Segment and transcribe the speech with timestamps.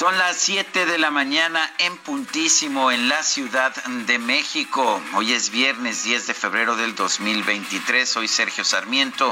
[0.00, 4.98] Son las 7 de la mañana en puntísimo en la Ciudad de México.
[5.12, 8.08] Hoy es viernes 10 de febrero del 2023.
[8.08, 9.30] Soy Sergio Sarmiento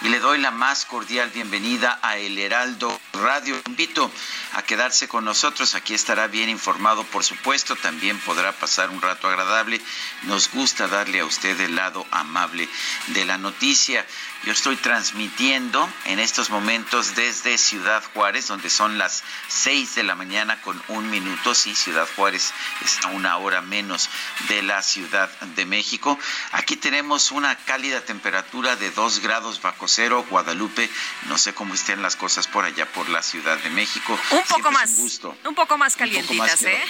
[0.00, 3.60] y le doy la más cordial bienvenida a El Heraldo Radio.
[3.66, 4.10] Invito
[4.54, 5.74] a quedarse con nosotros.
[5.74, 7.76] Aquí estará bien informado, por supuesto.
[7.76, 9.82] También podrá pasar un rato agradable.
[10.22, 12.70] Nos gusta darle a usted el lado amable
[13.08, 14.06] de la noticia.
[14.44, 20.14] Yo estoy transmitiendo en estos momentos desde Ciudad Juárez, donde son las 6 de la
[20.14, 21.54] mañana con un minuto.
[21.54, 22.52] Sí, Ciudad Juárez
[22.84, 24.08] está una hora menos
[24.48, 26.18] de la Ciudad de México.
[26.52, 30.24] Aquí tenemos una cálida temperatura de 2 grados bajo cero.
[30.30, 30.88] Guadalupe,
[31.26, 34.12] no sé cómo estén las cosas por allá por la Ciudad de México.
[34.30, 35.36] Un poco Siempre más, un gusto.
[35.44, 36.82] un poco más poco calientitas, más ¿eh?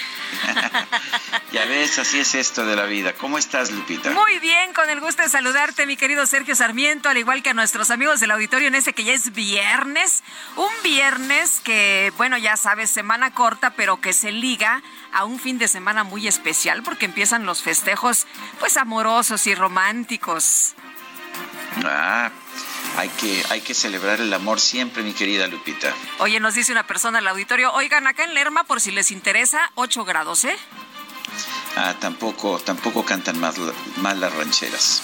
[1.52, 3.14] ya ves, así es esto de la vida.
[3.14, 4.10] ¿Cómo estás, Lupita?
[4.10, 7.54] Muy bien, con el gusto de saludarte, mi querido Sergio Sarmiento, al igual que a
[7.54, 10.22] nuestros amigos del auditorio en este que ya es viernes.
[10.56, 15.58] Un viernes que, bueno, ya sabes, semana corta, pero que se liga a un fin
[15.58, 18.26] de semana muy especial porque empiezan los festejos,
[18.58, 20.74] pues amorosos y románticos.
[21.84, 22.30] Ah,
[22.96, 25.92] hay que, hay que celebrar el amor siempre, mi querida Lupita.
[26.18, 29.70] Oye, nos dice una persona al auditorio, oigan, acá en Lerma, por si les interesa,
[29.74, 30.56] 8 grados, ¿eh?
[31.76, 33.56] Ah, tampoco, tampoco cantan más,
[33.98, 35.02] mal las rancheras.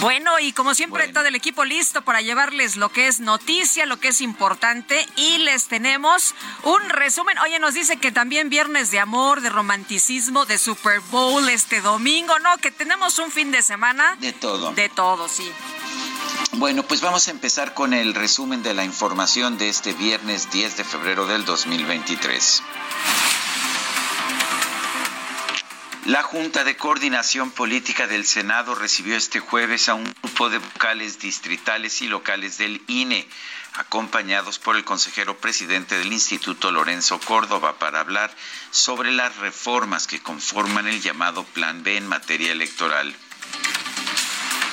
[0.00, 1.20] Bueno, y como siempre, Bueno.
[1.20, 5.38] todo el equipo listo para llevarles lo que es noticia, lo que es importante, y
[5.38, 6.34] les tenemos
[6.64, 7.38] un resumen.
[7.38, 12.38] Oye, nos dice que también viernes de amor, de romanticismo, de Super Bowl este domingo,
[12.40, 12.56] ¿no?
[12.58, 14.72] Que tenemos un fin de semana De todo.
[14.72, 15.50] de todo, sí.
[16.52, 20.76] Bueno, pues vamos a empezar con el resumen de la información de este viernes 10
[20.76, 22.62] de febrero del 2023.
[26.06, 31.20] La Junta de Coordinación Política del Senado recibió este jueves a un grupo de vocales
[31.20, 33.28] distritales y locales del INE,
[33.74, 38.34] acompañados por el consejero presidente del Instituto Lorenzo Córdoba, para hablar
[38.72, 43.14] sobre las reformas que conforman el llamado Plan B en materia electoral.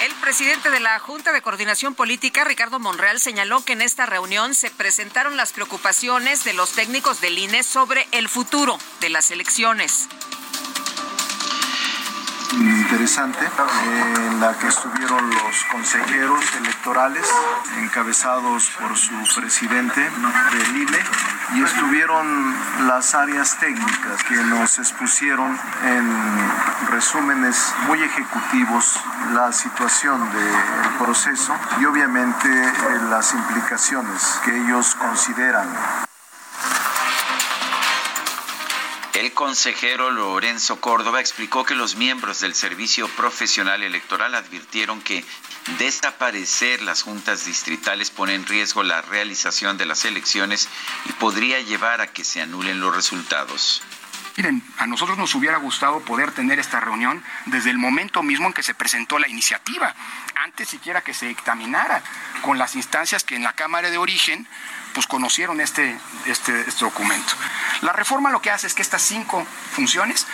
[0.01, 4.55] El presidente de la Junta de Coordinación Política, Ricardo Monreal, señaló que en esta reunión
[4.55, 10.09] se presentaron las preocupaciones de los técnicos del INE sobre el futuro de las elecciones.
[12.53, 13.45] Interesante
[14.25, 17.27] en la que estuvieron los consejeros electorales
[17.77, 20.99] encabezados por su presidente del INE
[21.55, 22.55] y estuvieron
[22.87, 28.99] las áreas técnicas que nos expusieron en resúmenes muy ejecutivos
[29.33, 32.73] la situación del proceso y obviamente eh,
[33.09, 35.67] las implicaciones que ellos consideran
[39.19, 45.25] El consejero Lorenzo Córdoba explicó que los miembros del Servicio Profesional Electoral advirtieron que
[45.77, 50.69] desaparecer las juntas distritales pone en riesgo la realización de las elecciones
[51.03, 53.81] y podría llevar a que se anulen los resultados.
[54.37, 58.53] Miren, a nosotros nos hubiera gustado poder tener esta reunión desde el momento mismo en
[58.53, 59.93] que se presentó la iniciativa,
[60.45, 62.01] antes siquiera que se dictaminara
[62.41, 64.47] con las instancias que en la Cámara de Origen
[64.93, 67.33] pues conocieron este, este, este documento.
[67.81, 70.27] La reforma lo que hace es que estas cinco funciones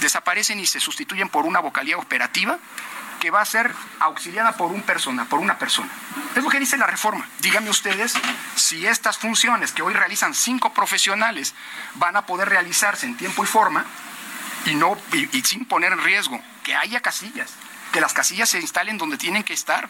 [0.00, 2.58] desaparecen y se sustituyen por una vocalía operativa
[3.20, 5.88] que va a ser auxiliada por un persona, por una persona.
[6.34, 7.28] Es lo que dice la reforma.
[7.38, 8.14] Díganme ustedes
[8.56, 11.54] si estas funciones que hoy realizan cinco profesionales
[11.94, 13.84] van a poder realizarse en tiempo y forma
[14.66, 17.52] y no y, y sin poner en riesgo que haya casillas,
[17.92, 19.88] que las casillas se instalen donde tienen que estar.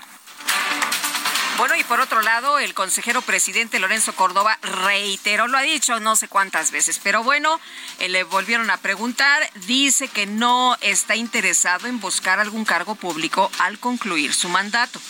[1.58, 6.16] Bueno, y por otro lado, el consejero presidente Lorenzo Córdoba reiteró, lo ha dicho no
[6.16, 7.60] sé cuántas veces, pero bueno,
[7.98, 13.50] eh, le volvieron a preguntar, dice que no está interesado en buscar algún cargo público
[13.58, 15.00] al concluir su mandato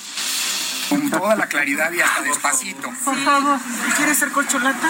[0.92, 2.90] con toda la claridad y hasta despacito.
[3.04, 3.58] Por favor,
[3.96, 4.88] ¿quieres ser colcholata?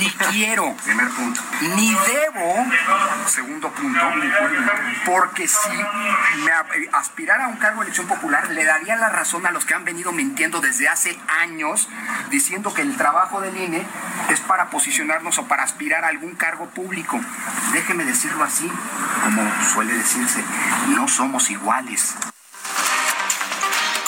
[0.00, 0.74] Ni quiero.
[0.84, 1.40] Primer punto.
[1.76, 2.66] Ni debo.
[3.26, 4.00] Segundo punto.
[5.04, 5.70] Porque si
[6.44, 6.50] me
[6.92, 9.84] aspirara a un cargo de elección popular, le daría la razón a los que han
[9.84, 11.88] venido mintiendo desde hace años,
[12.30, 13.86] diciendo que el trabajo del INE
[14.30, 17.20] es para posicionarnos o para aspirar a algún cargo público.
[17.72, 18.70] Déjeme decirlo así,
[19.24, 19.42] como
[19.72, 20.42] suele decirse,
[20.88, 22.16] no somos iguales.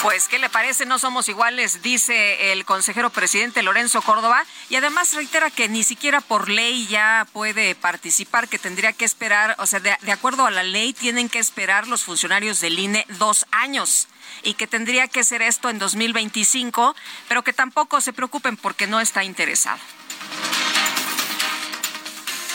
[0.01, 0.85] Pues, ¿qué le parece?
[0.85, 4.45] No somos iguales, dice el consejero presidente Lorenzo Córdoba.
[4.69, 9.57] Y además reitera que ni siquiera por ley ya puede participar, que tendría que esperar,
[9.59, 13.45] o sea, de, acuerdo a la ley, tienen que esperar los funcionarios del INE dos
[13.51, 14.07] años
[14.41, 16.95] y que tendría que ser esto en 2025,
[17.27, 19.79] pero que tampoco se preocupen porque no está interesado.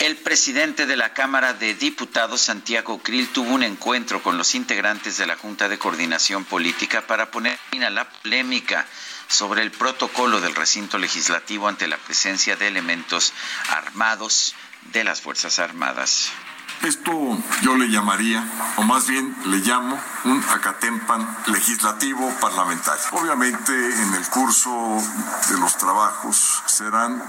[0.01, 5.17] El presidente de la Cámara de Diputados, Santiago Krill, tuvo un encuentro con los integrantes
[5.17, 8.85] de la Junta de Coordinación Política para poner fin a la polémica
[9.29, 13.33] sobre el protocolo del recinto legislativo ante la presencia de elementos
[13.69, 14.53] armados
[14.91, 16.29] de las Fuerzas Armadas.
[16.81, 17.11] Esto
[17.61, 18.43] yo le llamaría,
[18.77, 23.03] o más bien le llamo, un acatempan legislativo parlamentario.
[23.11, 24.97] Obviamente en el curso
[25.49, 27.23] de los trabajos serán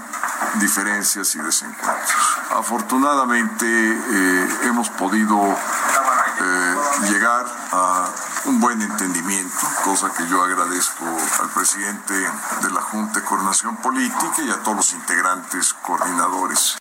[0.59, 2.39] diferencias y desencuentros.
[2.55, 5.37] Afortunadamente eh, hemos podido
[6.39, 6.75] eh,
[7.09, 8.09] llegar a
[8.45, 11.05] un buen entendimiento, cosa que yo agradezco
[11.39, 16.77] al presidente de la Junta de Coordinación Política y a todos los integrantes coordinadores.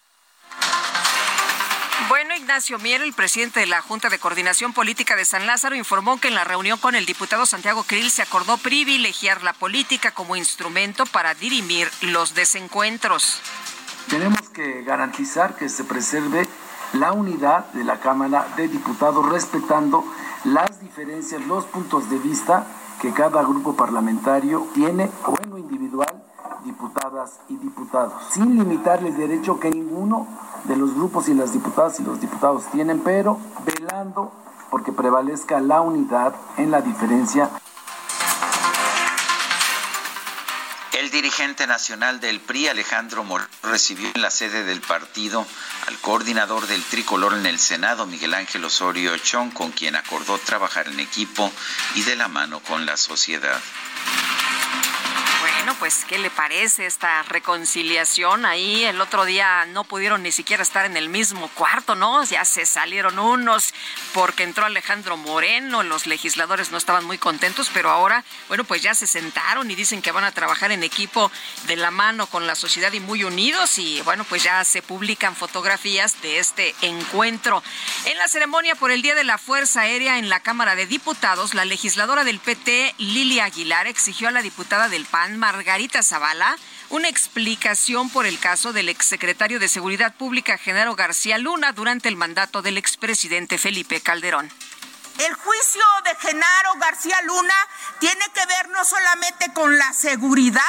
[2.08, 6.20] Bueno, Ignacio Mier, el presidente de la Junta de Coordinación Política de San Lázaro, informó
[6.20, 10.37] que en la reunión con el diputado Santiago Krill se acordó privilegiar la política como
[10.37, 13.40] instrumento para dirimir los desencuentros.
[14.08, 16.46] Tenemos que garantizar que se preserve
[16.93, 20.04] la unidad de la Cámara de Diputados respetando
[20.44, 22.66] las diferencias, los puntos de vista
[23.00, 26.22] que cada grupo parlamentario tiene o en lo individual
[26.66, 30.26] diputadas y diputados, sin limitarle el derecho que ninguno
[30.67, 34.33] de los grupos y las diputadas y los diputados tienen, pero velando
[34.71, 37.51] porque prevalezca la unidad en la diferencia.
[40.93, 45.47] El dirigente nacional del PRI, Alejandro Moreno, recibió en la sede del partido
[45.87, 50.89] al coordinador del tricolor en el Senado, Miguel Ángel Osorio Chong, con quien acordó trabajar
[50.89, 51.51] en equipo
[51.95, 53.61] y de la mano con la sociedad.
[55.67, 58.47] Bueno, pues, ¿qué le parece esta reconciliación?
[58.47, 62.23] Ahí el otro día no pudieron ni siquiera estar en el mismo cuarto, ¿no?
[62.23, 63.75] Ya se salieron unos
[64.15, 68.95] porque entró Alejandro Moreno, los legisladores no estaban muy contentos, pero ahora, bueno, pues ya
[68.95, 71.33] se sentaron y dicen que van a trabajar en equipo
[71.67, 75.35] de la mano con la sociedad y muy unidos y bueno, pues ya se publican
[75.35, 77.61] fotografías de este encuentro.
[78.05, 81.55] En la ceremonia por el Día de la Fuerza Aérea en la Cámara de Diputados,
[81.55, 86.55] la legisladora del PT, Lilia Aguilar, exigió a la diputada del PAN, Margarita Zavala
[86.91, 92.17] una explicación por el caso del exsecretario de Seguridad Pública, Genaro García Luna, durante el
[92.17, 94.53] mandato del expresidente Felipe Calderón.
[95.19, 97.55] El juicio de Genaro García Luna
[98.00, 100.61] tiene que ver no solamente con la seguridad,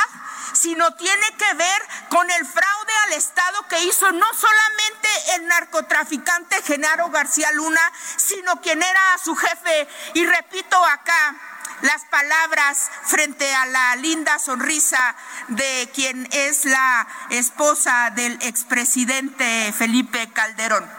[0.53, 6.63] sino tiene que ver con el fraude al Estado que hizo no solamente el narcotraficante
[6.63, 7.81] Genaro García Luna,
[8.15, 9.87] sino quien era su jefe.
[10.13, 11.35] Y repito acá,
[11.81, 15.15] las palabras frente a la linda sonrisa
[15.49, 20.89] de quien es la esposa del expresidente Felipe Calderón.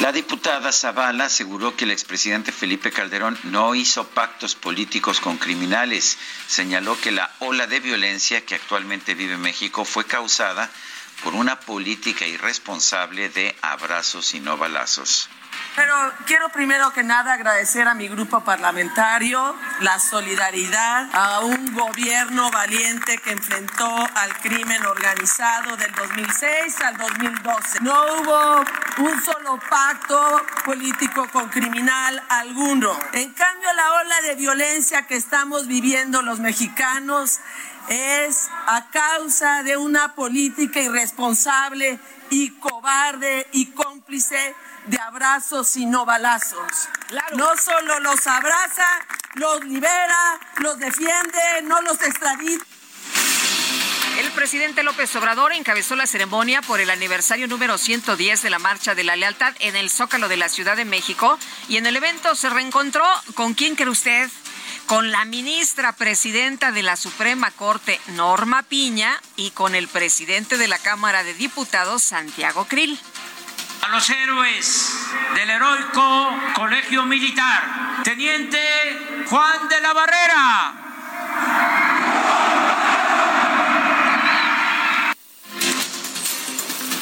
[0.00, 6.16] La diputada Zavala aseguró que el expresidente Felipe Calderón no hizo pactos políticos con criminales.
[6.46, 10.70] Señaló que la ola de violencia que actualmente vive México fue causada
[11.22, 15.28] por una política irresponsable de abrazos y no balazos.
[15.80, 15.94] Pero
[16.26, 23.16] quiero primero que nada agradecer a mi grupo parlamentario la solidaridad, a un gobierno valiente
[23.16, 27.80] que enfrentó al crimen organizado del 2006 al 2012.
[27.80, 28.64] No hubo
[28.98, 32.94] un solo pacto político con criminal alguno.
[33.14, 37.40] En cambio, la ola de violencia que estamos viviendo los mexicanos
[37.88, 44.54] es a causa de una política irresponsable y cobarde y cómplice
[44.86, 46.88] de abrazos y no balazos.
[47.34, 48.86] No solo los abraza,
[49.34, 52.64] los libera, los defiende, no los extradita.
[54.18, 58.94] El presidente López Obrador encabezó la ceremonia por el aniversario número 110 de la Marcha
[58.94, 62.34] de la Lealtad en el Zócalo de la Ciudad de México y en el evento
[62.34, 64.30] se reencontró con quién cree usted
[64.90, 70.66] con la ministra presidenta de la Suprema Corte, Norma Piña, y con el presidente de
[70.66, 72.98] la Cámara de Diputados, Santiago Krill.
[73.82, 74.94] A los héroes
[75.34, 78.58] del heroico Colegio Militar, Teniente
[79.28, 80.74] Juan de la Barrera.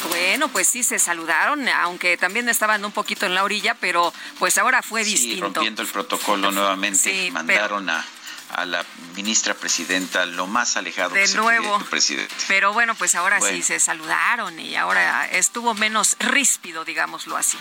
[0.09, 4.57] Bueno, pues sí se saludaron, aunque también estaban un poquito en la orilla, pero pues
[4.57, 5.45] ahora fue sí, distinto.
[5.45, 8.05] rompiendo el protocolo nuevamente, Sí, mandaron a,
[8.49, 11.79] a la ministra presidenta lo más alejado De que se nuevo.
[11.89, 12.33] presidente.
[12.47, 17.57] Pero bueno, pues ahora sí se saludaron y ahora estuvo menos ríspido, digámoslo así.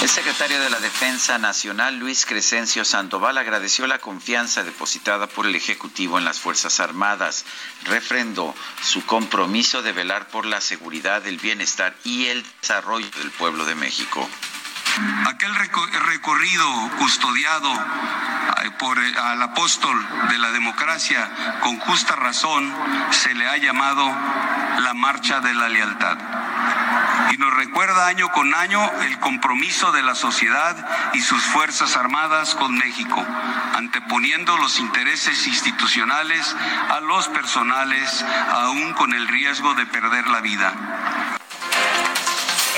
[0.00, 5.54] El secretario de la Defensa Nacional, Luis Crescencio Sandoval, agradeció la confianza depositada por el
[5.54, 7.44] Ejecutivo en las Fuerzas Armadas.
[7.84, 13.64] Refrendó su compromiso de velar por la seguridad, el bienestar y el desarrollo del pueblo
[13.64, 14.28] de México.
[15.26, 21.30] Aquel reco- recorrido custodiado eh, por eh, al apóstol de la democracia,
[21.60, 22.72] con justa razón,
[23.10, 24.04] se le ha llamado
[24.78, 26.18] la marcha de la lealtad.
[27.30, 30.76] Y nos recuerda año con año el compromiso de la sociedad
[31.14, 33.24] y sus Fuerzas Armadas con México,
[33.74, 36.54] anteponiendo los intereses institucionales
[36.90, 40.74] a los personales, aún con el riesgo de perder la vida.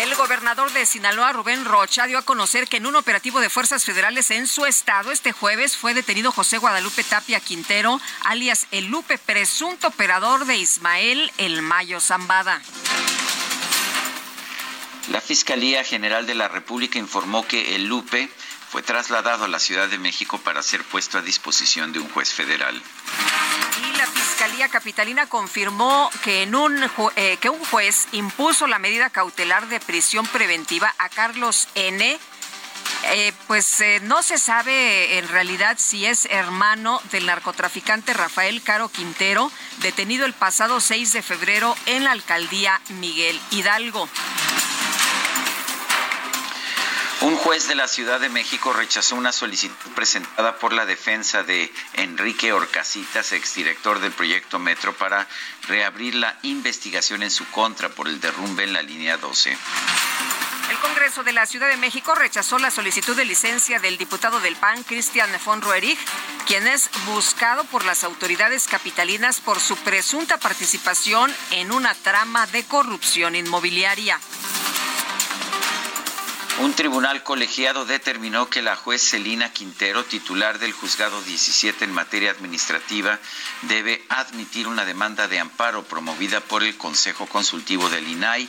[0.00, 3.84] El gobernador de Sinaloa, Rubén Rocha, dio a conocer que en un operativo de fuerzas
[3.84, 9.18] federales en su estado este jueves fue detenido José Guadalupe Tapia Quintero, alias El Lupe,
[9.18, 12.60] presunto operador de Ismael El Mayo Zambada.
[15.12, 18.28] La Fiscalía General de la República informó que el Lupe
[18.74, 22.32] fue trasladado a la Ciudad de México para ser puesto a disposición de un juez
[22.32, 22.74] federal.
[22.74, 30.26] Y la Fiscalía Capitalina confirmó que, eh, un juez impuso la medida cautelar de prisión
[30.26, 32.18] preventiva a Carlos N.
[33.04, 38.88] Eh, pues eh, no se sabe en realidad si es hermano del narcotraficante Rafael Caro
[38.88, 39.52] Quintero,
[39.82, 44.08] detenido el pasado 6 de febrero en la alcaldía Miguel Hidalgo.
[47.20, 51.72] Un juez de la Ciudad de México rechazó una solicitud presentada por la defensa de
[51.94, 55.26] Enrique Orcasitas, exdirector del proyecto Metro, para
[55.66, 59.56] reabrir la investigación en su contra por el derrumbe en la línea 12.
[60.70, 64.56] El Congreso de la Ciudad de México rechazó la solicitud de licencia del diputado del
[64.56, 65.98] PAN, Cristian von Roerich,
[66.46, 72.64] quien es buscado por las autoridades capitalinas por su presunta participación en una trama de
[72.64, 74.18] corrupción inmobiliaria.
[76.60, 82.30] Un tribunal colegiado determinó que la juez Celina Quintero, titular del juzgado 17 en materia
[82.30, 83.18] administrativa,
[83.62, 88.48] debe admitir una demanda de amparo promovida por el Consejo Consultivo del INAI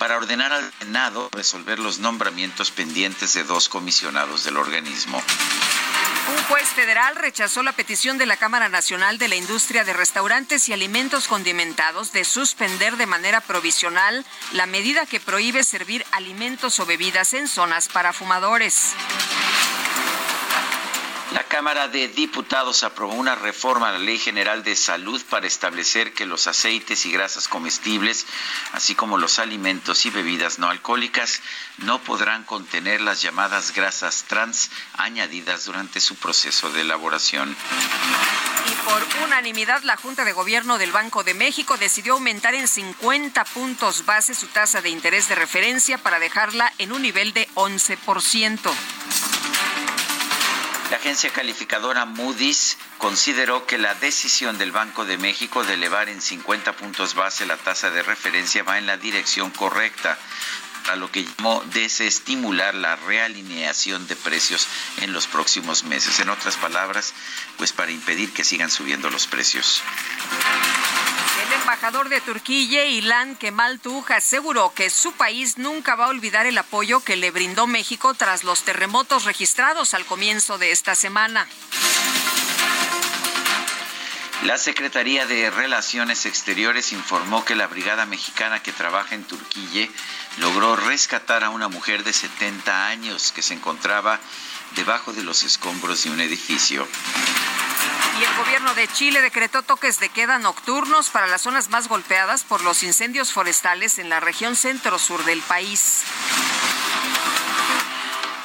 [0.00, 5.22] para ordenar al Senado resolver los nombramientos pendientes de dos comisionados del organismo.
[6.30, 10.70] Un juez federal rechazó la petición de la Cámara Nacional de la Industria de Restaurantes
[10.70, 16.86] y Alimentos Condimentados de suspender de manera provisional la medida que prohíbe servir alimentos o
[16.86, 18.94] bebidas en zonas para fumadores.
[21.32, 26.12] La Cámara de Diputados aprobó una reforma a la Ley General de Salud para establecer
[26.12, 28.26] que los aceites y grasas comestibles,
[28.72, 31.40] así como los alimentos y bebidas no alcohólicas,
[31.78, 37.56] no podrán contener las llamadas grasas trans añadidas durante su proceso de elaboración.
[38.66, 43.44] Y por unanimidad, la Junta de Gobierno del Banco de México decidió aumentar en 50
[43.44, 48.72] puntos base su tasa de interés de referencia para dejarla en un nivel de 11%.
[50.90, 56.20] La agencia calificadora Moody's consideró que la decisión del Banco de México de elevar en
[56.20, 60.18] 50 puntos base la tasa de referencia va en la dirección correcta,
[60.92, 64.66] a lo que llamó desestimular la realineación de precios
[64.98, 66.20] en los próximos meses.
[66.20, 67.12] En otras palabras,
[67.56, 69.82] pues para impedir que sigan subiendo los precios.
[71.46, 76.46] El embajador de Turquía, Ilan Kemal Tuj, aseguró que su país nunca va a olvidar
[76.46, 81.46] el apoyo que le brindó México tras los terremotos registrados al comienzo de esta semana.
[84.44, 89.86] La Secretaría de Relaciones Exteriores informó que la brigada mexicana que trabaja en Turquía
[90.38, 94.18] logró rescatar a una mujer de 70 años que se encontraba
[94.76, 96.88] debajo de los escombros de un edificio.
[98.18, 102.42] Y el gobierno de Chile decretó toques de queda nocturnos para las zonas más golpeadas
[102.42, 106.02] por los incendios forestales en la región centro-sur del país.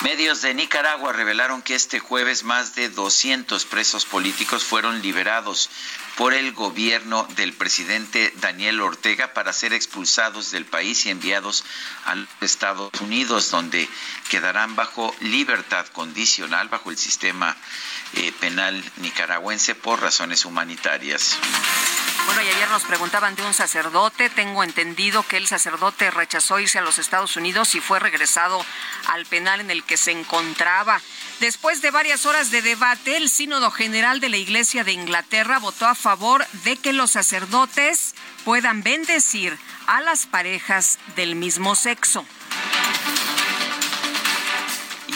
[0.05, 5.67] Medios de Nicaragua revelaron que este jueves más de 200 presos políticos fueron liberados
[6.15, 11.65] por el gobierno del presidente Daniel Ortega para ser expulsados del país y enviados
[12.05, 13.89] a Estados Unidos, donde
[14.29, 17.57] quedarán bajo libertad condicional bajo el sistema
[18.13, 21.35] eh, penal nicaragüense por razones humanitarias.
[22.25, 24.29] Bueno, y ayer nos preguntaban de un sacerdote.
[24.29, 28.65] Tengo entendido que el sacerdote rechazó irse a los Estados Unidos y fue regresado
[29.07, 30.99] al penal en el que se encontraba.
[31.39, 35.85] Después de varias horas de debate, el Sínodo General de la Iglesia de Inglaterra votó
[35.85, 42.25] a favor de que los sacerdotes puedan bendecir a las parejas del mismo sexo.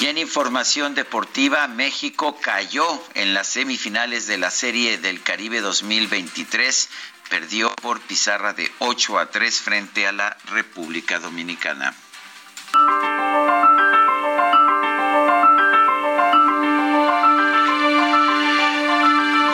[0.01, 6.89] Y en información deportiva, México cayó en las semifinales de la Serie del Caribe 2023.
[7.29, 11.93] Perdió por pizarra de 8 a 3 frente a la República Dominicana.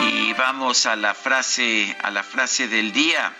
[0.02, 3.34] Y vamos a la frase, a la frase del día.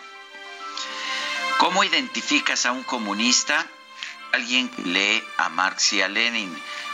[1.59, 3.65] ¿Cómo identificas a un comunista?
[4.33, 6.53] Alguien que lee a Marx y a Lenin.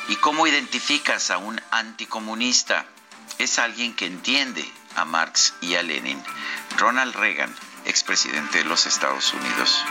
[0.08, 2.86] ¿Y cómo identificas a un anticomunista?
[3.38, 4.64] Es alguien que entiende
[4.96, 6.22] a Marx y a Lenin.
[6.78, 7.54] Ronald Reagan,
[7.84, 9.84] expresidente de los Estados Unidos.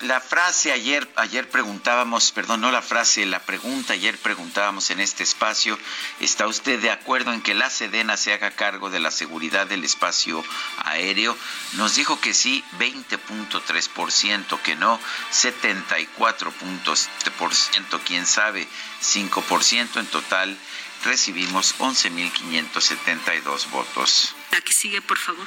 [0.00, 5.22] La frase ayer, ayer preguntábamos, perdón, no la frase, la pregunta ayer preguntábamos en este
[5.22, 5.78] espacio,
[6.20, 9.84] ¿está usted de acuerdo en que la Sedena se haga cargo de la seguridad del
[9.84, 10.44] espacio
[10.78, 11.36] aéreo?
[11.74, 14.98] Nos dijo que sí, 20.3%, que no,
[15.32, 18.68] 74.7%, quién sabe,
[19.02, 20.58] 5% en total.
[21.04, 24.34] Recibimos 11.572 votos.
[24.50, 25.46] La sigue, por favor.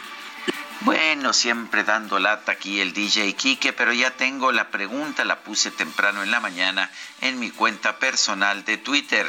[0.81, 5.72] Bueno, siempre dando lata aquí el DJ Kike, pero ya tengo la pregunta, la puse
[5.72, 6.89] temprano en la mañana
[7.22, 9.27] en mi cuenta personal de Twitter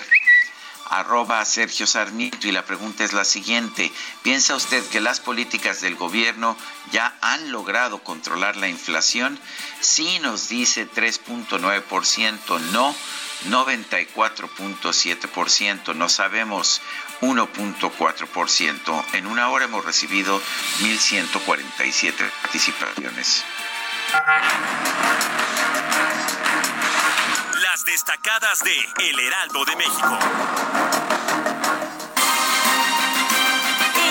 [0.90, 3.92] arroba Sergio Sarmiento y la pregunta es la siguiente.
[4.22, 6.56] ¿Piensa usted que las políticas del gobierno
[6.90, 9.38] ya han logrado controlar la inflación?
[9.80, 12.96] Sí nos dice 3.9%, no
[13.48, 16.80] 94.7%, no sabemos
[17.20, 19.04] 1.4%.
[19.14, 20.40] En una hora hemos recibido
[20.80, 23.44] 1.147 participaciones.
[27.62, 30.18] Las destacadas de El Heraldo de México.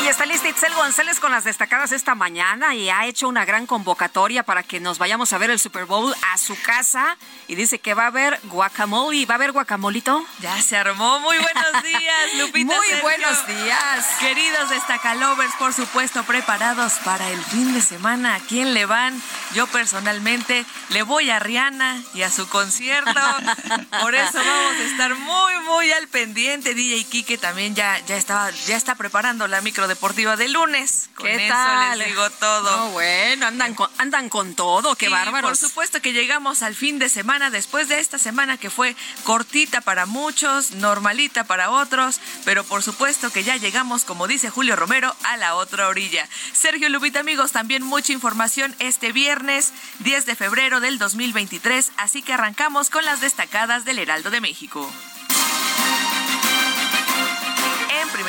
[0.08, 3.66] Y está lista Itzel González con las destacadas esta mañana y ha hecho una gran
[3.66, 7.18] convocatoria para que nos vayamos a ver el Super Bowl a su casa
[7.50, 9.26] y dice que va a haber guacamole.
[9.26, 10.26] ¿Va a haber guacamolito?
[10.40, 11.20] Ya se armó.
[11.20, 12.74] Muy buenos días, Lupita.
[12.74, 14.08] Muy buenos días.
[14.22, 18.36] Queridos destacalovers, por supuesto, preparados para el fin de semana.
[18.36, 19.22] ¿A quién le van?
[19.56, 23.12] Yo personalmente le voy a Rihanna y a su concierto.
[24.02, 26.74] Por eso vamos a estar muy, muy al pendiente.
[26.74, 31.10] DJ Kike también ya, ya, estaba, ya está preparando la micro deportiva de lunes.
[31.16, 31.98] Con ¿Qué eso tal?
[31.98, 32.78] les digo todo.
[32.78, 35.50] No, bueno, andan con, andan con todo, qué Sí, bárbaros.
[35.50, 39.82] Por supuesto que llegamos al fin de semana después de esta semana que fue cortita
[39.82, 45.16] para muchos, normalita para otros, pero por supuesto que ya llegamos, como dice Julio Romero,
[45.24, 46.30] a la otra orilla.
[46.54, 52.34] Sergio Lupita, amigos, también mucha información este viernes 10 de febrero del 2023, así que
[52.34, 54.92] arrancamos con las destacadas del Heraldo de México.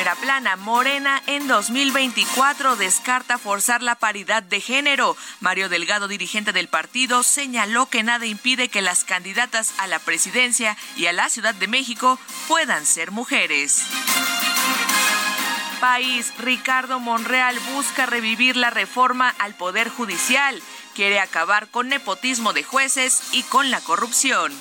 [0.09, 5.15] Primera plana, Morena en 2024 descarta forzar la paridad de género.
[5.41, 10.79] Mario Delgado, dirigente del partido, señaló que nada impide que las candidatas a la presidencia
[10.97, 13.83] y a la Ciudad de México puedan ser mujeres.
[15.79, 20.63] País, Ricardo Monreal busca revivir la reforma al Poder Judicial.
[20.95, 24.55] Quiere acabar con nepotismo de jueces y con la corrupción.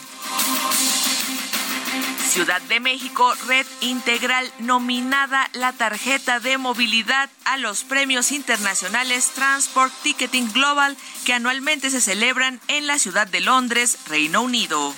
[2.38, 9.91] Ciudad de México, Red Integral nominada la tarjeta de movilidad a los premios internacionales Transport
[10.04, 10.95] Ticketing Global
[11.26, 14.93] que anualmente se celebran en la ciudad de Londres, Reino Unido.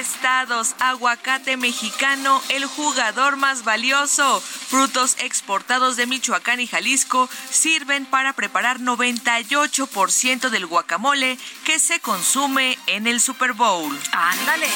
[0.00, 4.40] Estados, aguacate mexicano, el jugador más valioso.
[4.40, 12.78] Frutos exportados de Michoacán y Jalisco sirven para preparar 98% del guacamole que se consume
[12.86, 13.94] en el Super Bowl.
[14.12, 14.68] Ándale.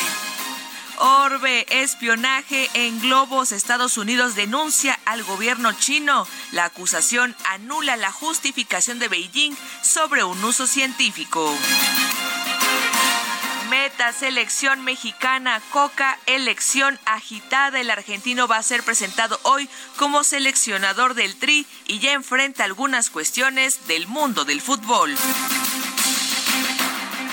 [0.99, 3.53] Orbe, espionaje en globos.
[3.53, 6.29] Estados Unidos denuncia al gobierno chino.
[6.53, 11.51] La acusación anula la justificación de Beijing sobre un uso científico.
[14.19, 17.81] Selección mexicana, Coca, elección agitada.
[17.81, 23.11] El argentino va a ser presentado hoy como seleccionador del Tri y ya enfrenta algunas
[23.11, 25.15] cuestiones del mundo del fútbol.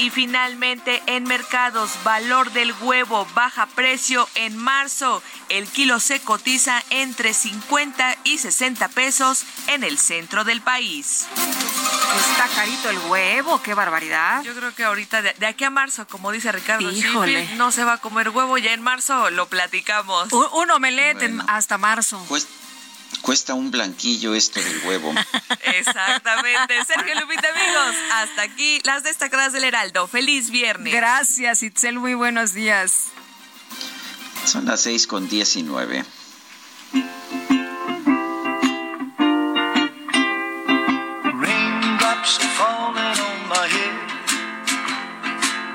[0.02, 5.22] Y finalmente, en mercados, valor del huevo baja precio en marzo.
[5.48, 11.28] El kilo se cotiza entre 50 y 60 pesos en el centro del país.
[12.32, 14.42] Está carito el huevo, qué barbaridad.
[14.42, 16.90] Yo creo que ahorita, de, aquí a marzo, como dice Ricardo,
[17.58, 20.34] no se va a comer huevo, ya en marzo lo platicamos.
[20.34, 22.26] Un, un omelette hasta marzo.
[22.28, 22.48] Pues
[23.22, 25.14] Cuesta un blanquillo esto del huevo.
[25.64, 26.74] Exactamente.
[26.86, 30.08] Sergio Lupita, amigos, hasta aquí las destacadas del Heraldo.
[30.08, 30.94] Feliz viernes.
[30.94, 32.00] Gracias, Itzel.
[32.00, 33.10] Muy buenos días.
[34.46, 36.04] Son las seis con diecinueve.
[41.42, 43.98] Raindrops are falling on my head.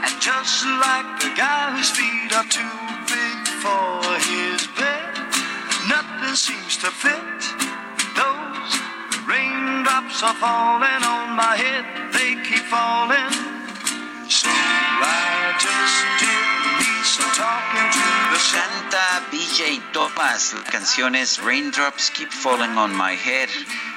[0.05, 4.16] And just like the guy whose feet are too big for
[6.81, 7.57] to fit.
[9.27, 10.35] raindrops are.
[18.53, 23.49] Canta BJ Thomas, la canción es Raindrops Keep Falling on My Head.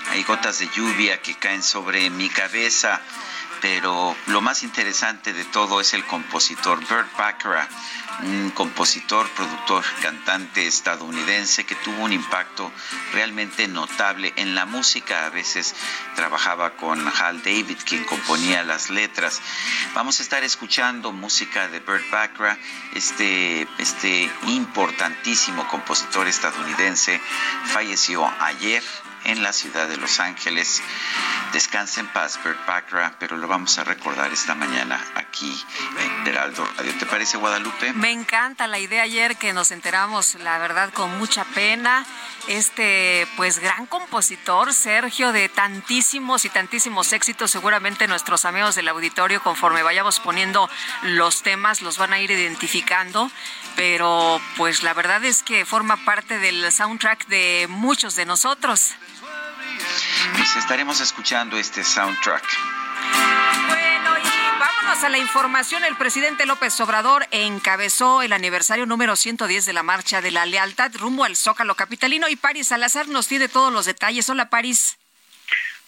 [0.09, 3.01] Hay gotas de lluvia que caen sobre mi cabeza
[3.61, 7.69] pero lo más interesante de todo es el compositor Burt Bacharach,
[8.23, 12.71] un compositor, productor, cantante estadounidense que tuvo un impacto
[13.13, 15.25] realmente notable en la música.
[15.25, 15.75] A veces
[16.15, 19.41] trabajaba con Hal David, quien componía las letras.
[19.93, 22.59] Vamos a estar escuchando música de Burt Bacharach,
[22.93, 27.21] este, este importantísimo compositor estadounidense,
[27.65, 28.83] falleció ayer
[29.25, 30.81] en la ciudad de Los Ángeles.
[31.53, 35.65] Descansa en paz, Bert Bacra, pero lo vamos a recordar esta mañana aquí
[35.97, 36.93] en Heraldo Radio.
[36.97, 37.93] ¿Te parece, Guadalupe?
[37.93, 42.05] Me encanta la idea ayer que nos enteramos, la verdad, con mucha pena.
[42.47, 47.51] Este, pues, gran compositor, Sergio, de tantísimos y tantísimos éxitos.
[47.51, 50.69] Seguramente nuestros amigos del auditorio, conforme vayamos poniendo
[51.03, 53.31] los temas, los van a ir identificando.
[53.75, 58.95] Pero, pues, la verdad es que forma parte del soundtrack de muchos de nosotros.
[60.35, 62.43] Pues estaremos escuchando este soundtrack.
[63.67, 65.83] Bueno, y vámonos a la información.
[65.83, 70.91] El presidente López Obrador encabezó el aniversario número 110 de la Marcha de la Lealtad
[70.95, 74.29] rumbo al Zócalo Capitalino y París Salazar nos tiene todos los detalles.
[74.29, 74.97] Hola, París.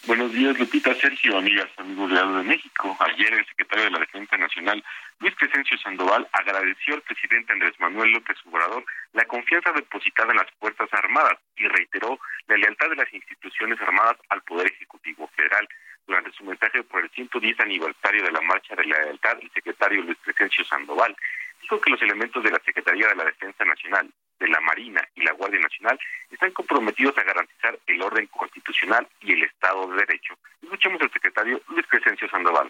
[0.04, 2.96] Buenos días, Lupita, Sergio, amigas, amigos de de México.
[2.98, 4.82] Ayer el secretario de la Defensa Nacional,
[5.22, 10.50] Luis Crescencio Sandoval, agradeció al presidente Andrés Manuel López Obrador la confianza depositada en las
[10.58, 15.68] Fuerzas Armadas y reiteró la lealtad de las instituciones armadas al Poder Ejecutivo Federal.
[16.08, 20.02] Durante su mensaje por el 110 aniversario de la Marcha de la Lealtad, el secretario
[20.02, 21.16] Luis Crescencio Sandoval
[21.60, 25.22] dijo que los elementos de la Secretaría de la Defensa Nacional, de la Marina y
[25.22, 26.00] la Guardia Nacional
[26.32, 30.34] están comprometidos a garantizar el orden constitucional y el Estado de Derecho.
[30.60, 32.68] Escuchemos al secretario Luis Crescencio Sandoval.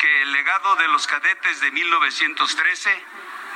[0.00, 3.04] Que el legado de los cadetes de 1913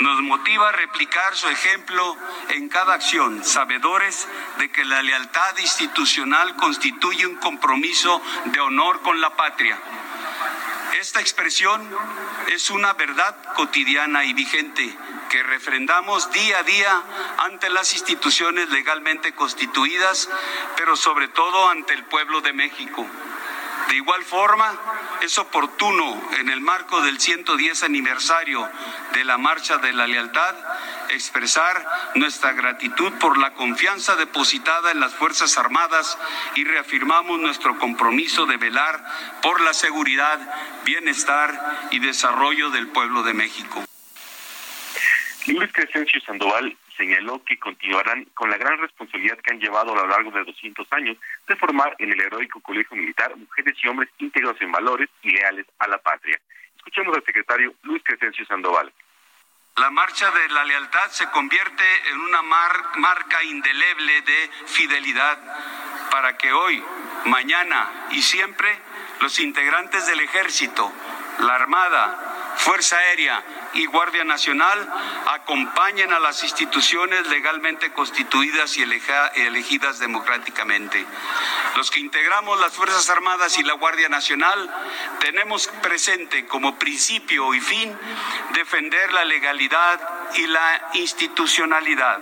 [0.01, 2.17] nos motiva a replicar su ejemplo
[2.51, 9.21] en cada acción, sabedores de que la lealtad institucional constituye un compromiso de honor con
[9.21, 9.79] la patria.
[11.01, 11.89] Esta expresión
[12.49, 14.97] es una verdad cotidiana y vigente
[15.29, 17.03] que refrendamos día a día
[17.39, 20.29] ante las instituciones legalmente constituidas,
[20.77, 23.07] pero sobre todo ante el pueblo de México.
[23.89, 24.75] De igual forma,
[25.23, 28.69] es oportuno, en el marco del 110 aniversario
[29.13, 30.55] de la Marcha de la Lealtad,
[31.11, 36.19] expresar nuestra gratitud por la confianza depositada en las Fuerzas Armadas
[36.57, 39.05] y reafirmamos nuestro compromiso de velar
[39.43, 40.41] por la seguridad,
[40.85, 43.85] bienestar y desarrollo del pueblo de México.
[45.47, 50.07] Luis Crescencio Sandoval señaló que continuarán con la gran responsabilidad que han llevado a lo
[50.07, 54.61] largo de 200 años de formar en el heroico colegio militar mujeres y hombres íntegros
[54.61, 56.39] en valores y leales a la patria.
[56.77, 58.93] Escuchemos al secretario Luis Crescencio Sandoval.
[59.77, 65.39] La marcha de la lealtad se convierte en una marca indeleble de fidelidad
[66.11, 66.83] para que hoy,
[67.27, 68.79] mañana y siempre
[69.21, 70.91] los integrantes del ejército,
[71.41, 72.36] la Armada,
[72.67, 74.93] Fuerza Aérea, y Guardia Nacional
[75.29, 81.07] acompañen a las instituciones legalmente constituidas y elegidas democráticamente.
[81.77, 84.69] Los que integramos las Fuerzas Armadas y la Guardia Nacional
[85.21, 87.97] tenemos presente como principio y fin
[88.53, 90.01] defender la legalidad
[90.35, 92.21] y la institucionalidad.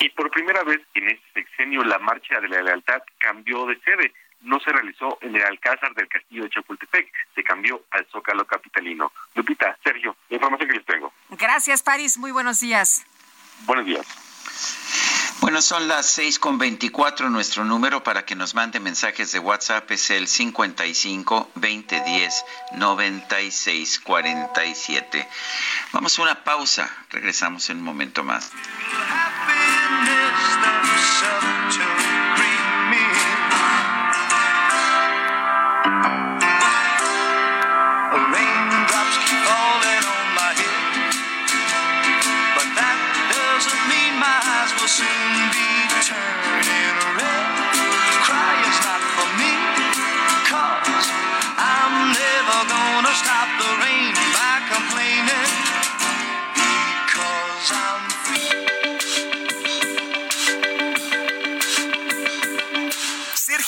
[0.00, 4.12] Y por primera vez en este sexenio la marcha de la lealtad cambió de sede
[4.42, 9.12] no se realizó en el Alcázar del Castillo de Chapultepec, se cambió al Zócalo Capitalino.
[9.34, 11.12] Lupita, Sergio, la información que les tengo.
[11.30, 12.18] Gracias, París.
[12.18, 13.04] Muy buenos días.
[13.66, 14.06] Buenos días.
[15.40, 17.30] Bueno, son las seis con veinticuatro.
[17.30, 25.28] Nuestro número para que nos mande mensajes de WhatsApp es el 55 2010 96 47.
[25.92, 26.90] Vamos a una pausa.
[27.10, 28.50] Regresamos en un momento más.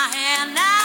[0.00, 0.79] my hair now,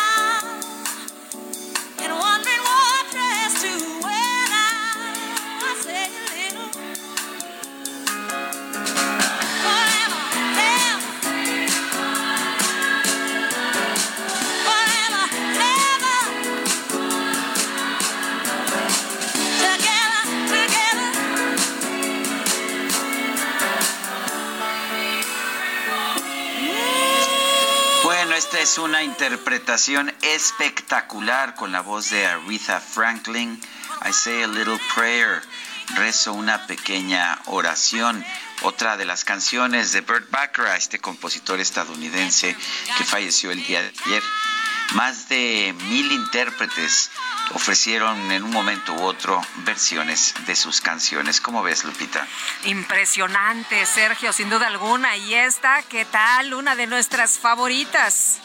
[28.56, 33.60] esta es una interpretación espectacular con la voz de Aretha Franklin.
[34.02, 35.42] I say a little prayer.
[35.96, 38.24] Rezo una pequeña oración.
[38.62, 42.56] Otra de las canciones de Burt Bacharach, este compositor estadounidense
[42.98, 44.24] que falleció el día de ayer.
[44.94, 47.12] Más de mil intérpretes
[47.54, 51.42] ofrecieron en un momento u otro versiones de sus canciones.
[51.42, 52.26] ¿Cómo ves, Lupita?
[52.66, 55.18] Impresionante, Sergio, sin duda alguna.
[55.18, 56.54] Y esta, ¿qué tal?
[56.54, 58.40] Una de nuestras favoritas.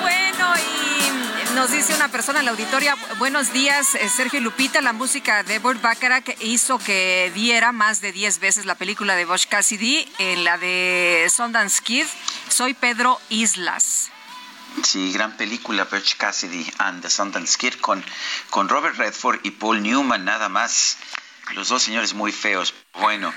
[0.00, 4.80] Bueno, y nos dice una persona en la auditoria, buenos días, eh, Sergio y Lupita,
[4.80, 9.24] la música de Burt Bacharach hizo que diera más de 10 veces la película de
[9.24, 12.06] Bosch Cassidy en la de Sundance Kid.
[12.50, 14.10] Soy Pedro Islas.
[14.82, 18.04] Sí, gran película, Butch Cassidy and the Sundance Kid con,
[18.50, 20.98] con Robert Redford y Paul Newman, nada más.
[21.54, 22.74] Los dos señores muy feos.
[22.94, 23.32] Bueno,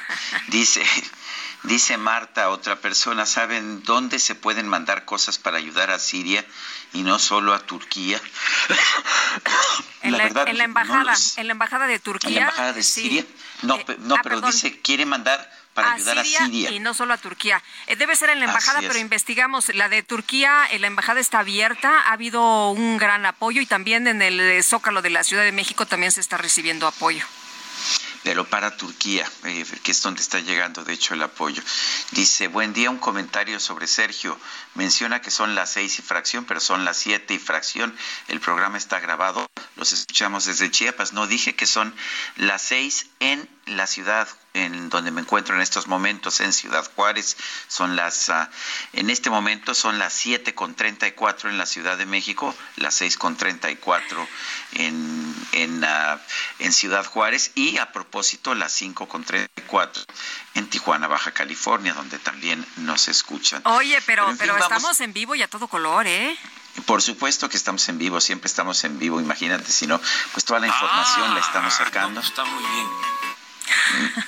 [0.47, 0.84] dice,
[1.63, 6.45] dice Marta, otra persona, ¿saben dónde se pueden mandar cosas para ayudar a Siria
[6.93, 8.21] y no solo a Turquía?
[10.12, 12.30] En la, verdad, en la no embajada, en la embajada de Turquía.
[12.30, 13.02] ¿En la embajada de sí.
[13.02, 13.26] Siria?
[13.63, 14.52] No, Eh, no ah, pero perdón.
[14.52, 16.71] dice, quiere mandar para a ayudar a Siria.
[16.71, 17.62] y no solo a Turquía.
[17.88, 19.69] Eh, debe ser en la embajada, pero investigamos.
[19.74, 24.08] La de Turquía, eh, la embajada está abierta, ha habido un gran apoyo y también
[24.08, 27.26] en el eh, Zócalo de la Ciudad de México también se está recibiendo apoyo.
[28.23, 31.63] Pero para Turquía, eh, que es donde está llegando, de hecho, el apoyo.
[32.12, 34.38] Dice, buen día, un comentario sobre Sergio.
[34.75, 37.95] Menciona que son las seis y fracción, pero son las siete y fracción.
[38.27, 39.47] El programa está grabado.
[39.75, 41.13] Los escuchamos desde Chiapas.
[41.13, 41.93] No dije que son
[42.36, 47.38] las seis en la ciudad en donde me encuentro en estos momentos en Ciudad Juárez
[47.67, 48.47] son las uh,
[48.93, 52.53] en este momento son las siete con treinta y cuatro en la Ciudad de México
[52.75, 54.27] las seis con treinta y cuatro
[54.73, 56.19] en en, uh,
[56.60, 60.03] en Ciudad Juárez y a propósito las cinco con treinta y cuatro
[60.55, 64.77] en Tijuana Baja California donde también nos escuchan oye pero pero, en fin, pero vamos...
[64.77, 66.38] estamos en vivo y a todo color eh
[66.86, 69.99] por supuesto que estamos en vivo, siempre estamos en vivo, imagínate, si no,
[70.31, 72.21] pues toda la información ah, la estamos sacando.
[72.21, 73.31] No, está muy bien.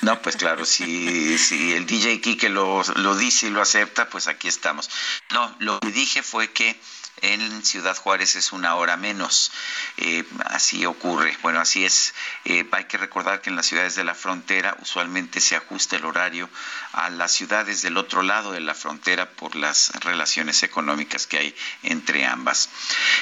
[0.02, 4.28] No, pues claro, si, si el DJ Kike lo, lo dice y lo acepta, pues
[4.28, 4.90] aquí estamos.
[5.30, 6.78] No, lo que dije fue que
[7.24, 9.52] en Ciudad Juárez es una hora menos.
[9.96, 11.36] Eh, así ocurre.
[11.42, 12.14] Bueno, así es.
[12.44, 16.04] Eh, hay que recordar que en las ciudades de la frontera usualmente se ajusta el
[16.04, 16.48] horario
[16.92, 21.56] a las ciudades del otro lado de la frontera por las relaciones económicas que hay
[21.82, 22.68] entre ambas.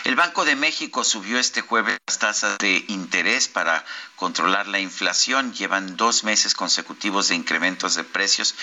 [0.05, 3.85] El Banco de México subió este jueves las tasas de interés para
[4.23, 5.53] controlar la inflación.
[5.53, 8.55] Llevan dos meses consecutivos de incrementos de precios.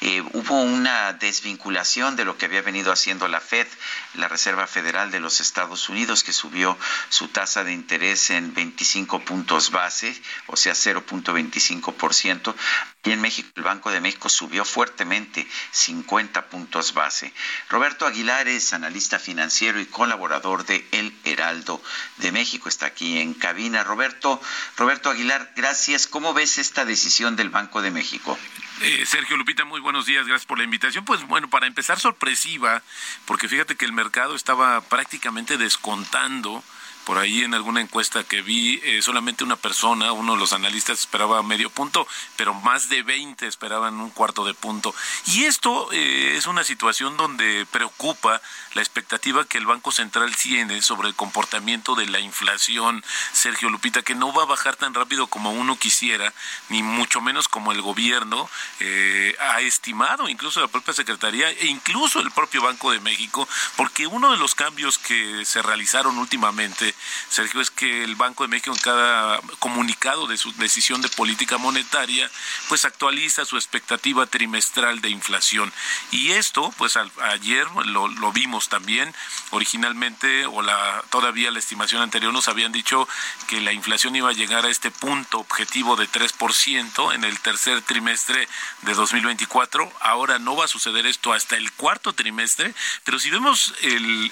[0.00, 3.66] Eh, hubo una desvinculación de lo que había venido haciendo la Fed,
[4.14, 6.78] la Reserva Federal de los Estados Unidos, que subió
[7.08, 10.14] su tasa de interés en 25 puntos base,
[10.46, 12.54] o sea, 0.25%.
[13.02, 17.32] Y en México, el Banco de México subió fuertemente 50 puntos base.
[17.70, 21.82] Roberto Aguilar es analista financiero y colaborador de El Heraldo
[22.18, 22.68] de México.
[22.68, 23.82] Está aquí en cabina.
[23.82, 24.40] Roberto,
[24.76, 26.06] Roberto Aguilar, gracias.
[26.06, 28.38] ¿Cómo ves esta decisión del Banco de México?
[28.80, 31.04] Eh, Sergio Lupita, muy buenos días, gracias por la invitación.
[31.04, 32.82] Pues bueno, para empezar sorpresiva,
[33.24, 36.62] porque fíjate que el mercado estaba prácticamente descontando
[37.08, 40.98] por ahí en alguna encuesta que vi, eh, solamente una persona, uno de los analistas
[40.98, 44.94] esperaba medio punto, pero más de 20 esperaban un cuarto de punto.
[45.24, 48.42] Y esto eh, es una situación donde preocupa
[48.74, 54.02] la expectativa que el Banco Central tiene sobre el comportamiento de la inflación, Sergio Lupita,
[54.02, 56.34] que no va a bajar tan rápido como uno quisiera,
[56.68, 62.20] ni mucho menos como el gobierno eh, ha estimado, incluso la propia Secretaría e incluso
[62.20, 66.94] el propio Banco de México, porque uno de los cambios que se realizaron últimamente
[67.28, 71.58] Sergio, es que el Banco de México en cada comunicado de su decisión de política
[71.58, 72.30] monetaria,
[72.68, 75.72] pues actualiza su expectativa trimestral de inflación.
[76.10, 79.14] Y esto, pues ayer lo, vimos también,
[79.50, 83.08] originalmente, o la todavía la estimación anterior nos habían dicho
[83.46, 87.82] que la inflación iba a llegar a este punto objetivo de 3% en el tercer
[87.82, 88.48] trimestre
[88.82, 89.92] de 2024.
[90.00, 93.74] Ahora no va a suceder esto hasta el cuarto trimestre, pero si vemos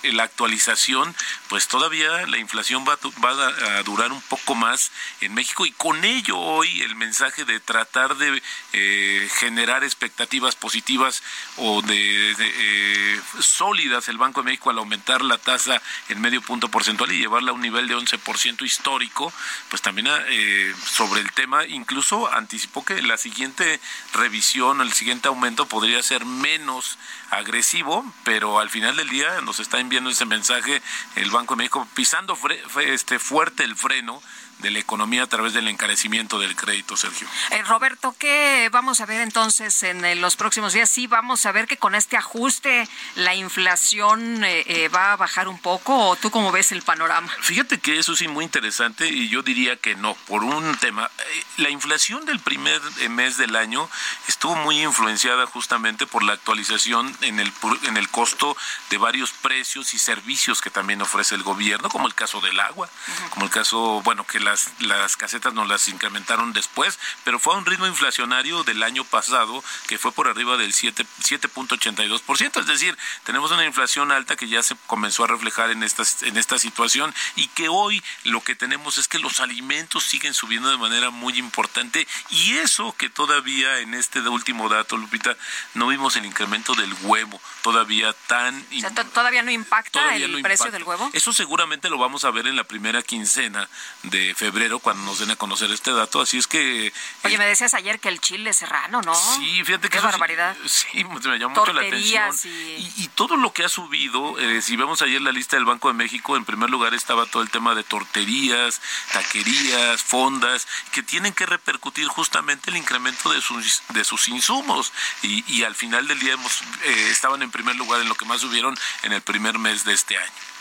[0.02, 1.14] la actualización,
[1.48, 5.72] pues todavía la inflación inflación va, va a, durar un poco más en México y
[5.72, 8.40] con ello hoy el mensaje de tratar de
[8.72, 11.22] eh, generar expectativas positivas
[11.56, 16.68] o de, eh, sólidas el Banco de México al aumentar la tasa en medio punto
[16.68, 19.32] porcentual y llevarla a un nivel de 11% histórico,
[19.68, 23.80] pues también eh, sobre el tema incluso anticipó que la siguiente
[24.14, 26.96] revisión, el siguiente aumento podría ser menos
[27.30, 30.80] agresivo, pero al final del día nos está enviando ese mensaje
[31.16, 32.35] el Banco de México pisando
[32.82, 34.22] este, fuerte el freno
[34.58, 37.28] de la economía a través del encarecimiento del crédito, Sergio.
[37.50, 40.88] Eh, Roberto, ¿qué vamos a ver entonces en, en, los próximos días?
[40.90, 45.48] Sí, vamos a ver que con este ajuste la inflación eh, eh, va a bajar
[45.48, 47.28] un poco o tú cómo ves el panorama?
[47.40, 51.10] Fíjate que eso sí muy interesante y yo diría que no, por un tema.
[51.18, 53.88] Eh, la inflación del primer eh, mes del año
[54.28, 57.52] estuvo muy influenciada justamente por la actualización en el,
[57.84, 58.56] en el costo
[58.90, 62.88] de varios precios y servicios que también ofrece el gobierno, como el caso del agua,
[62.88, 63.30] uh -huh.
[63.30, 67.58] como el caso, bueno, que las, las casetas nos las incrementaron después, pero fue a
[67.58, 73.50] un ritmo inflacionario del año pasado que fue por arriba del 7.82%, es decir, tenemos
[73.50, 77.48] una inflación alta que ya se comenzó a reflejar en esta, en esta situación y
[77.48, 82.06] que hoy lo que tenemos es que los alimentos siguen subiendo de manera muy importante
[82.30, 85.36] y eso que todavía en este último dato, Lupita,
[85.74, 88.64] no vimos el incremento del huevo todavía tan...
[88.76, 90.78] O sea, ¿Todavía no impacta todavía el no precio impacta.
[90.78, 91.10] del huevo?
[91.12, 93.68] Eso seguramente lo vamos a ver en la primera quincena
[94.04, 96.92] de febrero cuando nos den a conocer este dato, así es que...
[97.24, 99.14] Oye, eh, me decías ayer que el chile serrano, ¿no?
[99.14, 99.96] Sí, fíjate que...
[99.96, 100.54] Qué barbaridad.
[100.66, 102.34] Sí, sí, me llamó mucho la atención.
[102.44, 102.48] Y...
[102.48, 103.08] Y, y...
[103.08, 106.36] todo lo que ha subido, eh, si vemos ayer la lista del Banco de México,
[106.36, 112.06] en primer lugar estaba todo el tema de torterías, taquerías, fondas, que tienen que repercutir
[112.06, 114.92] justamente el incremento de sus, de sus insumos.
[115.22, 118.26] Y, y al final del día hemos, eh, estaban en primer lugar en lo que
[118.26, 120.55] más subieron en el primer mes de este año.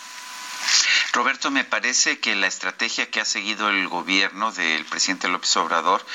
[1.14, 6.06] Roberto, me parece que la estrategia que ha seguido el gobierno del presidente López Obrador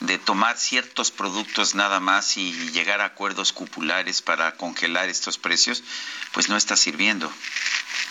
[0.00, 5.84] de tomar ciertos productos nada más y llegar a acuerdos cupulares para congelar estos precios,
[6.32, 7.32] pues no está sirviendo.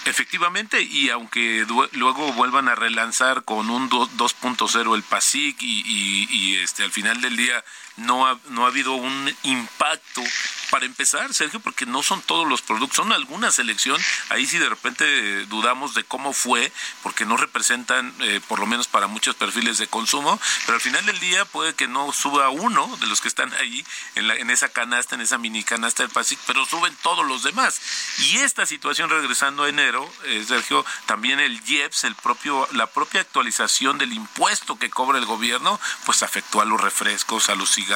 [0.06, 6.92] Efectivamente, y aunque luego vuelvan a relanzar con un 2.0 el PASIC y, este al
[6.92, 7.64] final del día
[7.98, 10.24] no ha, no ha habido un impacto
[10.70, 14.70] para empezar, Sergio, porque no son todos los productos, son alguna selección, ahí sí de
[14.70, 16.72] repente dudamos de cómo fue,
[17.04, 21.06] porque no representan, eh, por lo menos para muchos perfiles de consumo, pero al final
[21.06, 23.86] del día puede que no suba uno de los que están ahí
[24.16, 27.44] en, la, en esa canasta, en esa mini canasta del PASIC, pero suben todos los
[27.44, 27.80] demás.
[28.20, 33.22] Y esta situación regresando a enero, eh, Sergio, también el IEPS, el propio, la propia
[33.22, 37.87] actualización del impuesto que cobra el gobierno, pues afectó a los refrescos, a los cigarros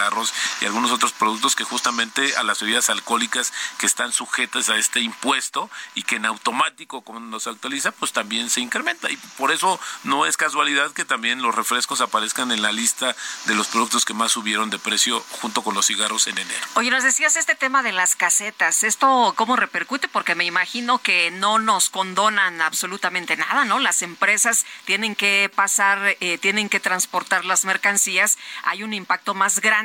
[0.61, 5.01] y algunos otros productos que justamente a las bebidas alcohólicas que están sujetas a este
[5.01, 9.79] impuesto y que en automático cuando se actualiza pues también se incrementa y por eso
[10.03, 13.15] no es casualidad que también los refrescos aparezcan en la lista
[13.45, 16.65] de los productos que más subieron de precio junto con los cigarros en enero.
[16.75, 20.07] Oye, nos decías este tema de las casetas, ¿esto cómo repercute?
[20.07, 23.79] Porque me imagino que no nos condonan absolutamente nada, ¿no?
[23.79, 29.59] Las empresas tienen que pasar, eh, tienen que transportar las mercancías, hay un impacto más
[29.59, 29.80] grande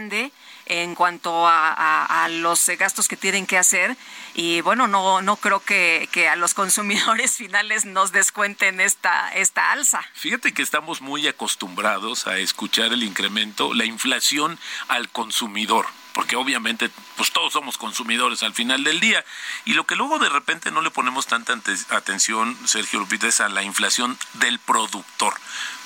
[0.67, 3.97] en cuanto a, los gastos que tienen que hacer.
[4.35, 9.73] Y bueno, no, no creo que, que, a los consumidores finales nos descuenten esta, esta
[9.73, 10.05] alza.
[10.15, 16.89] Fíjate que estamos muy acostumbrados a escuchar el incremento, la inflación al consumidor porque obviamente
[17.19, 19.23] pues todos somos consumidores al final del día.
[19.67, 21.55] Y lo que luego de repente no le ponemos tanta
[21.91, 25.35] atención Sergio Lupita es a la inflación del productor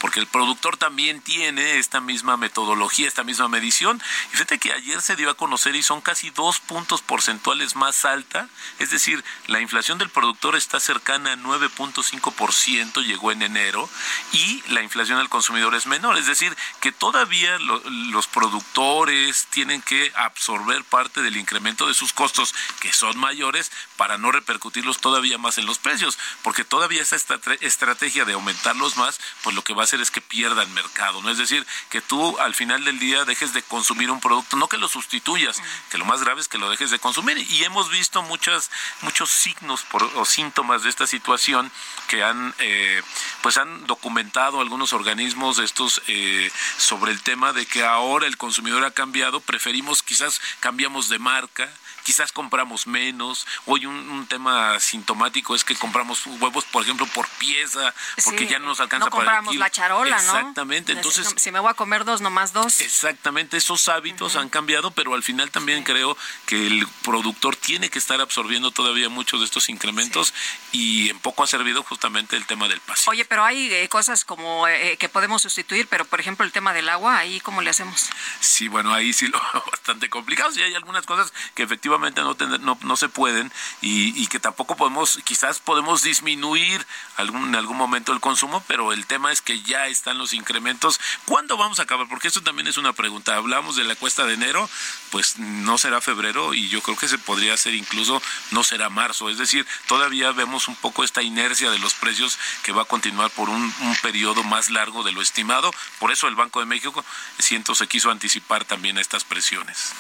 [0.01, 4.03] porque el productor también tiene esta misma metodología, esta misma medición.
[4.28, 8.05] Y fíjate que ayer se dio a conocer y son casi dos puntos porcentuales más
[8.05, 8.48] alta,
[8.78, 13.88] es decir, la inflación del productor está cercana a 9.5%, llegó en enero,
[14.32, 20.12] y la inflación del consumidor es menor, es decir, que todavía los productores tienen que
[20.16, 25.59] absorber parte del incremento de sus costos, que son mayores, para no repercutirlos todavía más
[25.59, 27.16] en los precios, porque todavía esa
[27.61, 31.20] estrategia de aumentarlos más, pues lo que va a hacer es que pierda el mercado,
[31.20, 31.30] ¿no?
[31.30, 34.78] Es decir, que tú al final del día dejes de consumir un producto, no que
[34.78, 35.61] lo sustituyas,
[35.91, 37.38] que lo más grave es que lo dejes de consumir.
[37.38, 38.70] Y hemos visto muchas,
[39.03, 39.84] muchos signos
[40.14, 41.72] o síntomas de esta situación
[42.07, 43.03] que han, eh,
[43.43, 48.84] pues han documentado algunos organismos estos eh, sobre el tema de que ahora el consumidor
[48.84, 51.68] ha cambiado, preferimos quizás cambiamos de marca,
[52.05, 53.47] quizás compramos menos.
[53.66, 57.93] Hoy un, tema sintomático es que compramos huevos, por ejemplo, por pieza,
[58.24, 60.39] porque ya no nos alcanza no para el la charola, ¿no?
[60.39, 60.93] Exactamente.
[60.93, 62.81] Entonces, si me voy a comer dos, nomás dos.
[62.81, 66.16] Exactamente, esos hábitos han cambiado, pero al final también creo
[66.47, 70.35] que el productor tiene que estar absorbiendo todavía muchos de estos incrementos
[70.72, 73.11] y en poco ha servido justamente el tema del paso.
[73.11, 76.72] Oye, pero hay eh, cosas como eh, que podemos sustituir, pero por ejemplo el tema
[76.72, 78.11] del agua, ahí cómo le hacemos?
[78.41, 80.53] Sí, bueno, ahí sí lo bastante complicado.
[80.53, 83.51] Sí hay algunas cosas que efectivamente no, no, no se pueden
[83.81, 89.07] y, que tampoco podemos, quizás podemos disminuir algún, en algún momento el consumo, pero el
[89.07, 91.01] tema es que ya están los incrementos.
[91.25, 92.09] ¿Cuándo vamos a acabar?
[92.09, 93.37] Porque esto también es una pregunta.
[93.37, 94.68] Hablamos de la cuesta de enero,
[95.11, 99.31] pues no será febrero y yo creo que se podría hacer incluso no será marzo.
[99.31, 103.31] Es decir, todavía vemos un poco esta inercia de los precios que va a continuar
[103.31, 105.73] por un, un periodo más largo de lo estimado.
[106.01, 107.05] Por eso el Banco de México
[107.39, 109.93] siento se quiso anticipar también a estas presiones.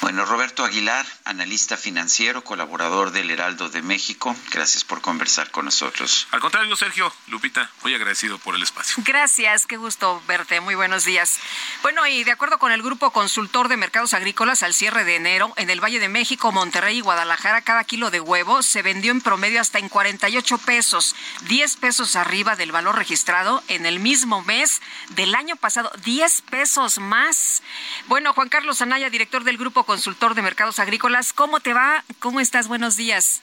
[0.00, 6.26] Bueno, Roberto Aguilar, analista financiero, colaborador del Heraldo de México, gracias por conversar con nosotros.
[6.30, 9.02] Al contrario, Sergio, Lupita, muy agradecido por el espacio.
[9.04, 11.38] Gracias, qué gusto verte, muy buenos días.
[11.82, 15.52] Bueno, y de acuerdo con el Grupo Consultor de Mercados Agrícolas, al cierre de enero,
[15.56, 19.20] en el Valle de México, Monterrey y Guadalajara, cada kilo de huevo se vendió en
[19.20, 24.80] promedio hasta en 48 pesos, 10 pesos arriba del valor registrado en el mismo mes
[25.10, 27.62] del año pasado, 10 pesos más.
[28.06, 31.32] Bueno, Juan Carlos Anaya, director del Grupo consultor de mercados agrícolas.
[31.32, 32.04] ¿Cómo te va?
[32.20, 32.68] ¿Cómo estás?
[32.68, 33.42] Buenos días.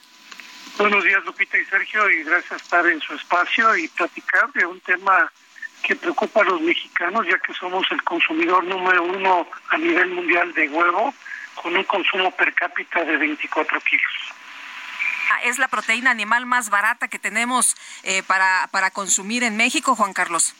[0.78, 4.64] Buenos días, Lupita y Sergio, y gracias por estar en su espacio y platicar de
[4.64, 5.30] un tema
[5.82, 10.54] que preocupa a los mexicanos, ya que somos el consumidor número uno a nivel mundial
[10.54, 11.12] de huevo,
[11.54, 14.32] con un consumo per cápita de 24 kilos.
[15.30, 19.94] Ah, es la proteína animal más barata que tenemos eh, para, para consumir en México,
[19.94, 20.54] Juan Carlos.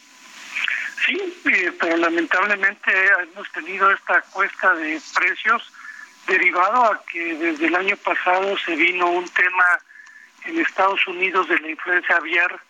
[1.06, 5.72] Sí, eh, pero lamentablemente hemos tenido esta cuesta de precios
[6.28, 9.64] derivado a que desde el año pasado se vino un tema
[10.44, 12.60] en Estados Unidos de la influencia aviar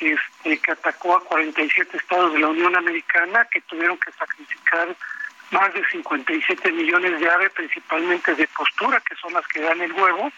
[0.00, 4.94] este, que atacó a 47 estados de la Unión Americana que tuvieron que sacrificar
[5.50, 9.92] más de 57 millones de aves, principalmente de postura, que son las que dan el
[9.92, 10.32] huevo.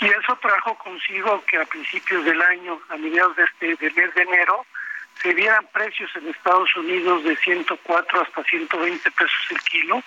[0.00, 4.14] y eso trajo consigo que a principios del año, a mediados de este del mes
[4.14, 4.64] de enero,
[5.22, 10.02] se vieran precios en Estados Unidos de 104 hasta 120 pesos el kilo,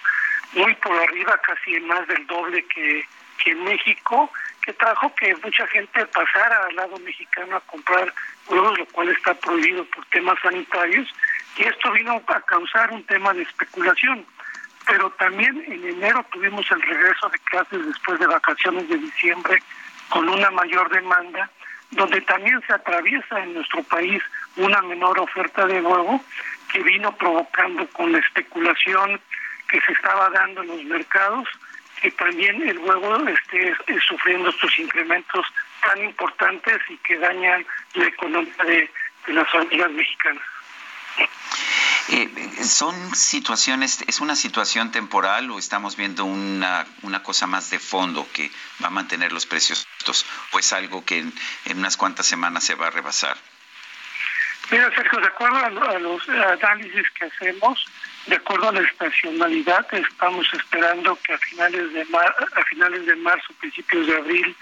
[0.54, 3.04] muy por arriba, casi más del doble que,
[3.44, 4.32] que en México,
[4.64, 8.14] que trajo que mucha gente pasara al lado mexicano a comprar
[8.48, 11.08] huevos, lo cual está prohibido por temas sanitarios,
[11.58, 14.26] y esto vino a causar un tema de especulación.
[14.86, 19.62] Pero también en enero tuvimos el regreso de clases después de vacaciones de diciembre
[20.10, 21.50] con una mayor demanda,
[21.92, 24.22] donde también se atraviesa en nuestro país
[24.56, 26.24] una menor oferta de huevo
[26.72, 29.20] que vino provocando con la especulación
[29.70, 31.48] que se estaba dando en los mercados
[32.02, 33.76] que también el huevo esté
[34.08, 35.46] sufriendo estos incrementos
[35.82, 38.90] tan importantes y que dañan la economía de,
[39.28, 40.44] las familias mexicanas.
[42.10, 42.30] Eh,
[42.64, 48.28] ¿Son situaciones, es una situación temporal o estamos viendo una, una cosa más de fondo
[48.34, 48.50] que
[48.82, 51.34] va a mantener los precios altos o es algo que en,
[51.76, 53.38] unas cuantas semanas se va a rebasar?
[54.72, 57.86] Mira, Sergio, de acuerdo a, los análisis que hacemos,
[58.28, 63.54] de acuerdo a la estacionalidad, estamos esperando que a finales de a finales de marzo,
[63.60, 64.56] principios de abril,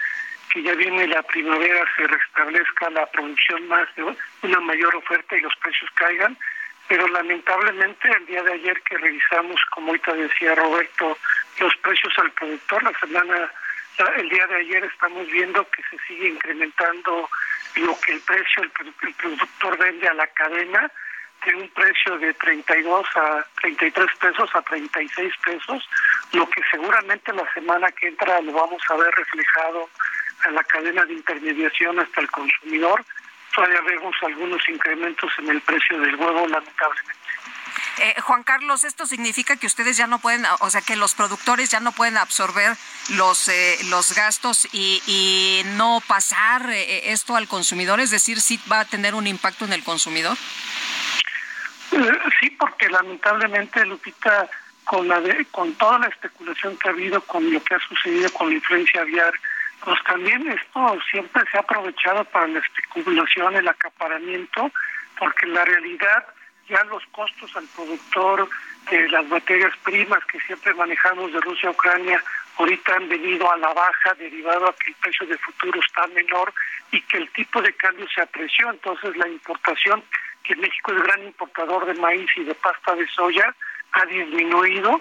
[0.52, 5.40] que ya viene la primavera, se restablezca la producción más de una mayor oferta y
[5.40, 6.36] los precios caigan.
[6.88, 11.18] Pero lamentablemente el día de ayer que revisamos, como ahorita decía Roberto,
[11.60, 13.52] los precios al productor, la semana,
[14.16, 17.28] el día de ayer estamos viendo que se sigue incrementando
[17.76, 20.90] lo que el precio, el, productor vende a la cadena,
[21.44, 25.88] de un precio de 32 a 33 pesos a 36 pesos,
[26.32, 29.88] lo que seguramente la semana que entra lo vamos a ver reflejado
[30.44, 33.04] a la cadena de intermediación hasta el consumidor
[33.58, 37.18] todavía vemos algunos incrementos en el precio del huevo, lamentablemente.
[37.98, 41.68] Eh, Juan Carlos, esto significa que ustedes ya no pueden, o sea, que los productores
[41.68, 42.76] ya no pueden absorber
[43.08, 48.60] los eh, los gastos y, y no pasar eh, esto al consumidor, es decir, sí
[48.70, 50.36] va a tener un impacto en el consumidor.
[51.90, 54.48] Sí, porque lamentablemente Lupita,
[54.84, 55.20] con la
[55.50, 59.02] con toda la especulación que ha habido con lo que ha sucedido con la influencia
[59.02, 59.32] aviar
[59.84, 64.72] pues también esto siempre se ha aprovechado para la especulación, el acaparamiento,
[65.18, 66.26] porque en la realidad
[66.68, 68.48] ya los costos al productor
[68.90, 72.22] de las materias primas que siempre manejamos de Rusia a Ucrania
[72.58, 76.52] ahorita han venido a la baja derivado a que el precio de futuro está menor
[76.90, 78.68] y que el tipo de cambio se apreció.
[78.70, 80.02] Entonces la importación,
[80.48, 83.54] que México es gran importador de maíz y de pasta de soya,
[83.92, 85.00] ha disminuido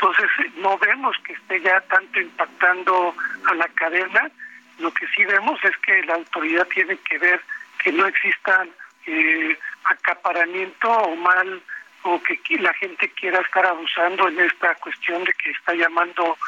[0.00, 3.14] entonces no vemos que esté ya tanto impactando
[3.46, 4.30] a la cadena,
[4.78, 7.38] lo que sí vemos es que la autoridad tiene que ver
[7.82, 8.70] que no existan
[9.06, 11.62] eh, acaparamiento o mal
[12.02, 16.38] o que la gente quiera estar abusando en esta cuestión de que está llamando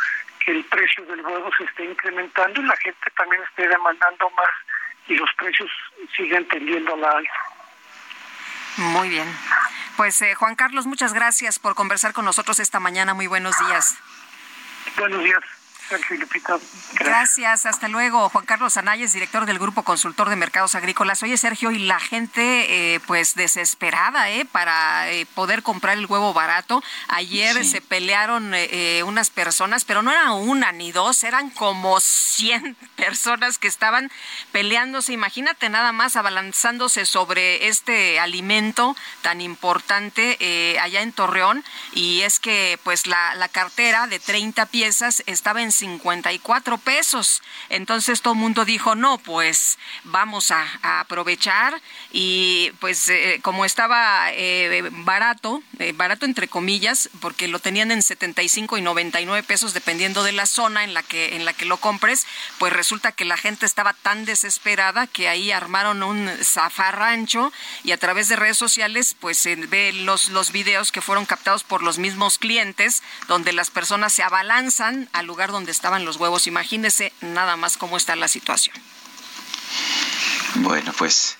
[0.42, 4.54] que el precio del huevo se esté incrementando y la gente también esté demandando más
[5.08, 5.70] y los precios
[6.16, 7.51] siguen tendiendo a la alza.
[8.76, 9.28] Muy bien.
[9.96, 13.14] Pues eh, Juan Carlos, muchas gracias por conversar con nosotros esta mañana.
[13.14, 13.96] Muy buenos días.
[14.96, 15.42] Buenos días.
[16.94, 17.66] Gracias.
[17.66, 18.28] hasta luego.
[18.28, 21.22] Juan Carlos Anayes, director del Grupo Consultor de Mercados Agrícolas.
[21.22, 24.44] Oye, Sergio, y la gente, eh, pues desesperada, ¿eh?
[24.44, 26.82] Para eh, poder comprar el huevo barato.
[27.08, 32.76] Ayer se pelearon eh, unas personas, pero no era una ni dos, eran como 100
[32.96, 34.10] personas que estaban
[34.52, 35.12] peleándose.
[35.12, 40.38] Imagínate nada más abalanzándose sobre este alimento tan importante
[40.80, 41.64] allá en Torreón.
[41.92, 47.42] Y es que, pues, la, la cartera de 30 piezas estaba en 54 pesos.
[47.68, 50.64] Entonces todo el mundo dijo, no, pues vamos a,
[51.00, 51.80] aprovechar
[52.12, 58.02] y pues eh, como estaba eh, barato, eh, barato entre comillas, porque lo tenían en
[58.02, 61.78] 75 y 99 pesos dependiendo de la zona en la que en la que lo
[61.78, 62.26] compres,
[62.58, 67.52] pues resulta que la gente estaba tan desesperada que ahí armaron un zafarrancho
[67.82, 71.64] y a través de redes sociales pues se ve los los videos que fueron captados
[71.64, 76.46] por los mismos clientes donde las personas se abalanzan al lugar donde estaban los huevos.
[76.46, 78.76] Imagínese nada más cómo está la situación.
[80.56, 81.38] Bueno, pues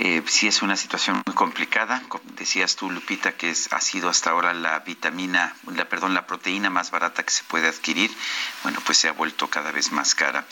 [0.00, 2.02] eh, sí es una situación muy complicada.
[2.36, 6.70] Decías tú, Lupita, que es, ha sido hasta ahora la vitamina, la, perdón, la proteína
[6.70, 8.16] más barata que se puede adquirir.
[8.62, 10.46] Bueno, pues se ha vuelto cada vez más cara.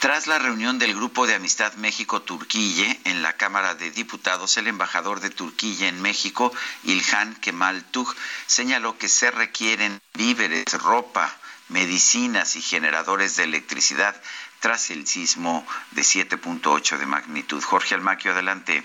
[0.00, 5.20] Tras la reunión del Grupo de Amistad México-Turquille en la Cámara de Diputados, el embajador
[5.20, 6.52] de Turquía en México,
[6.82, 8.12] Ilhan Kemal Tug,
[8.46, 11.32] señaló que se requieren víveres, ropa,
[11.74, 14.14] medicinas y generadores de electricidad
[14.60, 17.60] tras el sismo de 7.8 de magnitud.
[17.60, 18.84] Jorge Almaquio, adelante.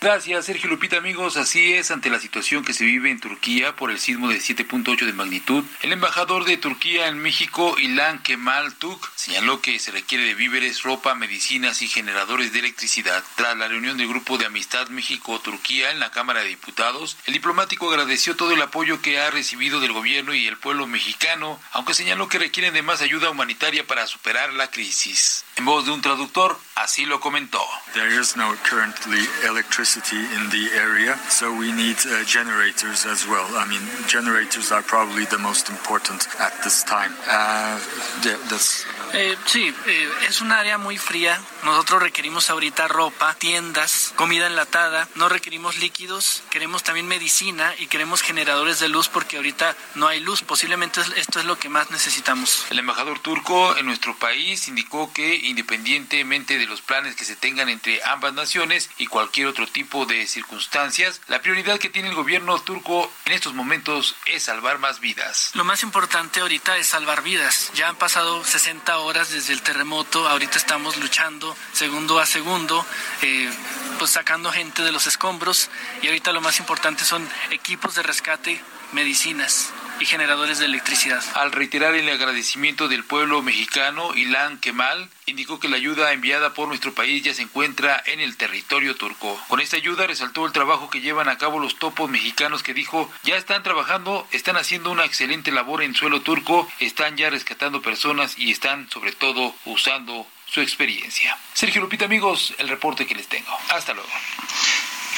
[0.00, 1.36] Gracias, Sergio Lupita, amigos.
[1.36, 5.04] Así es, ante la situación que se vive en Turquía por el sismo de 7.8
[5.04, 10.22] de magnitud, el embajador de Turquía en México, Ilan Kemal Tuk, señaló que se requiere
[10.22, 13.24] de víveres, ropa, medicinas y generadores de electricidad.
[13.34, 17.90] Tras la reunión del Grupo de Amistad México-Turquía en la Cámara de Diputados, el diplomático
[17.90, 22.28] agradeció todo el apoyo que ha recibido del gobierno y el pueblo mexicano, aunque señaló
[22.28, 25.44] que requieren de más ayuda humanitaria para superar la crisis.
[25.58, 27.60] En voz de un traductor, así lo comentó.
[27.92, 33.44] There is no currently electricity in the area, so we need uh, generators as well.
[33.56, 37.12] I mean, generators are probably the most important at this time.
[37.26, 37.78] Uh,
[38.22, 41.40] yeah, that's Eh, sí, eh, es un área muy fría.
[41.64, 45.08] Nosotros requerimos ahorita ropa, tiendas, comida enlatada.
[45.14, 46.42] No requerimos líquidos.
[46.50, 50.42] Queremos también medicina y queremos generadores de luz porque ahorita no hay luz.
[50.42, 52.66] Posiblemente es- esto es lo que más necesitamos.
[52.68, 57.68] El embajador turco en nuestro país indicó que independientemente de los planes que se tengan
[57.68, 62.58] entre ambas naciones y cualquier otro tipo de circunstancias, la prioridad que tiene el gobierno
[62.60, 65.50] turco en estos momentos es salvar más vidas.
[65.54, 67.70] Lo más importante ahorita es salvar vidas.
[67.74, 70.28] Ya han pasado 60 horas desde el terremoto.
[70.28, 72.84] Ahorita estamos luchando segundo a segundo,
[73.22, 73.50] eh,
[73.98, 75.70] pues sacando gente de los escombros.
[76.02, 78.60] Y ahorita lo más importante son equipos de rescate,
[78.92, 81.22] medicinas y generadores de electricidad.
[81.34, 86.68] Al reiterar el agradecimiento del pueblo mexicano, Ilan Kemal indicó que la ayuda enviada por
[86.68, 89.40] nuestro país ya se encuentra en el territorio turco.
[89.48, 93.10] Con esta ayuda resaltó el trabajo que llevan a cabo los topos mexicanos que dijo
[93.22, 98.38] ya están trabajando, están haciendo una excelente labor en suelo turco, están ya rescatando personas
[98.38, 101.36] y están sobre todo usando su experiencia.
[101.52, 103.56] Sergio Lupita, amigos, el reporte que les tengo.
[103.70, 104.08] Hasta luego.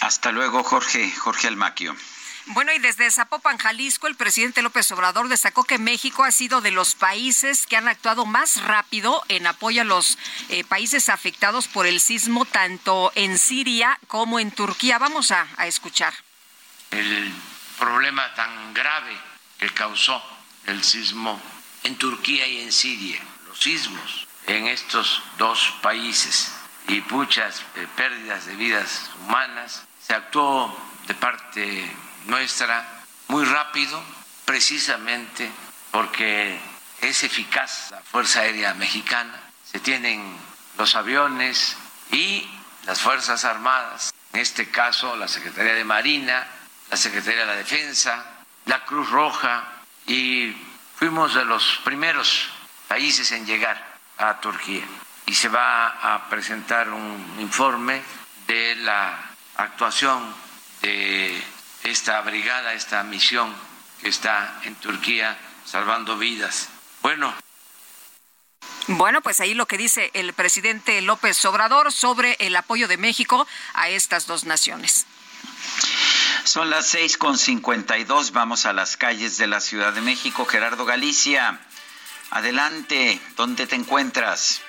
[0.01, 1.95] Hasta luego, Jorge, Jorge Almaquio.
[2.53, 6.73] Bueno, y desde Zapopan, Jalisco, el presidente López Obrador destacó que México ha sido de
[6.73, 11.87] los países que han actuado más rápido en apoyo a los eh, países afectados por
[11.87, 14.99] el sismo, tanto en Siria como en Turquía.
[14.99, 16.13] Vamos a, escuchar.
[16.91, 17.33] el
[17.79, 19.17] problema tan grave
[19.61, 20.21] que causó
[20.67, 21.41] el sismo
[21.85, 26.53] en Turquía y en Siria, los sismos en estos dos países
[26.89, 30.77] y muchas eh, pérdidas de vidas humanas, se actuó
[31.07, 32.87] de parte nuestra
[33.29, 34.03] muy rápido,
[34.45, 35.51] precisamente
[35.91, 36.59] porque
[37.01, 39.39] es eficaz la Fuerza Aérea Mexicana,
[39.71, 40.37] se tienen
[40.77, 41.77] los aviones
[42.11, 42.49] y
[42.87, 46.47] las Fuerzas Armadas, en este caso la Secretaría de Marina,
[46.91, 48.25] la Secretaría de la Defensa,
[48.67, 49.65] la Cruz Roja,
[50.07, 50.57] y
[50.97, 52.49] fuimos de los primeros
[52.89, 54.85] países en llegar a Turquía.
[55.27, 58.03] Y se va a presentar un informe
[58.47, 59.19] de la
[59.57, 60.35] actuación
[60.83, 61.41] de
[61.85, 63.55] esta brigada, esta misión
[64.01, 66.69] que está en Turquía salvando vidas.
[67.03, 67.35] Bueno,
[68.87, 73.47] Bueno, pues ahí lo que dice el presidente López Obrador sobre el apoyo de México
[73.75, 75.07] a estas dos naciones.
[76.45, 78.33] Son las seis con cincuenta y dos.
[78.33, 80.45] Vamos a las calles de la Ciudad de México.
[80.45, 81.61] Gerardo Galicia,
[82.31, 83.21] adelante.
[83.37, 84.61] ¿Dónde te encuentras?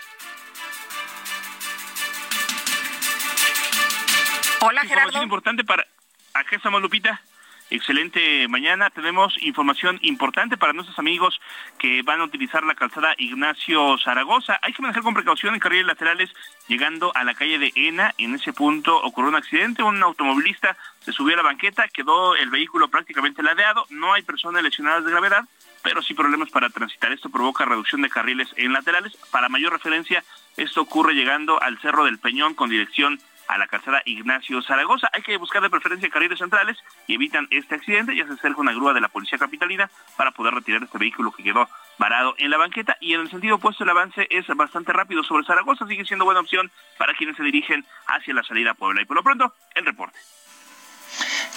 [4.59, 5.87] Hola, Información importante para...
[6.33, 7.21] Acá estamos, Lupita.
[7.69, 8.89] Excelente mañana.
[8.89, 11.39] Tenemos información importante para nuestros amigos
[11.77, 14.59] que van a utilizar la calzada Ignacio Zaragoza.
[14.61, 16.29] Hay que manejar con precaución en carriles laterales
[16.67, 18.13] llegando a la calle de Ena.
[18.17, 19.83] En ese punto ocurrió un accidente.
[19.83, 23.85] Un automovilista se subió a la banqueta, quedó el vehículo prácticamente ladeado.
[23.89, 25.43] No hay personas lesionadas de gravedad,
[25.81, 27.11] pero sí problemas para transitar.
[27.11, 29.15] Esto provoca reducción de carriles en laterales.
[29.31, 30.23] Para mayor referencia,
[30.57, 33.19] esto ocurre llegando al Cerro del Peñón con dirección
[33.51, 35.09] a la calzada Ignacio Zaragoza.
[35.11, 38.15] Hay que buscar de preferencia carriles centrales y evitan este accidente.
[38.15, 41.43] Ya se acerca una grúa de la Policía Capitalina para poder retirar este vehículo que
[41.43, 42.95] quedó varado en la banqueta.
[43.01, 45.85] Y en el sentido opuesto, el avance es bastante rápido sobre Zaragoza.
[45.85, 49.01] Sigue siendo buena opción para quienes se dirigen hacia la salida a Puebla.
[49.01, 50.17] Y por lo pronto, el reporte.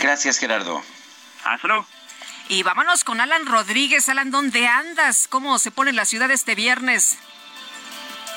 [0.01, 0.83] Gracias, Gerardo.
[1.45, 1.87] Hasta luego.
[2.49, 4.09] Y vámonos con Alan Rodríguez.
[4.09, 5.29] Alan, ¿dónde andas?
[5.29, 7.19] ¿Cómo se pone la ciudad este viernes?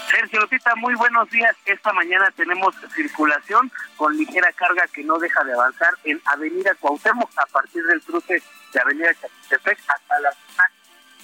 [0.09, 1.55] Sergio Lupita, muy buenos días.
[1.65, 7.29] Esta mañana tenemos circulación con ligera carga que no deja de avanzar en Avenida Cuauhtémoc
[7.37, 8.41] a partir del cruce
[8.73, 10.71] de Avenida Chapultepec hasta la zona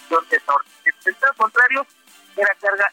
[0.10, 0.70] norte norte.
[0.86, 1.86] En sentido contrario,
[2.30, 2.92] ligera carga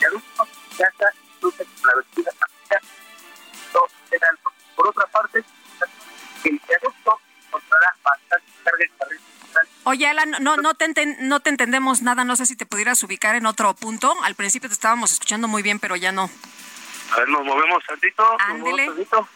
[0.00, 2.04] ya está cruce la los-
[4.74, 5.44] Por otra parte,
[6.44, 9.20] el viaducto encontrará bastante carga en carril
[9.84, 10.86] Oye, Alan, no, no, te
[11.20, 12.24] no te entendemos nada.
[12.24, 14.14] No sé si te pudieras ubicar en otro punto.
[14.22, 16.30] Al principio te estábamos escuchando muy bien, pero ya no.
[17.14, 18.36] A ver, nos movemos tantito.
[18.40, 18.90] Ándele.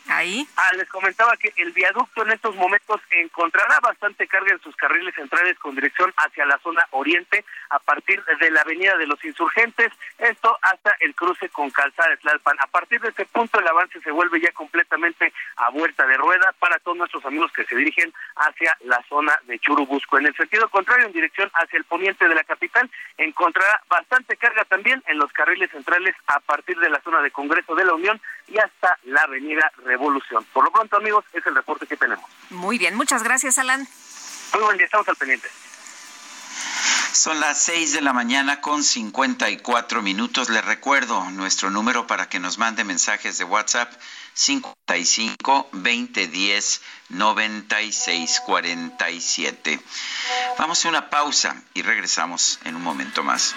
[0.09, 0.49] Ahí.
[0.57, 5.15] Ah, les comentaba que el viaducto en estos momentos encontrará bastante carga en sus carriles
[5.15, 9.93] centrales con dirección hacia la zona oriente a partir de la avenida de los insurgentes,
[10.19, 12.57] esto hasta el cruce con calzada de Tlalpan.
[12.61, 16.55] A partir de este punto el avance se vuelve ya completamente a vuelta de rueda
[16.59, 20.19] para todos nuestros amigos que se dirigen hacia la zona de Churubusco.
[20.19, 24.65] En el sentido contrario, en dirección hacia el poniente de la capital, encontrará bastante carga
[24.65, 28.21] también en los carriles centrales a partir de la zona de Congreso de la Unión
[28.47, 30.45] y hasta la avenida Revolución.
[30.53, 32.25] Por lo pronto, amigos, es el reporte que tenemos.
[32.51, 33.87] Muy bien, muchas gracias, Alan.
[34.55, 35.49] Muy buen día, estamos al pendiente.
[37.13, 40.51] Son las 6 de la mañana con 54 minutos.
[40.51, 43.93] Les recuerdo nuestro número para que nos mande mensajes de WhatsApp
[44.35, 49.81] 55 20 10 96 47.
[50.59, 53.57] Vamos a una pausa y regresamos en un momento más.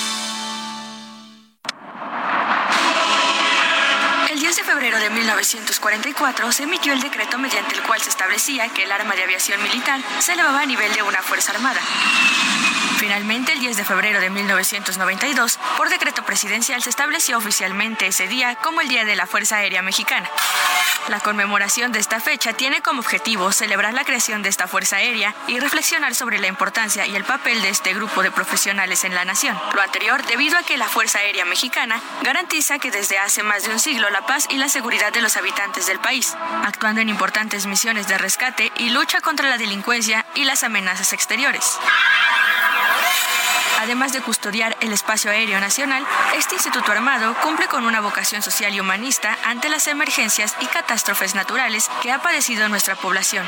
[4.61, 8.91] de febrero de 1944 se emitió el decreto mediante el cual se establecía que el
[8.91, 11.79] arma de aviación militar se elevaba a nivel de una fuerza armada.
[12.97, 18.53] Finalmente, el 10 de febrero de 1992, por decreto presidencial se estableció oficialmente ese día
[18.53, 20.29] como el Día de la Fuerza Aérea Mexicana.
[21.07, 25.33] La conmemoración de esta fecha tiene como objetivo celebrar la creación de esta Fuerza Aérea
[25.47, 29.25] y reflexionar sobre la importancia y el papel de este grupo de profesionales en la
[29.25, 29.59] nación.
[29.73, 33.71] Lo anterior debido a que la Fuerza Aérea Mexicana garantiza que desde hace más de
[33.71, 37.65] un siglo la paz y la seguridad de los habitantes del país, actuando en importantes
[37.65, 41.77] misiones de rescate y lucha contra la delincuencia y las amenazas exteriores.
[43.79, 46.05] Además de custodiar el espacio aéreo nacional,
[46.35, 51.35] este Instituto Armado cumple con una vocación social y humanista ante las emergencias y catástrofes
[51.35, 53.47] naturales que ha padecido nuestra población.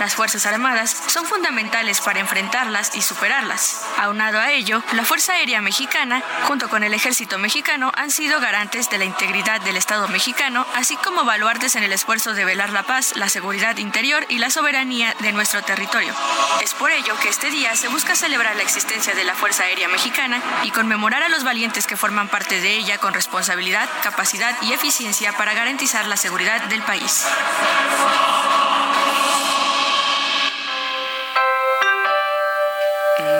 [0.00, 3.82] Las Fuerzas Armadas son fundamentales para enfrentarlas y superarlas.
[3.98, 8.88] Aunado a ello, la Fuerza Aérea Mexicana, junto con el Ejército Mexicano, han sido garantes
[8.88, 12.84] de la integridad del Estado mexicano, así como baluartes en el esfuerzo de velar la
[12.84, 16.14] paz, la seguridad interior y la soberanía de nuestro territorio.
[16.62, 19.88] Es por ello que este día se busca celebrar la existencia de la Fuerza Aérea
[19.88, 24.72] Mexicana y conmemorar a los valientes que forman parte de ella con responsabilidad, capacidad y
[24.72, 27.26] eficiencia para garantizar la seguridad del país.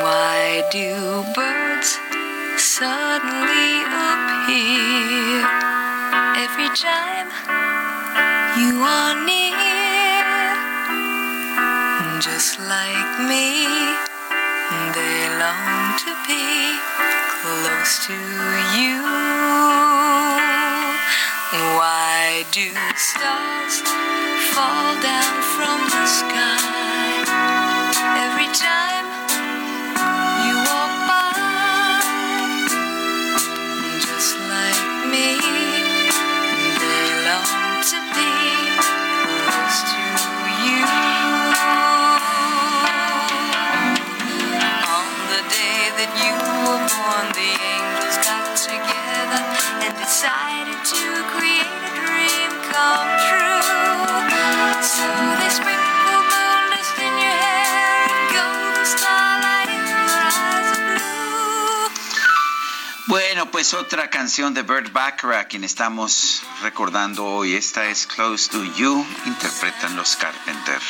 [0.03, 1.99] Why do birds
[2.57, 5.47] suddenly appear
[6.37, 7.29] every time
[8.59, 9.71] you are near?
[12.21, 13.67] Just like me,
[15.41, 16.77] long to be
[17.41, 18.13] close to
[18.77, 19.01] you.
[21.81, 23.81] Why do stars
[24.53, 27.25] fall down from the sky
[28.21, 29.20] every time?
[50.11, 51.03] Decided to
[51.39, 53.63] create a dream come true
[54.83, 55.07] so
[55.39, 60.03] they sprinkled moon dust in your hair and golden starlight in your
[60.35, 61.91] eyes of blue
[63.07, 67.55] Bueno, pues otra canción de Burt Bacharach, quien estamos recordando hoy.
[67.55, 70.81] Esta es Close to You, interpretan los Carpenter.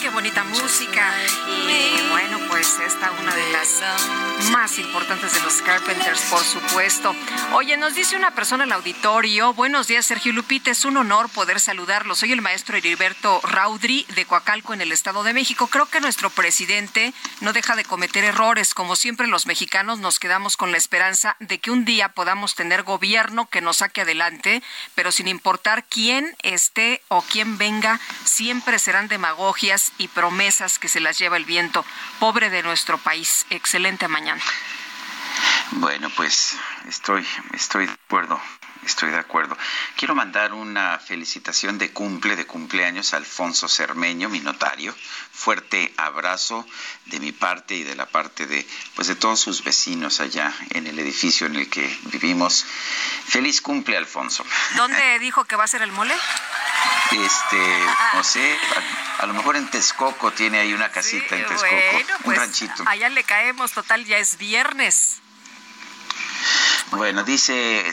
[0.00, 1.12] Qué bonita música.
[1.48, 3.82] Y bueno, pues esta una de las
[4.52, 7.12] más importantes de los Carpenters, por supuesto.
[7.54, 11.58] Oye, nos dice una persona el auditorio, buenos días Sergio Lupita, es un honor poder
[11.58, 12.14] saludarlo.
[12.14, 15.66] Soy el maestro Heriberto Raudri de Coacalco en el Estado de México.
[15.66, 18.74] Creo que nuestro presidente no deja de cometer errores.
[18.74, 22.84] Como siempre los mexicanos nos quedamos con la esperanza de que un día podamos tener
[22.84, 24.62] gobierno que nos saque adelante,
[24.94, 31.00] pero sin importar quién esté o quién venga, siempre serán demagogias y promesas que se
[31.00, 31.84] las lleva el viento.
[32.20, 33.46] Pobre de nuestro país.
[33.50, 34.42] Excelente mañana.
[35.72, 38.40] Bueno, pues estoy, estoy de acuerdo.
[38.84, 39.56] Estoy de acuerdo.
[39.96, 44.94] Quiero mandar una felicitación de cumple, de cumpleaños a Alfonso Cermeño, mi notario.
[45.32, 46.66] Fuerte abrazo
[47.06, 48.66] de mi parte y de la parte de,
[48.96, 52.64] pues de todos sus vecinos allá en el edificio en el que vivimos.
[53.28, 54.44] Feliz cumple, Alfonso.
[54.76, 56.14] ¿Dónde dijo que va a ser el mole?
[57.12, 58.58] Este, no sé,
[59.18, 62.38] a, a lo mejor en Texcoco tiene ahí una casita en Texcoco, Bueno, un pues
[62.38, 62.82] ranchito.
[62.86, 65.18] allá le caemos, total, ya es viernes.
[66.90, 67.84] Bueno, dice,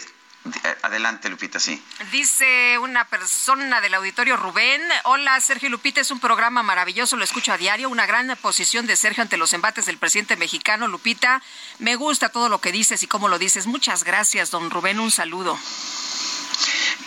[0.81, 1.81] adelante Lupita, sí.
[2.11, 7.51] Dice una persona del auditorio Rubén, hola Sergio Lupita, es un programa maravilloso, lo escucho
[7.51, 10.87] a diario, una gran posición de Sergio ante los embates del presidente mexicano.
[10.87, 11.41] Lupita,
[11.79, 13.67] me gusta todo lo que dices y cómo lo dices.
[13.67, 15.59] Muchas gracias, don Rubén, un saludo.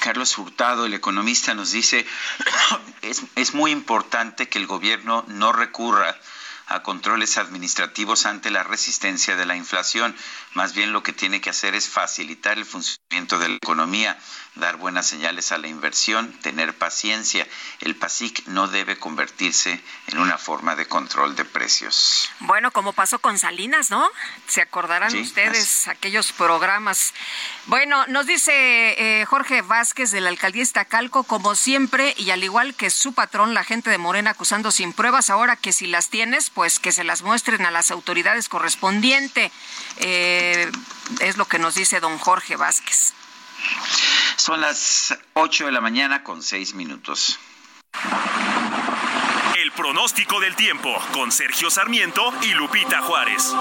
[0.00, 2.06] Carlos Hurtado, el economista, nos dice,
[3.02, 6.18] es, es muy importante que el gobierno no recurra
[6.72, 10.16] a controles administrativos ante la resistencia de la inflación.
[10.54, 14.18] Más bien lo que tiene que hacer es facilitar el funcionamiento de la economía,
[14.54, 17.46] dar buenas señales a la inversión, tener paciencia.
[17.80, 22.28] El PASIC no debe convertirse en una forma de control de precios.
[22.40, 24.08] Bueno, como pasó con Salinas, ¿no?
[24.46, 27.14] Se acordarán Sí, ustedes aquellos programas.
[27.66, 32.74] Bueno, nos dice eh, Jorge Vázquez de la alcaldía Iztacalco, como siempre, y al igual
[32.74, 36.50] que su patrón, la gente de Morena acusando sin pruebas, ahora que si las tienes,
[36.50, 39.50] pues que se las muestren a las autoridades correspondientes.
[39.96, 40.70] Eh,
[41.20, 43.14] es lo que nos dice don Jorge Vázquez.
[44.36, 47.38] Son las 8 de la mañana con 6 minutos.
[49.56, 53.54] El pronóstico del tiempo con Sergio Sarmiento y Lupita Juárez.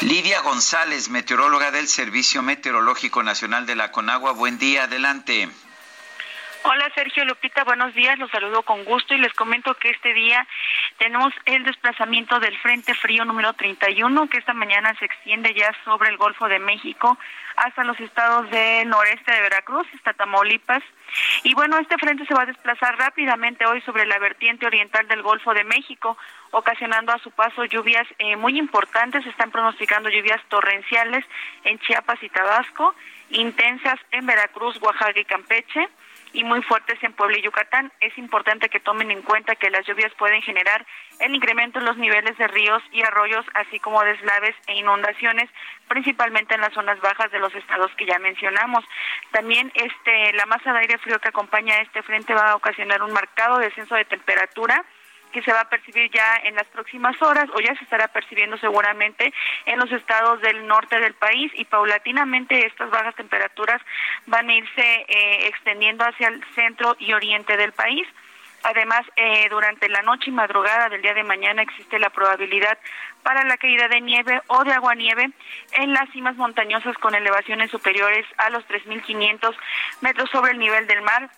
[0.00, 4.32] Lidia González, meteoróloga del Servicio Meteorológico Nacional de la Conagua.
[4.32, 5.48] Buen día, adelante.
[6.66, 10.46] Hola Sergio Lupita, buenos días, los saludo con gusto y les comento que este día
[10.96, 16.08] tenemos el desplazamiento del Frente Frío número 31 que esta mañana se extiende ya sobre
[16.08, 17.18] el Golfo de México
[17.56, 20.82] hasta los estados del noreste de Veracruz, hasta Tamaulipas.
[21.42, 25.22] Y bueno, este frente se va a desplazar rápidamente hoy sobre la vertiente oriental del
[25.22, 26.16] Golfo de México,
[26.50, 29.22] ocasionando a su paso lluvias eh, muy importantes.
[29.22, 31.26] Se están pronosticando lluvias torrenciales
[31.64, 32.94] en Chiapas y Tabasco,
[33.28, 35.88] intensas en Veracruz, Oaxaca y Campeche
[36.34, 37.90] y muy fuertes en Puebla y Yucatán.
[38.00, 40.84] Es importante que tomen en cuenta que las lluvias pueden generar
[41.20, 45.48] el incremento en los niveles de ríos y arroyos, así como deslaves e inundaciones,
[45.88, 48.84] principalmente en las zonas bajas de los estados que ya mencionamos.
[49.30, 53.02] También este la masa de aire frío que acompaña a este frente va a ocasionar
[53.02, 54.84] un marcado descenso de temperatura
[55.34, 58.56] que se va a percibir ya en las próximas horas o ya se estará percibiendo
[58.58, 59.34] seguramente
[59.66, 63.82] en los estados del norte del país y paulatinamente estas bajas temperaturas
[64.26, 68.06] van a irse eh, extendiendo hacia el centro y oriente del país.
[68.62, 72.78] Además, eh, durante la noche y madrugada del día de mañana existe la probabilidad
[73.24, 75.30] para la caída de nieve o de aguanieve
[75.72, 79.54] en las cimas montañosas con elevaciones superiores a los 3.500
[80.00, 81.28] metros sobre el nivel del mar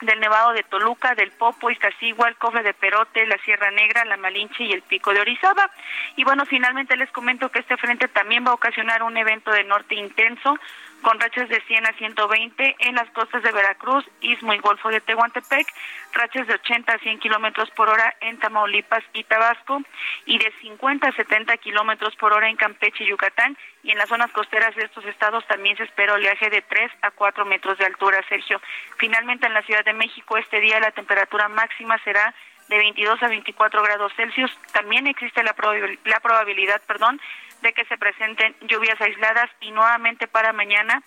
[0.00, 4.16] del Nevado de Toluca, del Popo, Iztaccíhuatl, el Cofre de Perote, la Sierra Negra, la
[4.16, 5.70] Malinche y el Pico de Orizaba.
[6.16, 9.64] Y bueno, finalmente les comento que este frente también va a ocasionar un evento de
[9.64, 10.58] norte intenso
[11.02, 15.00] con rachas de 100 a 120 en las costas de Veracruz, Istmo y Golfo de
[15.00, 15.66] Tehuantepec,
[16.12, 19.82] rachas de 80 a 100 kilómetros por hora en Tamaulipas y Tabasco,
[20.26, 24.08] y de 50 a 70 kilómetros por hora en Campeche y Yucatán, y en las
[24.08, 27.86] zonas costeras de estos estados también se espera oleaje de 3 a 4 metros de
[27.86, 28.60] altura, Sergio.
[28.98, 32.34] Finalmente, en la Ciudad de México, este día la temperatura máxima será
[32.68, 34.56] de 22 a 24 grados Celsius.
[34.72, 37.20] También existe la, probabil- la probabilidad, perdón,
[37.62, 41.02] de que se presenten lluvias aisladas y nuevamente para mañana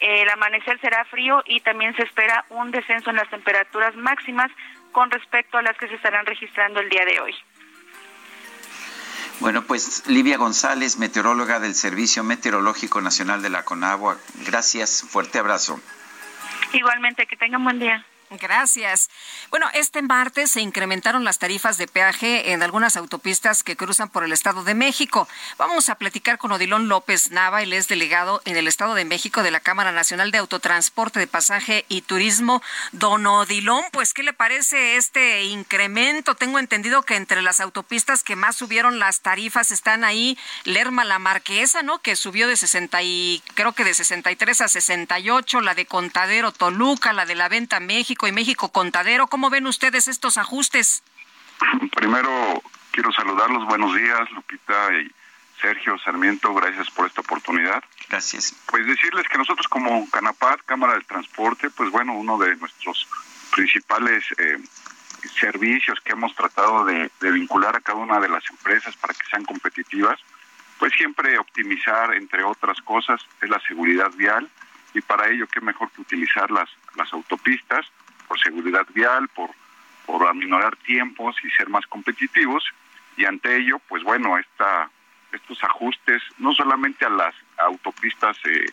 [0.00, 4.50] eh, el amanecer será frío y también se espera un descenso en las temperaturas máximas
[4.90, 7.34] con respecto a las que se estarán registrando el día de hoy.
[9.40, 14.18] Bueno, pues Livia González, meteoróloga del Servicio Meteorológico Nacional de la Conagua.
[14.46, 15.80] Gracias, fuerte abrazo.
[16.72, 18.04] Igualmente, que tengan buen día.
[18.40, 19.10] Gracias.
[19.50, 24.24] Bueno, este martes se incrementaron las tarifas de peaje en algunas autopistas que cruzan por
[24.24, 25.28] el Estado de México.
[25.58, 29.42] Vamos a platicar con Odilón López Nava, él es delegado en el Estado de México
[29.42, 32.62] de la Cámara Nacional de Autotransporte de Pasaje y Turismo.
[32.92, 36.34] Don Odilón, pues, ¿qué le parece este incremento?
[36.34, 41.18] Tengo entendido que entre las autopistas que más subieron las tarifas están ahí Lerma La
[41.18, 42.00] Marquesa, ¿no?
[42.00, 47.12] Que subió de 60 y creo que de 63 a 68, la de Contadero Toluca,
[47.12, 49.26] la de la Venta México y México Contadero.
[49.26, 51.02] ¿Cómo ven ustedes estos ajustes?
[51.94, 53.66] Primero quiero saludarlos.
[53.66, 55.10] Buenos días, Lupita y
[55.60, 56.52] Sergio Sarmiento.
[56.54, 57.82] Gracias por esta oportunidad.
[58.08, 58.54] Gracias.
[58.66, 63.08] Pues decirles que nosotros como Canapat, Cámara del Transporte, pues bueno, uno de nuestros
[63.54, 64.58] principales eh,
[65.38, 69.24] servicios que hemos tratado de, de vincular a cada una de las empresas para que
[69.30, 70.18] sean competitivas,
[70.78, 74.48] pues siempre optimizar, entre otras cosas, es la seguridad vial
[74.94, 77.86] y para ello qué mejor que utilizar las, las autopistas
[78.32, 79.50] por seguridad vial, por,
[80.06, 82.64] por aminorar tiempos y ser más competitivos.
[83.18, 84.88] Y ante ello, pues bueno, esta,
[85.32, 88.64] estos ajustes, no solamente a las autopistas eh,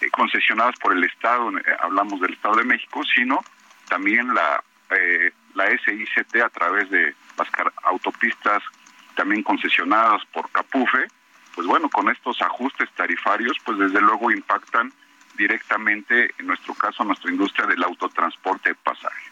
[0.00, 3.42] eh, concesionadas por el Estado, eh, hablamos del Estado de México, sino
[3.88, 7.48] también la, eh, la SICT a través de las
[7.82, 8.62] autopistas
[9.16, 11.08] también concesionadas por Capufe,
[11.56, 14.92] pues bueno, con estos ajustes tarifarios, pues desde luego impactan
[15.36, 19.30] directamente, en nuestro caso, nuestra industria del autotransporte de pasaje.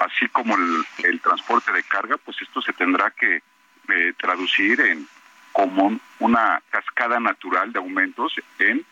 [0.00, 0.56] Así como
[1.04, 3.42] el, transporte de carga, pues esto se tendrá que
[3.88, 5.06] eh, traducir en
[5.52, 8.84] como un- una cascada natural de aumentos en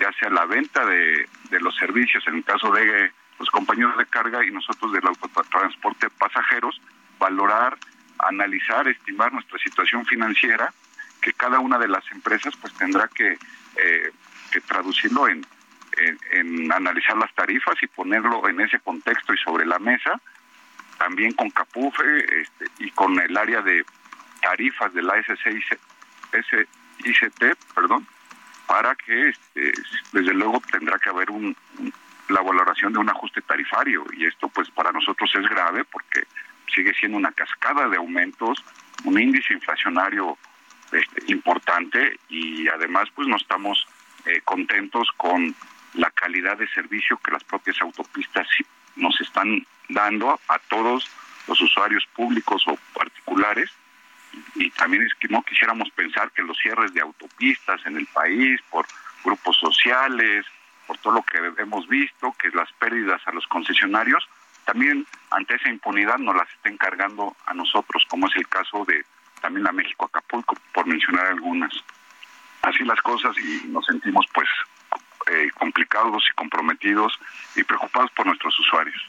[0.00, 4.06] ya sea la venta de, de los servicios, en el caso de los compañeros de
[4.06, 6.80] carga y nosotros del autotransporte de pasajeros,
[7.18, 7.76] valorar,
[8.18, 10.72] analizar, estimar nuestra situación financiera,
[11.20, 13.38] que cada una de las empresas pues tendrá que,
[13.76, 14.10] eh,
[14.50, 15.46] que traducirlo en,
[16.32, 20.20] en, analizar las tarifas y ponerlo en ese contexto y sobre la mesa,
[20.98, 23.84] también con Capufe este, y con el área de
[24.40, 25.78] tarifas de la SCIC,
[27.02, 27.44] SICT,
[27.74, 28.06] perdón,
[28.66, 29.72] para que este,
[30.12, 31.92] desde luego tendrá que haber un, un-
[32.28, 34.04] la valoración de un ajuste tarifario.
[34.16, 36.24] Y esto pues para nosotros es grave porque
[36.74, 38.64] sigue siendo una cascada de aumentos,
[39.04, 40.36] un índice inflacionario
[40.90, 43.86] este, importante y además pues no estamos
[44.24, 45.54] eh, contentos con
[45.94, 48.46] la calidad de servicio que las propias autopistas
[48.96, 51.08] nos están dando a todos
[51.46, 53.70] los usuarios públicos o particulares
[54.54, 58.60] y también es que no quisiéramos pensar que los cierres de autopistas en el país
[58.70, 58.86] por
[59.24, 60.44] grupos sociales,
[60.86, 64.28] por todo lo que hemos visto, que las pérdidas a los concesionarios,
[64.64, 69.04] también ante esa impunidad nos las estén cargando a nosotros, como es el caso de
[69.40, 71.72] también la México Acapulco, por mencionar algunas.
[72.62, 74.48] Así las cosas y nos sentimos pues
[75.30, 77.12] eh, complicados y comprometidos
[77.54, 79.00] y preocupados por nuestros usuarios.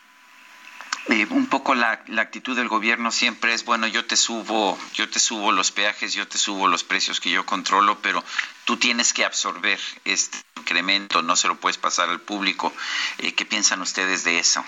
[1.09, 5.09] Eh, un poco la, la actitud del gobierno siempre es bueno yo te subo yo
[5.09, 8.22] te subo los peajes yo te subo los precios que yo controlo pero
[8.65, 12.74] tú tienes que absorber este incremento no se lo puedes pasar al público
[13.20, 14.65] Eh, qué piensan ustedes de eso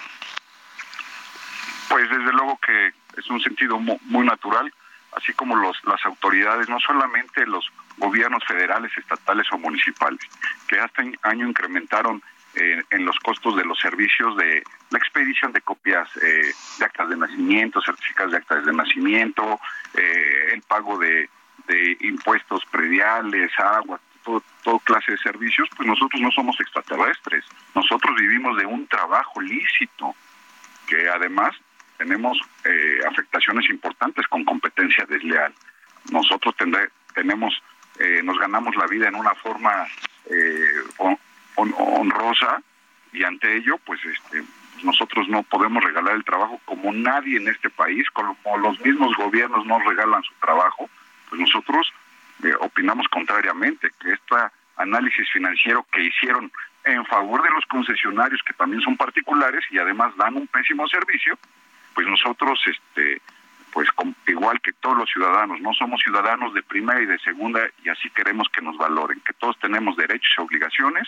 [1.90, 4.72] Pues desde luego que es un sentido mu- muy, natural,
[5.20, 10.20] así como los, las autoridades, no solamente los gobiernos federales, estatales o municipales,
[10.68, 12.22] que hasta año incrementaron
[12.56, 17.10] eh, en los costos de los servicios de la expedición de copias eh, de actas
[17.10, 19.60] de nacimiento, certificados de actas de nacimiento,
[19.94, 21.30] eh, el pago de,
[21.68, 27.46] de impuestos prediales, agua, todo, todo clase de servicios, pues nosotros no somos extraterrestres,
[27.76, 30.16] nosotros vivimos de un trabajo lícito
[30.88, 31.56] que además
[32.00, 35.54] tenemos eh, afectaciones importantes con competencia desleal.
[36.12, 37.54] Nosotros tendré- tenemos,
[38.00, 39.86] eh, nos ganamos la vida en una forma
[40.32, 41.20] eh, hon-
[41.56, 42.62] hon- honrosa
[43.12, 44.44] y ante ello, pues este,
[44.84, 49.66] nosotros no podemos regalar el trabajo como nadie en este país, como los mismos gobiernos
[49.66, 50.90] nos regalan su trabajo,
[51.30, 51.92] pues nosotros
[52.44, 54.36] eh, opinamos contrariamente, que este
[54.78, 56.50] análisis financiero que hicieron
[56.86, 61.38] en favor de los concesionarios que también son particulares y además dan un pésimo servicio,
[61.94, 63.22] pues nosotros, este,
[63.72, 63.88] pues
[64.28, 68.10] igual que todos los ciudadanos, no somos ciudadanos de primera y de segunda y así
[68.10, 71.08] queremos que nos valoren, que todos tenemos derechos y obligaciones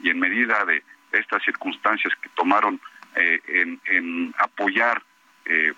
[0.00, 2.80] y en medida de estas circunstancias que tomaron
[3.16, 5.02] eh, en, en apoyar
[5.44, 5.72] eh,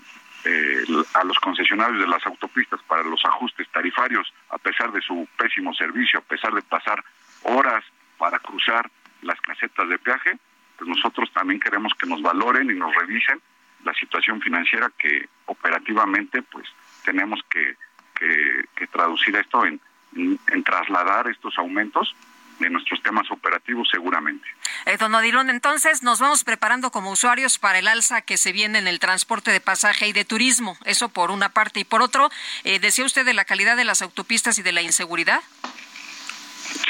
[0.44, 0.84] eh,
[1.14, 5.72] a los concesionarios de las autopistas para los ajustes tarifarios, a pesar de su pésimo
[5.74, 7.04] servicio, a pesar de pasar
[7.42, 7.84] horas
[8.18, 8.90] para cruzar
[9.22, 10.38] las casetas de peaje,
[10.76, 13.40] pues nosotros también queremos que nos valoren y nos revisen
[13.84, 16.66] la situación financiera que operativamente pues
[17.04, 17.76] tenemos que,
[18.14, 19.80] que- que traducir esto en,
[20.16, 22.14] en- en trasladar estos aumentos
[22.58, 24.46] de nuestros temas operativos seguramente.
[24.84, 28.78] Eh, don Odilon, entonces nos vamos preparando como usuarios para el alza que se viene
[28.78, 30.76] en el transporte de pasaje y de turismo.
[30.84, 31.80] Eso por una parte.
[31.80, 32.28] Y por otro,
[32.64, 35.40] eh, decía usted de la calidad de las autopistas y de la inseguridad.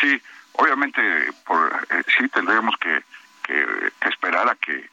[0.01, 0.21] Sí,
[0.55, 1.01] obviamente
[1.47, 3.03] por, eh, sí tendremos que,
[3.45, 4.91] que- que esperar a que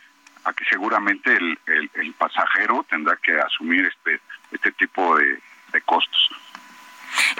[0.47, 4.19] a que seguramente el, el- el pasajero tendrá que asumir este
[4.51, 5.39] este tipo de,
[5.73, 6.29] de costos.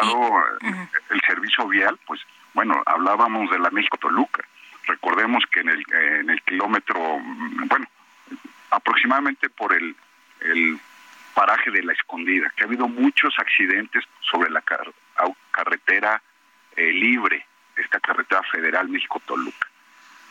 [0.04, 2.20] Luego, eh, el servicio vial, pues
[2.54, 4.44] bueno, hablábamos de la México Toluca.
[4.88, 7.88] Recordemos que en el en el kilómetro, mm, bueno,
[8.72, 9.96] aproximadamente por el
[10.42, 10.80] el
[11.34, 14.92] paraje de la escondida, que ha habido muchos accidentes sobre la car-
[15.52, 16.22] carretera
[16.76, 17.46] eh, libre,
[17.76, 19.67] esta carretera federal México-Toluca.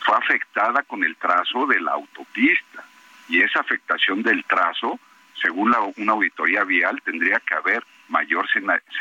[0.07, 2.85] Fue afectada con el trazo de la autopista
[3.29, 5.01] y esa afectación del trazo,
[5.43, 8.47] según la- una auditoría vial, tendría que haber mayor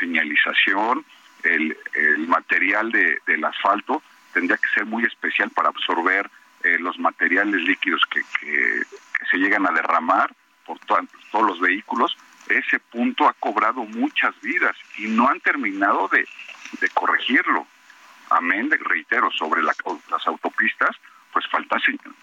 [0.00, 1.04] señalización,
[1.44, 1.76] el,
[2.26, 4.02] material de- del asfalto
[4.34, 6.28] tendría que ser muy especial para absorber
[6.64, 8.20] eh, los materiales líquidos que,
[9.30, 10.34] se llegan a derramar
[10.64, 10.98] por to-
[11.30, 12.16] todos los vehículos.
[12.48, 16.26] Ese punto ha cobrado muchas vidas y no han terminado de
[16.94, 17.66] corregirlo.
[18.36, 19.74] Amén, reitero, sobre la-
[20.10, 20.94] las autopistas,
[21.32, 21.78] pues falta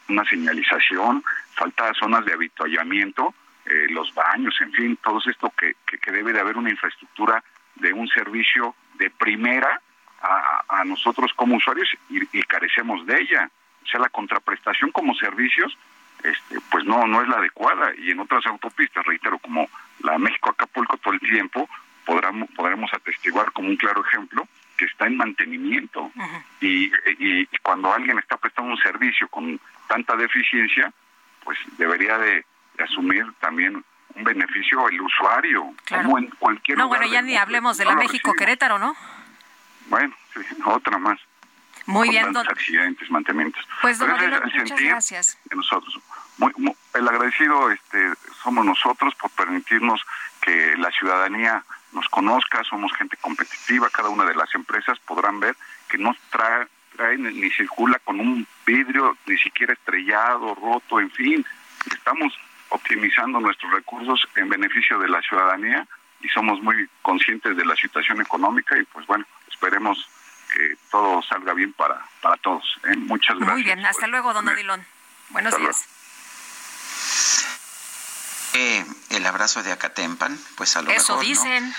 [0.10, 1.24] una señalización,
[1.56, 3.34] falta zonas de habituallamiento,
[3.66, 7.44] eh, los baños, en fin, todo esto que, que, que debe de haber una infraestructura
[7.76, 9.82] de un servicio de primera
[10.22, 13.50] a, nosotros como usuarios y, carecemos de ella.
[13.84, 15.78] O sea, la contraprestación como servicios,
[16.24, 17.92] este, pues no, no es la adecuada.
[17.98, 19.68] Y en otras autopistas, reitero, como
[20.00, 21.68] la México-Acapulco todo el tiempo,
[22.06, 24.48] podremos, podremos atestiguar como un claro ejemplo
[24.86, 26.12] que está en mantenimiento.
[26.62, 26.86] y,
[27.20, 30.92] y- y cuando alguien está prestando un servicio con tanta deficiencia,
[31.44, 33.84] pues debería de, de asumir también
[34.16, 36.04] un beneficio el usuario, Claro.
[36.04, 38.96] como en cualquier No, lugar bueno, ya ni hablemos de la México-Querétaro, ¿no?
[39.88, 41.20] Bueno, sí, otra más.
[41.86, 43.66] Muy con bien, don- accidentes, mantenimientos.
[43.82, 45.38] Pues, don muchas gracias.
[45.46, 46.00] de nosotros.
[46.38, 50.02] Muy- muy- el agradecido este, somos nosotros por permitirnos
[50.42, 51.64] que la ciudadanía
[51.94, 55.56] nos conozca, somos gente competitiva, cada una de las empresas podrán ver
[55.90, 61.46] que no trae, trae ni, circula con un vidrio ni siquiera estrellado, roto, en fin,
[61.92, 62.34] estamos
[62.70, 65.88] optimizando nuestros recursos en beneficio de la ciudadanía
[66.22, 70.10] y somos muy conscientes de la situación económica y pues bueno, esperemos
[70.54, 72.64] que todo salga bien para, para todos.
[72.86, 72.96] ¿eh?
[72.96, 73.54] Muchas gracias.
[73.54, 74.86] Muy bien, hasta luego, don Odilon.
[75.30, 75.88] Buenos Hasta días.
[78.54, 81.30] Eh, el abrazo de Acatempan, pues a lo Eso mejor, ¿no?
[81.30, 81.76] dicen.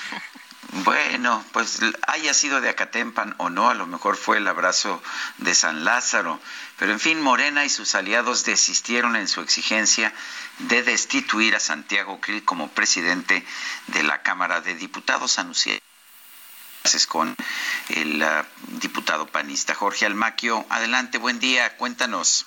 [0.82, 5.00] Bueno, pues haya sido de Acatempan o no, a lo mejor fue el abrazo
[5.38, 6.40] de San Lázaro.
[6.78, 10.12] Pero en fin, Morena y sus aliados desistieron en su exigencia
[10.58, 13.46] de destituir a Santiago Krill como presidente
[13.88, 15.74] de la Cámara de Diputados, anunció
[17.08, 17.34] con
[17.88, 18.44] el ah,
[18.80, 20.66] diputado panista Jorge Almaquio.
[20.68, 22.46] Adelante, buen día, cuéntanos.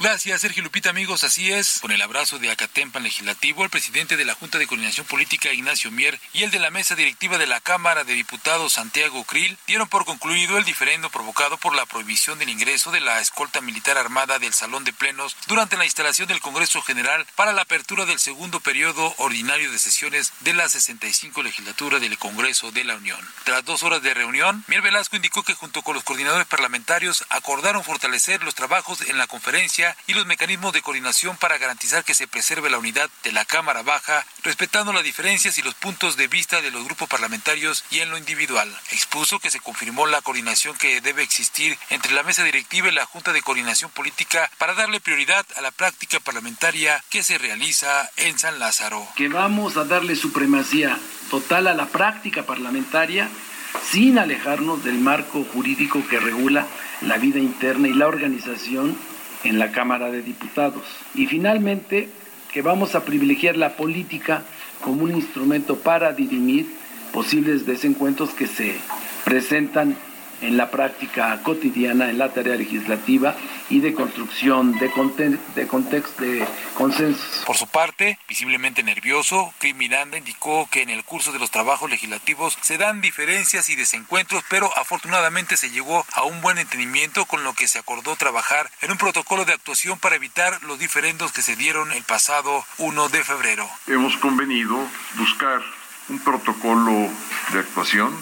[0.00, 1.22] Gracias, Sergio Lupita, amigos.
[1.22, 1.78] Así es.
[1.80, 5.90] Con el abrazo de Acatempan Legislativo, el presidente de la Junta de Coordinación Política, Ignacio
[5.92, 9.88] Mier, y el de la mesa directiva de la Cámara de Diputados, Santiago Krill, dieron
[9.88, 14.40] por concluido el diferendo provocado por la prohibición del ingreso de la escolta militar armada
[14.40, 18.58] del Salón de Plenos durante la instalación del Congreso General para la apertura del segundo
[18.58, 23.20] periodo ordinario de sesiones de la 65 legislatura del Congreso de la Unión.
[23.44, 27.84] Tras dos horas de reunión, Mier Velasco indicó que junto con los coordinadores parlamentarios acordaron
[27.84, 32.26] fortalecer los trabajos en la conferencia y los mecanismos de coordinación para garantizar que se
[32.26, 36.60] preserve la unidad de la Cámara Baja, respetando las diferencias y los puntos de vista
[36.62, 38.68] de los grupos parlamentarios y en lo individual.
[38.90, 43.06] Expuso que se confirmó la coordinación que debe existir entre la mesa directiva y la
[43.06, 48.38] Junta de Coordinación Política para darle prioridad a la práctica parlamentaria que se realiza en
[48.38, 49.06] San Lázaro.
[49.16, 50.98] que vamos a darle supremacía
[51.30, 53.28] total a la práctica parlamentaria
[53.90, 56.66] sin alejarnos del marco jurídico que regula
[57.00, 58.96] la vida interna y la organización
[59.44, 60.82] en la Cámara de Diputados.
[61.14, 62.08] Y finalmente,
[62.52, 64.42] que vamos a privilegiar la política
[64.82, 66.66] como un instrumento para dirimir
[67.12, 68.74] posibles desencuentros que se
[69.24, 69.96] presentan
[70.42, 73.34] en la práctica cotidiana, en la tarea legislativa
[73.70, 77.42] y de construcción de, conten- de contexto, de consensos.
[77.46, 81.90] Por su parte, visiblemente nervioso, Cris Miranda indicó que en el curso de los trabajos
[81.90, 87.44] legislativos se dan diferencias y desencuentros, pero afortunadamente se llegó a un buen entendimiento con
[87.44, 91.42] lo que se acordó trabajar en un protocolo de actuación para evitar los diferendos que
[91.42, 93.68] se dieron el pasado 1 de febrero.
[93.86, 94.76] hemos convenido
[95.16, 95.60] buscar
[96.08, 97.08] un protocolo
[97.52, 98.14] de actuación,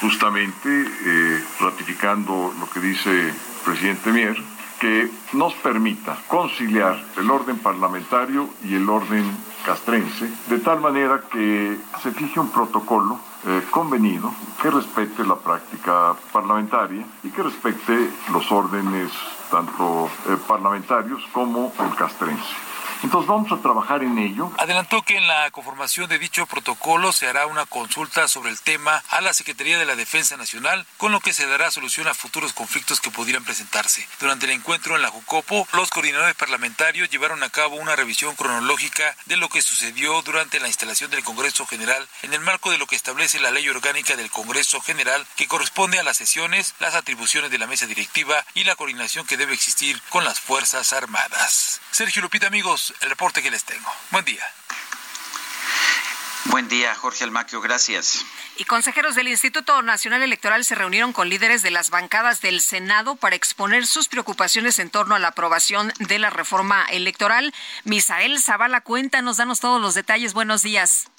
[0.00, 3.34] justamente eh, ratificando lo que dice el
[3.64, 4.36] presidente Mier,
[4.78, 9.24] que nos permita conciliar el orden parlamentario y el orden
[9.66, 14.32] castrense, de tal manera que se fije un protocolo eh, convenido
[14.62, 19.10] que respete la práctica parlamentaria y que respete los órdenes
[19.50, 22.67] tanto eh, parlamentarios como el castrense.
[23.02, 24.50] Entonces vamos a trabajar en ello.
[24.58, 29.02] Adelantó que en la conformación de dicho protocolo se hará una consulta sobre el tema
[29.10, 32.52] a la Secretaría de la Defensa Nacional, con lo que se dará solución a futuros
[32.52, 34.06] conflictos que pudieran presentarse.
[34.20, 39.16] Durante el encuentro en la Jucopo, los coordinadores parlamentarios llevaron a cabo una revisión cronológica
[39.26, 42.86] de lo que sucedió durante la instalación del Congreso General en el marco de lo
[42.86, 47.50] que establece la ley orgánica del Congreso General, que corresponde a las sesiones, las atribuciones
[47.50, 51.80] de la mesa directiva y la coordinación que debe existir con las Fuerzas Armadas.
[51.90, 53.90] Sergio Lupita, amigos, el reporte que les tengo.
[54.10, 54.44] Buen día.
[56.46, 58.24] Buen día, Jorge Almaquio, gracias.
[58.56, 63.16] Y consejeros del Instituto Nacional Electoral se reunieron con líderes de las bancadas del Senado
[63.16, 67.52] para exponer sus preocupaciones en torno a la aprobación de la reforma electoral.
[67.84, 70.32] Misael Zavala, cuéntanos, danos todos los detalles.
[70.32, 71.10] Buenos días.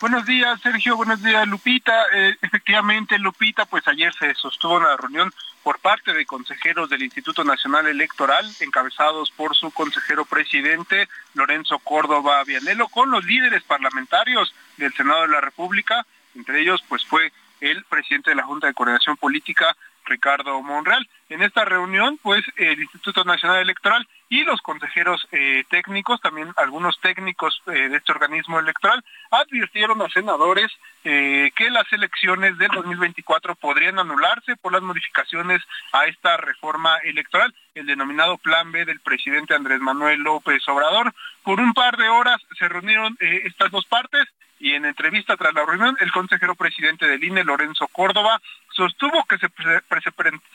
[0.00, 0.96] Buenos días, Sergio.
[0.96, 2.06] Buenos días, Lupita.
[2.12, 5.32] Eh, efectivamente, Lupita, pues ayer se sostuvo una reunión
[5.64, 12.44] por parte de consejeros del Instituto Nacional Electoral, encabezados por su consejero presidente, Lorenzo Córdoba
[12.44, 16.06] Vianelo, con los líderes parlamentarios del Senado de la República.
[16.36, 21.08] Entre ellos, pues fue el presidente de la Junta de Coordinación Política, Ricardo Monreal.
[21.28, 27.00] En esta reunión, pues el Instituto Nacional Electoral y los consejeros eh, técnicos, también algunos
[27.00, 30.70] técnicos eh, de este organismo electoral, advirtieron a senadores
[31.04, 37.54] eh, que las elecciones del 2024 podrían anularse por las modificaciones a esta reforma electoral,
[37.74, 41.14] el denominado Plan B del presidente Andrés Manuel López Obrador.
[41.42, 44.28] Por un par de horas se reunieron estas dos partes
[44.60, 48.40] y en entrevista tras la reunión, el consejero presidente del INE, Lorenzo Córdoba,
[48.78, 49.48] sostuvo que se,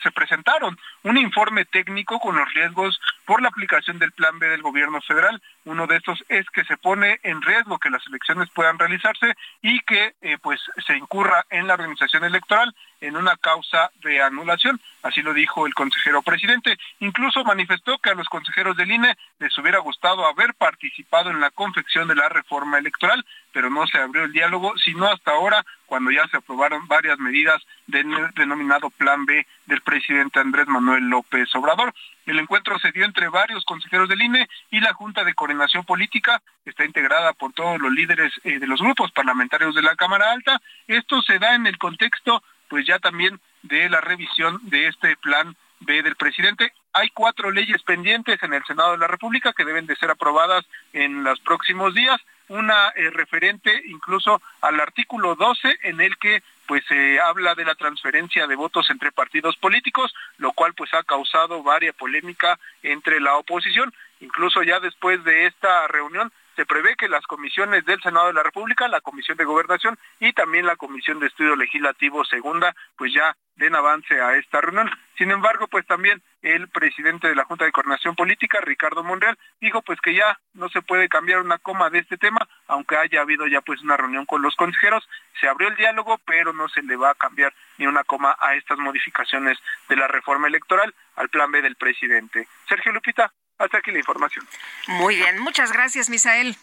[0.02, 4.62] se, presentaron un informe técnico con los riesgos por la aplicación del Plan B del
[4.62, 5.42] gobierno federal.
[5.66, 9.80] Uno de estos es que se pone en riesgo que las elecciones puedan realizarse y
[9.80, 14.80] que eh, pues se incurra en la organización electoral en una causa de anulación.
[15.02, 16.78] Así lo dijo el consejero presidente.
[17.00, 21.50] Incluso manifestó que a los consejeros del INE les hubiera gustado haber participado en la
[21.50, 26.10] confección de la reforma electoral, pero no se abrió el diálogo, sino hasta ahora, cuando
[26.10, 31.94] ya se aprobaron varias medidas del denominado Plan B del presidente Andrés Manuel López Obrador.
[32.26, 36.42] El encuentro se dio entre varios consejeros del INE y la Junta de Coordinación Política,
[36.64, 40.60] está integrada por todos los líderes eh, de los grupos parlamentarios de la Cámara Alta.
[40.86, 45.56] Esto se da en el contexto pues ya también de la revisión de este plan
[45.84, 46.72] B del presidente.
[46.92, 50.64] Hay cuatro leyes pendientes en el Senado de la República que deben de ser aprobadas
[50.92, 52.20] en los próximos días.
[52.48, 57.74] Una eh, referente incluso al artículo 12 en el que pues se habla de la
[57.74, 63.36] transferencia de votos entre partidos políticos, lo cual pues ha causado varia polémica entre la
[63.36, 63.92] oposición.
[64.20, 68.42] Incluso ya después de esta reunión se prevé que las comisiones del Senado de la
[68.42, 73.36] República, la Comisión de Gobernación y también la Comisión de Estudio Legislativo Segunda, pues ya
[73.56, 74.90] den avance a esta reunión.
[75.16, 79.80] Sin embargo, pues también el presidente de la Junta de Coordinación Política, Ricardo Monreal, dijo
[79.82, 83.46] pues que ya no se puede cambiar una coma de este tema, aunque haya habido
[83.46, 85.08] ya pues una reunión con los consejeros,
[85.40, 88.54] se abrió el diálogo, pero no se le va a cambiar ni una coma a
[88.54, 89.58] estas modificaciones
[89.88, 92.48] de la reforma electoral al plan B del presidente.
[92.68, 94.46] Sergio Lupita, hasta aquí la información.
[94.88, 96.56] Muy bien, muchas gracias, Misael.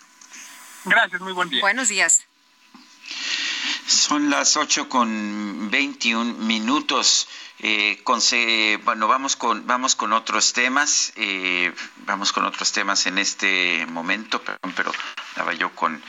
[0.86, 1.62] Gracias, muy buen día.
[1.62, 2.26] Buenos días.
[3.86, 7.28] Son las ocho con 21 minutos.
[7.60, 8.02] Eh,
[8.84, 11.14] bueno, vamos con, vamos con otros temas.
[11.16, 14.92] Eh, vamos con otros temas en este momento, perdón, pero
[15.30, 16.02] estaba yo con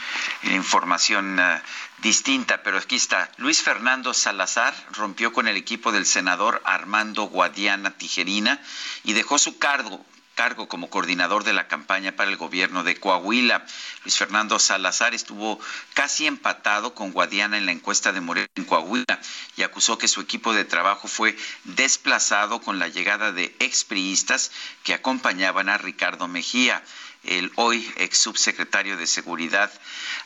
[0.44, 1.60] información uh,
[1.98, 3.30] distinta, pero aquí está.
[3.36, 8.58] Luis Fernando Salazar rompió con el equipo del senador Armando Guadiana Tijerina
[9.04, 10.04] y dejó su cargo
[10.34, 13.64] cargo como coordinador de la campaña para el gobierno de Coahuila.
[14.04, 15.60] Luis Fernando Salazar estuvo
[15.94, 19.20] casi empatado con Guadiana en la encuesta de Moreno en Coahuila
[19.56, 24.50] y acusó que su equipo de trabajo fue desplazado con la llegada de expriistas
[24.82, 26.82] que acompañaban a Ricardo Mejía
[27.24, 29.72] el hoy ex subsecretario de Seguridad,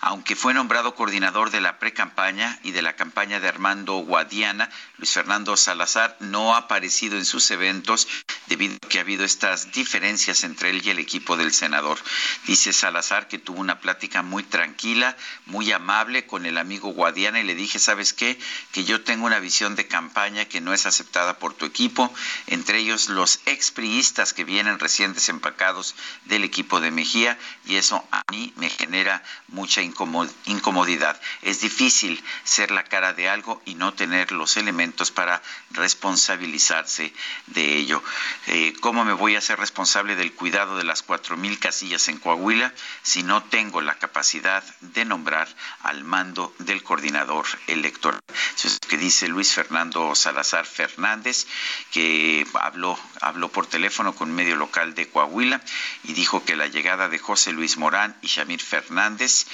[0.00, 5.12] aunque fue nombrado coordinador de la pre-campaña y de la campaña de Armando Guadiana, Luis
[5.12, 8.08] Fernando Salazar no ha aparecido en sus eventos
[8.46, 11.98] debido a que ha habido estas diferencias entre él y el equipo del senador.
[12.46, 15.16] Dice Salazar que tuvo una plática muy tranquila,
[15.46, 18.38] muy amable con el amigo Guadiana y le dije, ¿sabes qué?
[18.72, 22.12] Que yo tengo una visión de campaña que no es aceptada por tu equipo,
[22.46, 25.94] entre ellos los expriistas que vienen recién desempacados
[26.24, 27.36] del equipo de de Mejía
[27.66, 31.20] y eso a mí me genera mucha incomodidad.
[31.42, 37.12] Es difícil ser la cara de algo y no tener los elementos para responsabilizarse
[37.48, 38.02] de ello.
[38.46, 42.18] Eh, ¿Cómo me voy a ser responsable del cuidado de las cuatro mil casillas en
[42.18, 42.72] Coahuila
[43.02, 45.48] si no tengo la capacidad de nombrar
[45.82, 48.20] al mando del coordinador electoral?
[48.56, 51.46] Eso es lo que dice Luis Fernando Salazar Fernández,
[51.90, 55.60] que habló, habló por teléfono con medio local de Coahuila
[56.04, 59.46] y dijo que la llegada de José Luis Morán y Shamir Fernández,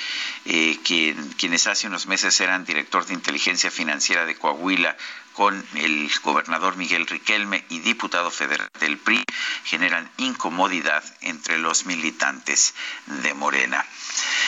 [0.45, 4.97] eh, quienes hace unos meses eran director de inteligencia financiera de Coahuila,
[5.33, 9.25] con el gobernador Miguel Riquelme y diputado federal del PRI
[9.65, 12.75] generan incomodidad entre los militantes
[13.07, 13.85] de Morena.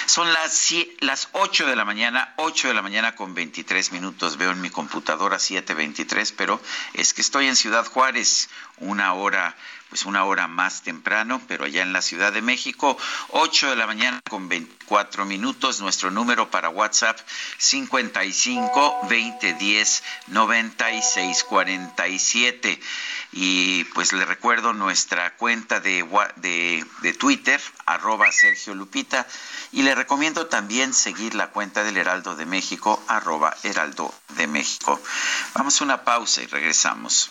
[0.07, 4.37] Son las, las 8 de la mañana, 8 de la mañana con 23 minutos.
[4.37, 6.61] Veo en mi computadora 7.23, pero
[6.93, 9.57] es que estoy en Ciudad Juárez, una hora
[9.95, 12.99] pues una hora más temprano, pero allá en la Ciudad de México,
[13.29, 17.17] 8 de la mañana con 24 minutos, nuestro número para WhatsApp
[17.59, 20.74] 55 20 10 96
[21.45, 22.81] 47.
[23.33, 26.07] Y pues le recuerdo nuestra cuenta de,
[26.37, 29.27] de, de Twitter, arroba Sergio Lupita,
[29.73, 35.01] y le recomiendo también seguir la cuenta del Heraldo de México, arroba Heraldo de México.
[35.55, 37.31] Vamos a una pausa y regresamos.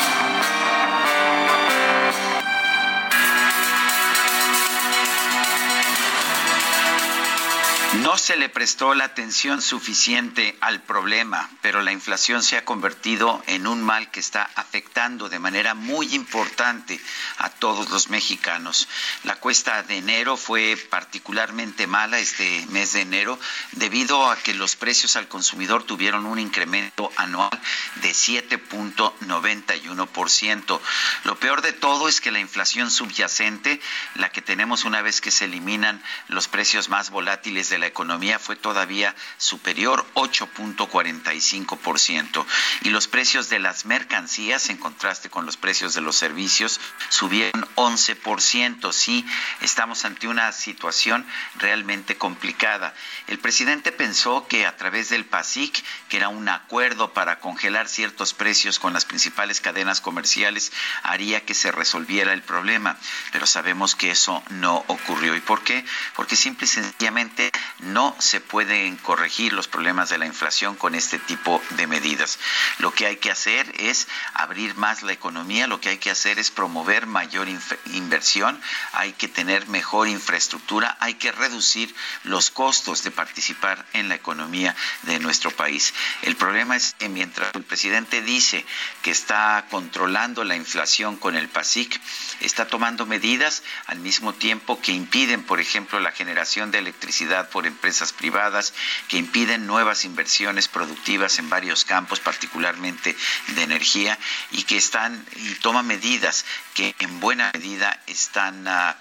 [8.01, 13.43] No se le prestó la atención suficiente al problema, pero la inflación se ha convertido
[13.45, 16.99] en un mal que está afectando de manera muy importante
[17.37, 18.87] a todos los mexicanos.
[19.23, 23.39] La cuesta de enero fue particularmente mala este mes de enero
[23.73, 27.51] debido a que los precios al consumidor tuvieron un incremento anual
[27.97, 30.79] de 7.91%.
[31.25, 33.79] Lo peor de todo es que la inflación subyacente,
[34.15, 38.39] la que tenemos una vez que se eliminan los precios más volátiles de la economía
[38.39, 42.43] fue todavía superior, 8.45%.
[42.81, 47.67] Y los precios de las mercancías, en contraste con los precios de los servicios, subieron
[47.75, 48.91] 11%.
[48.91, 49.23] Sí,
[49.61, 51.23] estamos ante una situación
[51.55, 52.93] realmente complicada.
[53.27, 58.33] El presidente pensó que a través del PASIC, que era un acuerdo para congelar ciertos
[58.33, 60.71] precios con las principales cadenas comerciales,
[61.03, 62.97] haría que se resolviera el problema.
[63.31, 65.35] Pero sabemos que eso no ocurrió.
[65.35, 65.85] ¿Y por qué?
[66.15, 67.51] Porque simple y sencillamente
[67.81, 72.39] no se pueden corregir los problemas de la inflación con este tipo de medidas.
[72.79, 76.39] Lo que hay que hacer es abrir más la economía, lo que hay que hacer
[76.39, 77.47] es promover mayor
[77.93, 78.59] inversión,
[78.93, 81.93] hay que tener mejor infraestructura, hay que reducir
[82.23, 85.93] los costos de participar en la economía de nuestro país.
[86.21, 88.65] El problema es que mientras el presidente dice
[89.01, 91.99] que está controlando la inflación con el PASIC,
[92.41, 97.70] está tomando medidas al mismo tiempo que impiden, por ejemplo, la generación de electricidad por
[97.71, 98.73] empresas privadas
[99.07, 103.15] que impiden nuevas inversiones productivas en varios campos, particularmente
[103.47, 104.17] de energía,
[104.51, 108.95] y que están y toma medidas que en buena medida están, ah,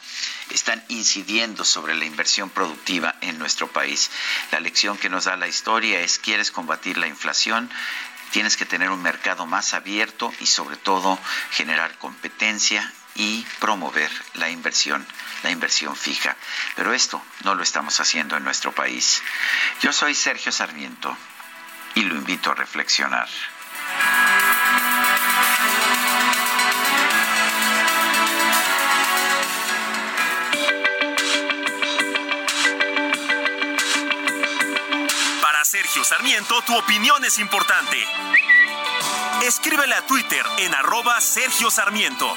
[0.50, 4.10] están incidiendo sobre la inversión productiva en nuestro país.
[4.52, 7.70] La lección que nos da la historia es, ¿quieres combatir la inflación?
[8.30, 11.18] Tienes que tener un mercado más abierto y sobre todo
[11.50, 15.06] generar competencia y promover la inversión,
[15.42, 16.36] la inversión fija.
[16.76, 19.22] Pero esto no lo estamos haciendo en nuestro país.
[19.80, 21.16] Yo soy Sergio Sarmiento
[21.94, 23.28] y lo invito a reflexionar.
[35.42, 38.04] Para Sergio Sarmiento, tu opinión es importante.
[39.42, 42.36] Escríbele a Twitter en arroba Sergio Sarmiento.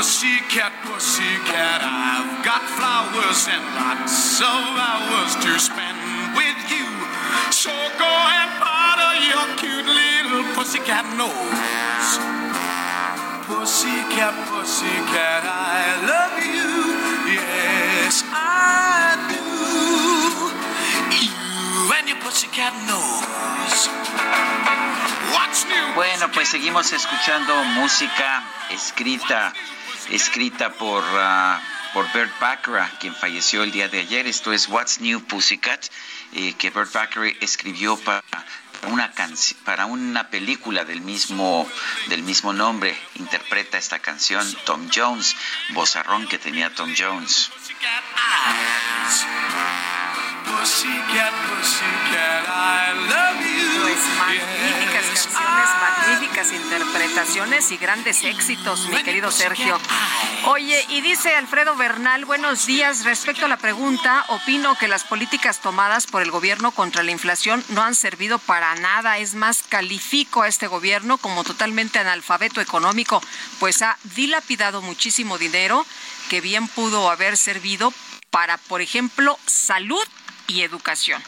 [0.00, 5.96] Pussycat, pussycat, I've got flowers and lots of hours to spend
[6.36, 6.88] with you.
[7.52, 12.18] So go and powder your cute little pussycat nose.
[13.46, 16.68] Pussycat, pussycat, I love you.
[17.32, 19.59] Yes, I do.
[25.96, 29.52] Bueno, pues seguimos escuchando música escrita,
[30.08, 31.60] escrita por, ah,
[31.92, 34.28] por Bert Bacharach, quien falleció el día de ayer.
[34.28, 35.86] Esto es What's New Pussycat,
[36.34, 38.22] eh, que Bert Bacharach escribió para
[38.88, 39.12] una
[39.64, 41.68] para una película del mismo
[42.06, 42.96] del mismo nombre.
[43.16, 45.34] Interpreta esta canción Tom Jones,
[45.70, 47.50] vozarrón que tenía Tom Jones.
[50.44, 53.82] Pussycat, pussycat, I love you.
[53.82, 59.78] Pues magníficas canciones, magníficas interpretaciones y grandes éxitos, mi querido Sergio.
[60.46, 63.04] Oye, y dice Alfredo Bernal, buenos días.
[63.04, 67.64] Respecto a la pregunta, opino que las políticas tomadas por el gobierno contra la inflación
[67.70, 69.18] no han servido para nada.
[69.18, 73.22] Es más, califico a este gobierno como totalmente analfabeto económico,
[73.58, 75.84] pues ha dilapidado muchísimo dinero
[76.28, 77.92] que bien pudo haber servido
[78.30, 80.06] para, por ejemplo, salud
[80.50, 81.22] y educación.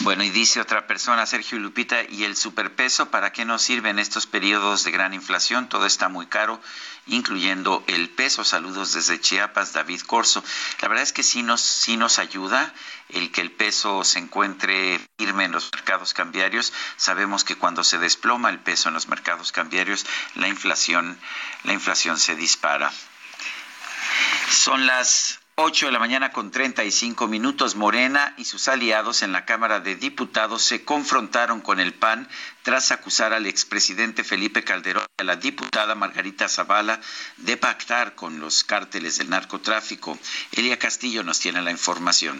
[0.00, 3.98] Bueno, y dice otra persona, Sergio Lupita, ¿y el superpeso para qué nos sirve en
[3.98, 5.68] estos periodos de gran inflación?
[5.68, 6.60] Todo está muy caro,
[7.06, 8.44] incluyendo el peso.
[8.44, 10.44] Saludos desde Chiapas, David Corso.
[10.80, 12.72] La verdad es que sí nos, sí nos ayuda
[13.08, 16.72] el que el peso se encuentre firme en los mercados cambiarios.
[16.96, 20.06] Sabemos que cuando se desploma el peso en los mercados cambiarios,
[20.36, 21.18] la inflación,
[21.64, 22.92] la inflación se dispara.
[24.50, 27.76] Son las 8 de la mañana con 35 minutos.
[27.76, 32.28] Morena y sus aliados en la Cámara de Diputados se confrontaron con el PAN
[32.62, 37.00] tras acusar al expresidente Felipe Calderón y a la diputada Margarita Zavala
[37.38, 40.18] de pactar con los cárteles del narcotráfico.
[40.52, 42.38] Elia Castillo nos tiene la información.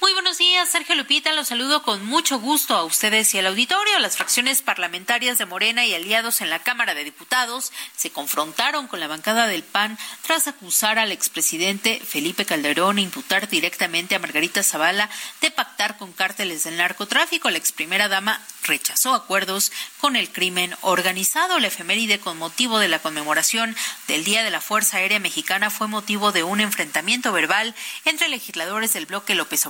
[0.00, 1.32] Muy buenos días, Sergio Lupita.
[1.32, 3.98] Los saludo con mucho gusto a ustedes y al auditorio.
[4.00, 9.00] Las fracciones parlamentarias de Morena y aliados en la Cámara de Diputados se confrontaron con
[9.00, 14.62] la bancada del PAN tras acusar al expresidente Felipe Calderón e imputar directamente a Margarita
[14.62, 15.08] Zavala
[15.40, 17.48] de pactar con cárteles del narcotráfico.
[17.48, 21.58] La ex primera dama rechazó acuerdos con el crimen organizado.
[21.60, 23.76] La efeméride con motivo de la conmemoración
[24.08, 28.92] del Día de la Fuerza Aérea Mexicana fue motivo de un enfrentamiento verbal entre legisladores
[28.92, 29.64] del bloque López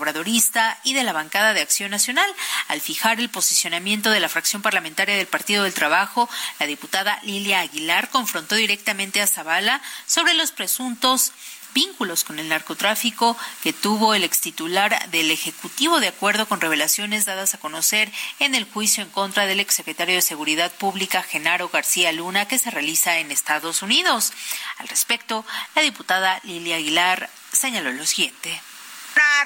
[0.85, 2.31] Y de la bancada de Acción Nacional.
[2.69, 6.31] Al fijar el posicionamiento de la fracción parlamentaria del Partido del Trabajo,
[6.61, 11.33] la diputada Lilia Aguilar confrontó directamente a Zavala sobre los presuntos
[11.75, 17.55] vínculos con el narcotráfico que tuvo el extitular del Ejecutivo de acuerdo con revelaciones dadas
[17.55, 22.47] a conocer en el juicio en contra del exsecretario de Seguridad Pública Genaro García Luna
[22.47, 24.33] que se realiza en Estados Unidos.
[24.79, 28.63] Al respecto, la diputada Lilia Aguilar señaló lo siguiente.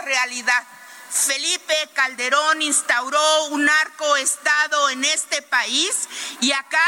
[0.04, 0.64] Realidad.
[1.10, 6.08] Felipe Calderón instauró un narcoestado en este país
[6.40, 6.86] y acá,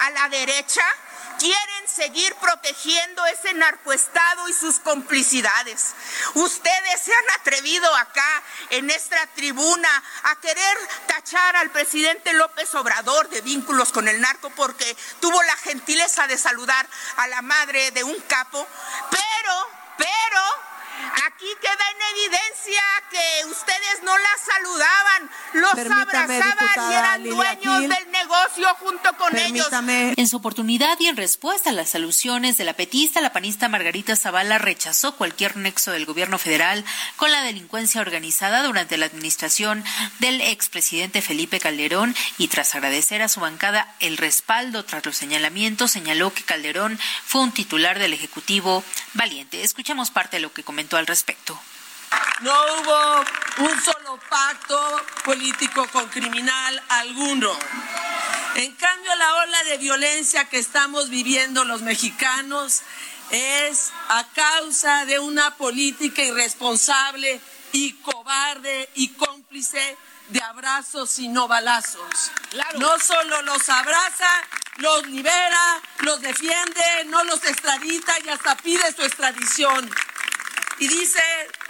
[0.00, 0.82] a la derecha,
[1.38, 5.94] quieren seguir protegiendo ese narcoestado y sus complicidades.
[6.34, 9.88] Ustedes se han atrevido acá en esta tribuna
[10.24, 15.56] a querer tachar al presidente López Obrador de vínculos con el narco porque tuvo la
[15.56, 16.86] gentileza de saludar
[17.16, 18.66] a la madre de un capo,
[19.10, 20.67] pero, pero
[21.26, 28.10] Aquí queda en evidencia que ustedes no la saludaban, los abrazaban y eran dueños del
[28.10, 29.68] negocio junto con ellos.
[30.16, 34.16] En su oportunidad y en respuesta a las alusiones de la petista, la panista Margarita
[34.16, 36.84] Zavala rechazó cualquier nexo del gobierno federal
[37.16, 39.84] con la delincuencia organizada durante la administración
[40.18, 45.90] del expresidente Felipe Calderón y tras agradecer a su bancada el respaldo tras los señalamientos,
[45.90, 48.84] señaló que Calderón fue un titular del Ejecutivo
[49.18, 49.62] valiente.
[49.62, 51.60] Escuchamos parte de lo que comentó al respecto.
[52.40, 57.52] No hubo un solo pacto político con criminal alguno.
[58.54, 62.80] En cambio, la ola de violencia que estamos viviendo los mexicanos
[63.30, 67.40] es a causa de una política irresponsable
[67.72, 69.96] y cobarde y cómplice
[70.28, 72.30] de abrazos y no balazos.
[72.78, 74.30] No solo los abraza,
[74.76, 79.90] los libera, los defiende, no los extradita y hasta pide su extradición.
[80.78, 81.22] Y dice,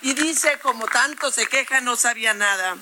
[0.02, 2.76] y dice, como tanto se queja, no sabía nada.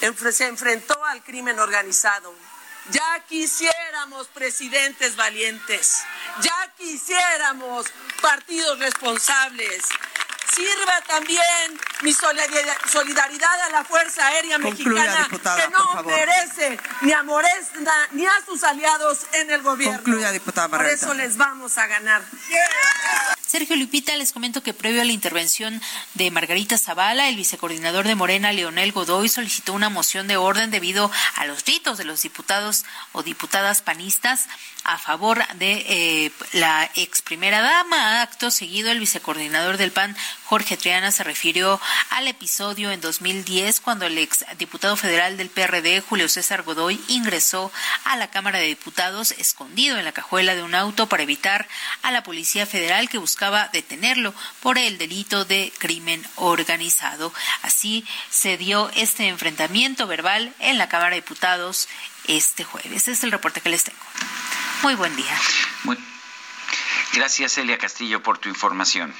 [0.00, 2.34] Se enfrentó al crimen organizado.
[2.90, 5.98] Ya quisiéramos presidentes valientes,
[6.40, 7.86] ya quisiéramos
[8.22, 9.82] partidos responsables.
[10.54, 18.08] Sirva también mi solidaridad a la Fuerza Aérea Mexicana que no merece ni a Morena
[18.12, 19.96] ni a sus aliados en el gobierno.
[19.96, 22.22] Concluya, diputada Por eso les vamos a ganar.
[23.48, 25.80] Sergio Lupita, les comento que previo a la intervención
[26.12, 31.10] de Margarita Zavala, el vicecoordinador de Morena, Leonel Godoy, solicitó una moción de orden debido
[31.34, 34.48] a los gritos de los diputados o diputadas panistas
[34.84, 38.20] a favor de eh, la ex primera dama.
[38.20, 40.14] Acto seguido, el vicecoordinador del PAN,
[40.44, 41.80] Jorge Triana, se refirió
[42.10, 47.72] al episodio en 2010 cuando el ex diputado federal del PRD, Julio César Godoy, ingresó
[48.04, 51.66] a la Cámara de Diputados escondido en la cajuela de un auto para evitar
[52.02, 57.32] a la Policía Federal que buscaba buscaba detenerlo por el delito de crimen organizado.
[57.62, 61.88] Así se dio este enfrentamiento verbal en la Cámara de Diputados
[62.24, 62.92] este jueves.
[62.96, 64.00] Este es el reporte que les tengo.
[64.82, 65.38] Muy buen día.
[67.12, 69.14] Gracias, Elia Castillo, por tu información.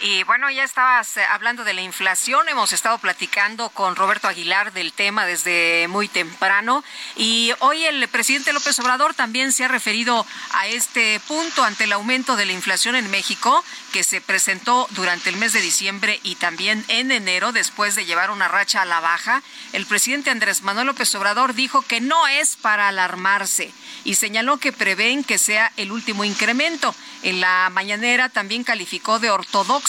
[0.00, 4.72] Y bueno, ya estabas eh, hablando de la inflación, hemos estado platicando con Roberto Aguilar
[4.72, 6.84] del tema desde muy temprano
[7.16, 11.92] y hoy el presidente López Obrador también se ha referido a este punto ante el
[11.92, 16.36] aumento de la inflación en México que se presentó durante el mes de diciembre y
[16.36, 19.42] también en enero después de llevar una racha a la baja.
[19.72, 23.72] El presidente Andrés Manuel López Obrador dijo que no es para alarmarse
[24.04, 26.94] y señaló que prevén que sea el último incremento.
[27.24, 29.30] En la mañanera también calificó de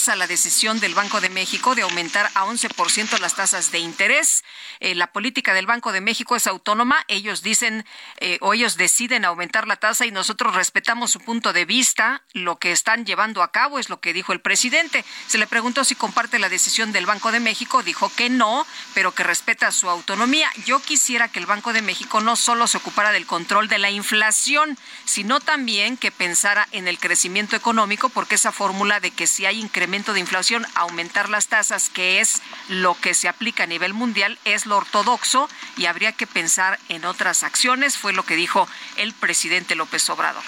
[0.00, 4.44] ortodoxa la decisión del Banco de México de aumentar a 11% las tasas de interés.
[4.80, 7.04] Eh, la política del Banco de México es autónoma.
[7.08, 7.84] Ellos dicen
[8.18, 12.22] eh, o ellos deciden aumentar la tasa y nosotros respetamos su punto de vista.
[12.32, 15.04] Lo que están llevando a cabo es lo que dijo el presidente.
[15.26, 17.82] Se le preguntó si comparte la decisión del Banco de México.
[17.82, 20.48] Dijo que no, pero que respeta su autonomía.
[20.64, 23.90] Yo quisiera que el Banco de México no solo se ocupara del control de la
[23.90, 29.44] inflación, sino también que pensara en el crecimiento económico, porque esa fórmula de que si
[29.46, 33.92] hay incremento de inflación, aumentar las tasas, que es lo que se aplica a nivel
[33.92, 38.68] mundial, es lo ortodoxo y habría que pensar en otras acciones, fue lo que dijo
[38.96, 40.44] el presidente López Obrador.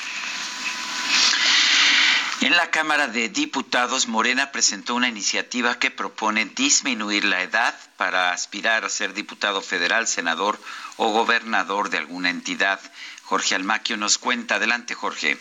[2.41, 8.31] En la Cámara de Diputados, Morena presentó una iniciativa que propone disminuir la edad para
[8.33, 10.61] aspirar a ser diputado federal, senador
[10.99, 12.81] o gobernador de alguna entidad.
[13.25, 14.57] Jorge Almaquio nos cuenta.
[14.57, 15.39] Adelante, Jorge.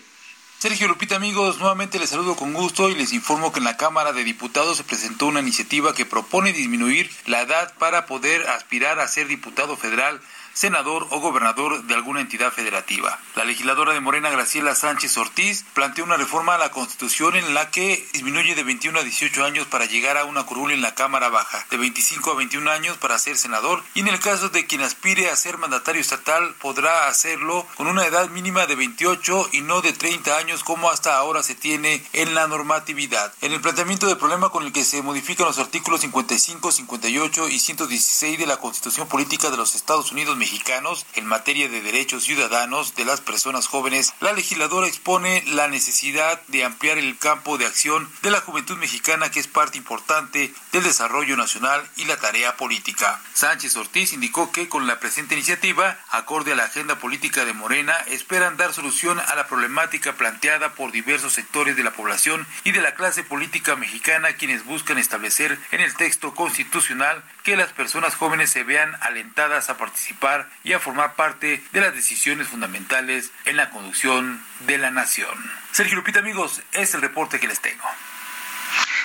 [0.62, 4.14] Sergio Lupita, amigos, nuevamente les saludo con gusto y les informo que en la Cámara
[4.14, 9.08] de Diputados se presentó una iniciativa que propone disminuir la edad para poder aspirar a
[9.08, 10.22] ser diputado federal
[10.54, 13.20] senador o gobernador de alguna entidad federativa.
[13.36, 17.72] La legisladora de Morena, Graciela Sánchez Ortiz, planteó una reforma a la Constitución en la
[17.72, 21.30] que disminuye de 21 a 18 años para llegar a una curul en la Cámara
[21.30, 24.82] Baja, de 25 a 21 años para ser senador y en el caso de quien
[24.82, 29.82] aspire a ser mandatario estatal podrá hacerlo con una edad mínima de 28 y no
[29.82, 33.34] de 30 años como hasta ahora se tiene en la normatividad.
[33.42, 37.60] En el planteamiento del problema con el que se modifican los artículos 55, 58 y
[37.60, 42.96] 116 de la Constitución Política de los Estados Unidos mexicanos en materia de derechos ciudadanos
[42.96, 48.10] de las personas jóvenes, la legisladora expone la necesidad de ampliar el campo de acción
[48.24, 53.22] de la juventud mexicana que es parte importante del desarrollo nacional y la tarea política.
[53.36, 57.94] Sánchez Ortiz indicó que con la presente iniciativa, acorde a la agenda política de Morena,
[58.08, 62.82] esperan dar solución a la problemática planteada por diversos sectores de la población y de
[62.82, 68.52] la clase política mexicana quienes buscan establecer en el texto constitucional que las personas jóvenes
[68.52, 73.70] se vean alentadas a participar y a formar parte de las decisiones fundamentales en la
[73.70, 75.36] conducción de la nación.
[75.72, 77.84] Sergio Lupita, amigos, es el reporte que les tengo.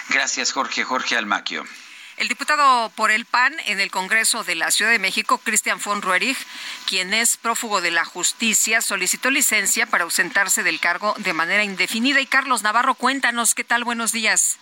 [0.09, 0.85] Gracias, Jorge.
[0.85, 1.65] Jorge Almaquio.
[2.17, 6.01] El diputado por el PAN en el Congreso de la Ciudad de México, Cristian von
[6.01, 6.39] Roerich,
[6.87, 12.21] quien es prófugo de la justicia, solicitó licencia para ausentarse del cargo de manera indefinida.
[12.21, 13.85] Y Carlos Navarro, cuéntanos, ¿qué tal?
[13.85, 14.59] Buenos días.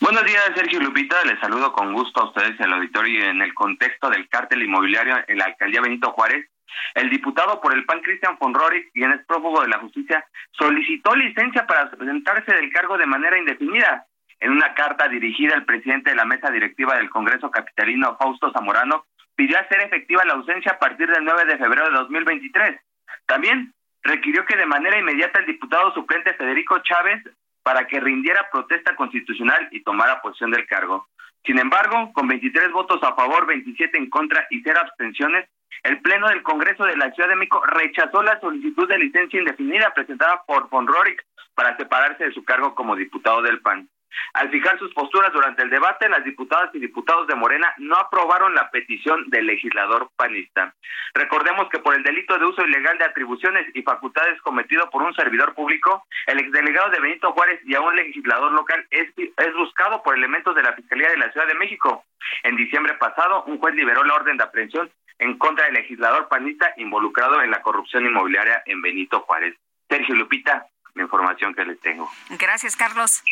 [0.00, 1.22] Buenos días, Sergio Lupita.
[1.26, 5.18] Les saludo con gusto a ustedes en el auditorio en el contexto del cártel inmobiliario
[5.28, 6.48] en la alcaldía Benito Juárez.
[6.94, 11.14] El diputado por el PAN, Cristian von Roerich, quien es prófugo de la justicia, solicitó
[11.14, 14.06] licencia para ausentarse del cargo de manera indefinida.
[14.40, 19.04] En una carta dirigida al presidente de la mesa directiva del Congreso Capitalino, Fausto Zamorano,
[19.36, 22.80] pidió hacer efectiva la ausencia a partir del 9 de febrero de 2023.
[23.26, 27.22] También requirió que de manera inmediata el diputado suplente Federico Chávez
[27.62, 31.08] para que rindiera protesta constitucional y tomara posesión del cargo.
[31.44, 35.48] Sin embargo, con 23 votos a favor, 27 en contra y 0 abstenciones,
[35.82, 39.92] el Pleno del Congreso de la Ciudad de México rechazó la solicitud de licencia indefinida
[39.94, 41.24] presentada por von Rorik
[41.54, 43.88] para separarse de su cargo como diputado del PAN.
[44.34, 48.54] Al fijar sus posturas durante el debate, las diputadas y diputados de Morena no aprobaron
[48.54, 50.74] la petición del legislador panista.
[51.14, 55.14] Recordemos que por el delito de uso ilegal de atribuciones y facultades cometido por un
[55.14, 60.02] servidor público, el exdelegado de Benito Juárez y a un legislador local es, es buscado
[60.02, 62.04] por elementos de la Fiscalía de la Ciudad de México.
[62.42, 66.72] En diciembre pasado, un juez liberó la orden de aprehensión en contra del legislador panista
[66.76, 69.54] involucrado en la corrupción inmobiliaria en Benito Juárez.
[69.88, 72.10] Sergio Lupita, la información que les tengo.
[72.30, 73.22] Gracias, Carlos.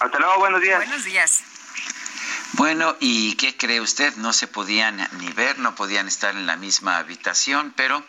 [0.00, 0.78] Hasta luego, buenos días.
[0.78, 1.42] Buenos días.
[2.54, 4.16] Bueno, ¿y qué cree usted?
[4.16, 8.02] No se podían ni ver, no podían estar en la misma habitación, pero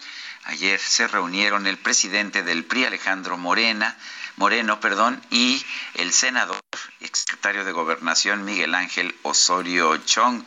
[0.46, 3.98] ayer se reunieron el presidente del PRI, Alejandro Morena,
[4.42, 5.64] Moreno, perdón, y
[5.94, 6.60] el senador,
[7.00, 10.44] exsecretario de Gobernación, Miguel Ángel Osorio Chong.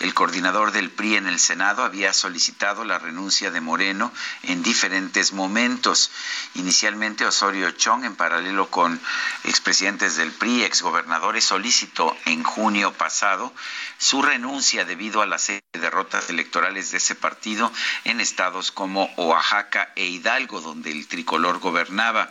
[0.00, 4.12] El coordinador del PRI en el Senado había solicitado la renuncia de Moreno
[4.42, 6.10] en diferentes momentos.
[6.54, 9.00] Inicialmente Osorio Chong, en paralelo con
[9.44, 13.54] expresidentes del PRI, exgobernadores, solicitó en junio pasado
[13.96, 17.72] su renuncia debido a las derrotas electorales de ese partido
[18.04, 22.30] en estados como Oaxaca e Hidalgo, donde el tricolor gobernaba,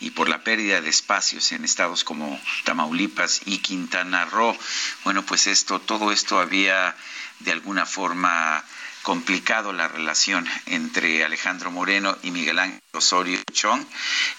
[0.00, 4.56] y por la pérdida de espacios en estados como Tamaulipas y Quintana Roo.
[5.04, 6.96] Bueno, pues esto, todo esto había
[7.38, 8.64] de alguna forma
[9.02, 13.84] complicado la relación entre Alejandro Moreno y Miguel Ángel Osorio Chong.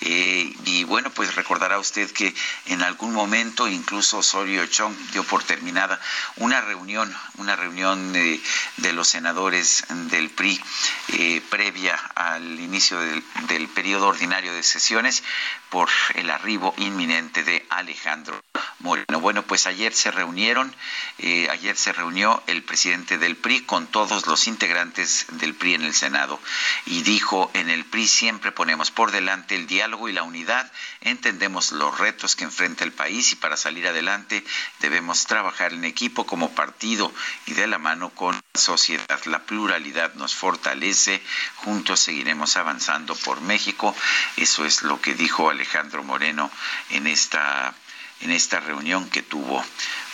[0.01, 2.33] Eh, y bueno, pues recordará usted que
[2.67, 5.99] en algún momento incluso Osorio Chong dio por terminada
[6.37, 8.41] una reunión, una reunión de,
[8.77, 10.61] de los senadores del PRI
[11.09, 15.23] eh, previa al inicio del, del periodo ordinario de sesiones
[15.69, 18.41] por el arribo inminente de Alejandro
[18.79, 19.21] Moreno.
[19.21, 20.75] Bueno, pues ayer se reunieron,
[21.19, 25.83] eh, ayer se reunió el presidente del PRI con todos los integrantes del PRI en
[25.83, 26.39] el Senado
[26.85, 30.71] y dijo, en el PRI siempre ponemos por delante el diálogo y la unidad,
[31.01, 34.43] entendemos los retos que enfrenta el país y para salir adelante
[34.79, 37.11] debemos trabajar en equipo como partido
[37.45, 39.19] y de la mano con la sociedad.
[39.25, 41.21] La pluralidad nos fortalece,
[41.55, 43.95] juntos seguiremos avanzando por México.
[44.37, 46.51] Eso es lo que dijo Alejandro Moreno
[46.89, 47.73] en esta
[48.21, 49.63] en esta reunión que tuvo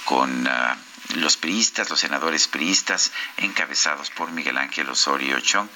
[0.05, 5.69] con uh, los priistas, los senadores priistas, encabezados por Miguel Ángel Osorio Chong.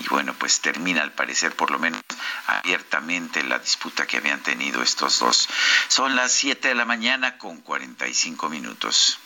[0.00, 2.00] Y bueno, pues termina al parecer, por lo menos
[2.46, 5.48] abiertamente, la disputa que habían tenido estos dos.
[5.88, 9.18] Son las 7 de la mañana con 45 minutos.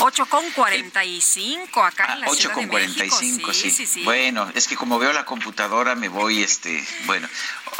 [0.00, 3.16] 8 con 45 acá en la 8 Ciudad con de México.
[3.16, 4.04] 45, sí, sí, sí.
[4.04, 7.28] Bueno, es que como veo la computadora me voy, este, bueno,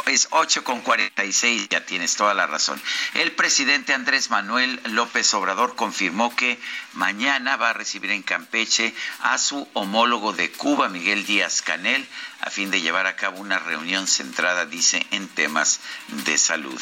[0.05, 2.81] es 8 con 46, ya tienes toda la razón.
[3.13, 6.59] El presidente Andrés Manuel López Obrador confirmó que
[6.93, 12.05] mañana va a recibir en Campeche a su homólogo de Cuba, Miguel Díaz Canel,
[12.41, 15.79] a fin de llevar a cabo una reunión centrada, dice, en temas
[16.09, 16.81] de salud.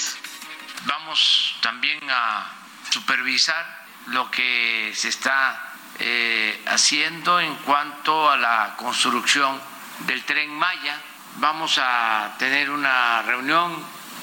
[0.85, 2.51] Vamos también a
[2.89, 3.76] supervisar
[4.07, 9.59] lo que se está eh, haciendo en cuanto a la construcción
[10.05, 11.01] del tren Maya.
[11.37, 13.75] Vamos a tener una reunión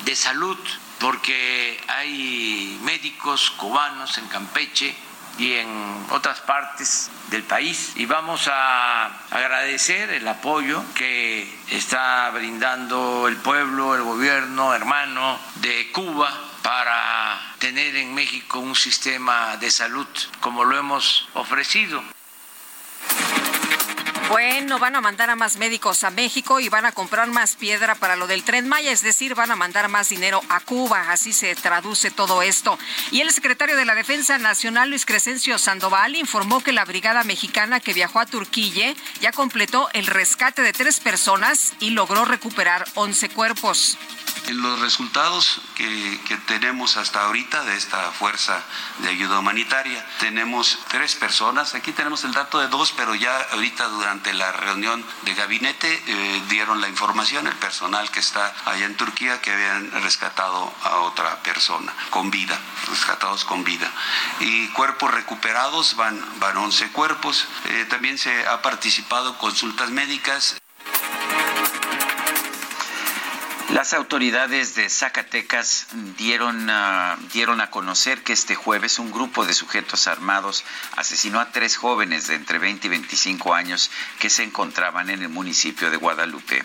[0.05, 0.59] de salud
[0.99, 4.95] porque hay médicos cubanos en Campeche
[5.39, 13.27] y en otras partes del país y vamos a agradecer el apoyo que está brindando
[13.27, 16.33] el pueblo, el gobierno hermano de Cuba
[16.65, 20.07] para tener en México un sistema de salud
[20.41, 22.03] como lo hemos ofrecido.
[24.29, 27.95] Bueno, van a mandar a más médicos a México y van a comprar más piedra
[27.95, 31.33] para lo del tren Maya, es decir, van a mandar más dinero a Cuba, así
[31.33, 32.79] se traduce todo esto.
[33.11, 37.81] Y el secretario de la Defensa Nacional, Luis Crescencio Sandoval, informó que la brigada mexicana
[37.81, 43.29] que viajó a Turquía ya completó el rescate de tres personas y logró recuperar 11
[43.29, 43.99] cuerpos.
[44.47, 48.63] En los resultados que, que, tenemos hasta ahorita de esta fuerza
[48.99, 53.87] de ayuda humanitaria, tenemos tres personas, aquí tenemos el dato de dos, pero ya ahorita
[53.89, 58.97] durante la reunión de gabinete eh, dieron la información, el personal que está allá en
[58.97, 62.59] Turquía, que habían rescatado a otra persona con vida,
[62.89, 63.91] rescatados con vida.
[64.41, 70.57] Y cuerpos recuperados van, van 11 cuerpos, eh, también se ha participado consultas médicas.
[73.71, 75.87] Las autoridades de Zacatecas
[76.17, 80.65] dieron, uh, dieron a conocer que este jueves un grupo de sujetos armados
[80.97, 85.29] asesinó a tres jóvenes de entre 20 y 25 años que se encontraban en el
[85.29, 86.63] municipio de Guadalupe.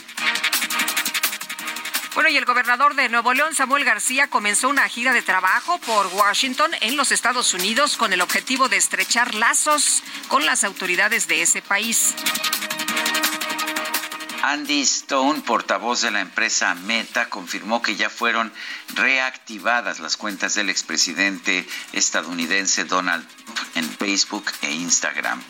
[2.16, 6.08] Bueno, y el gobernador de Nuevo León, Samuel García, comenzó una gira de trabajo por
[6.08, 11.44] Washington en los Estados Unidos con el objetivo de estrechar lazos con las autoridades de
[11.44, 12.16] ese país.
[14.42, 18.52] Andy Stone, portavoz de la empresa Meta, confirmó que ya fueron
[18.96, 25.42] reactivadas las cuentas del expresidente estadounidense Donald Trump en Facebook e Instagram.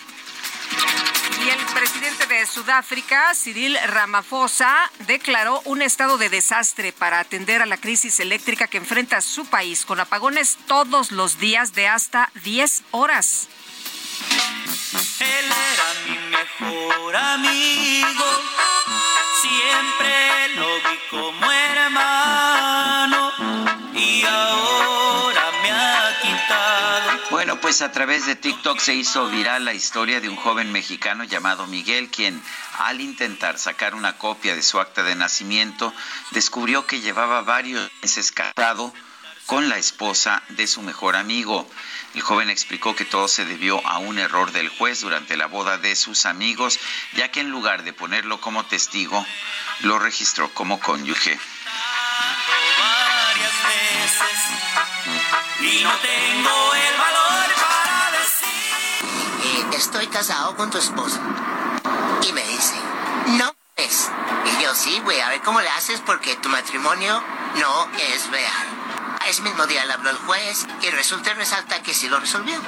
[1.45, 7.65] Y el presidente de Sudáfrica, Cyril Ramaphosa, declaró un estado de desastre para atender a
[7.65, 12.83] la crisis eléctrica que enfrenta su país con apagones todos los días de hasta 10
[12.91, 13.47] horas.
[15.19, 18.25] Él era mi mejor amigo,
[19.41, 23.31] siempre lo vi como hermano
[23.93, 27.19] y ahora me ha quitado.
[27.31, 31.23] Bueno, pues a través de TikTok se hizo viral la historia de un joven mexicano
[31.23, 32.41] llamado Miguel, quien
[32.77, 35.93] al intentar sacar una copia de su acta de nacimiento,
[36.31, 38.93] descubrió que llevaba varios meses casado
[39.49, 41.67] con la esposa de su mejor amigo.
[42.13, 45.79] El joven explicó que todo se debió a un error del juez durante la boda
[45.79, 46.79] de sus amigos,
[47.15, 49.25] ya que en lugar de ponerlo como testigo,
[49.79, 51.39] lo registró como cónyuge.
[52.79, 54.19] Varias veces
[55.61, 59.65] y no tengo el valor para decir.
[59.73, 61.19] Estoy casado con tu esposa.
[62.21, 62.75] Y me dice,
[63.29, 64.11] no es.
[64.45, 67.23] Y yo sí, güey, a ver cómo le haces porque tu matrimonio
[67.55, 68.88] no es real.
[69.29, 72.59] Ese mismo día le habló el juez y resulta y resalta que sí lo resolvió.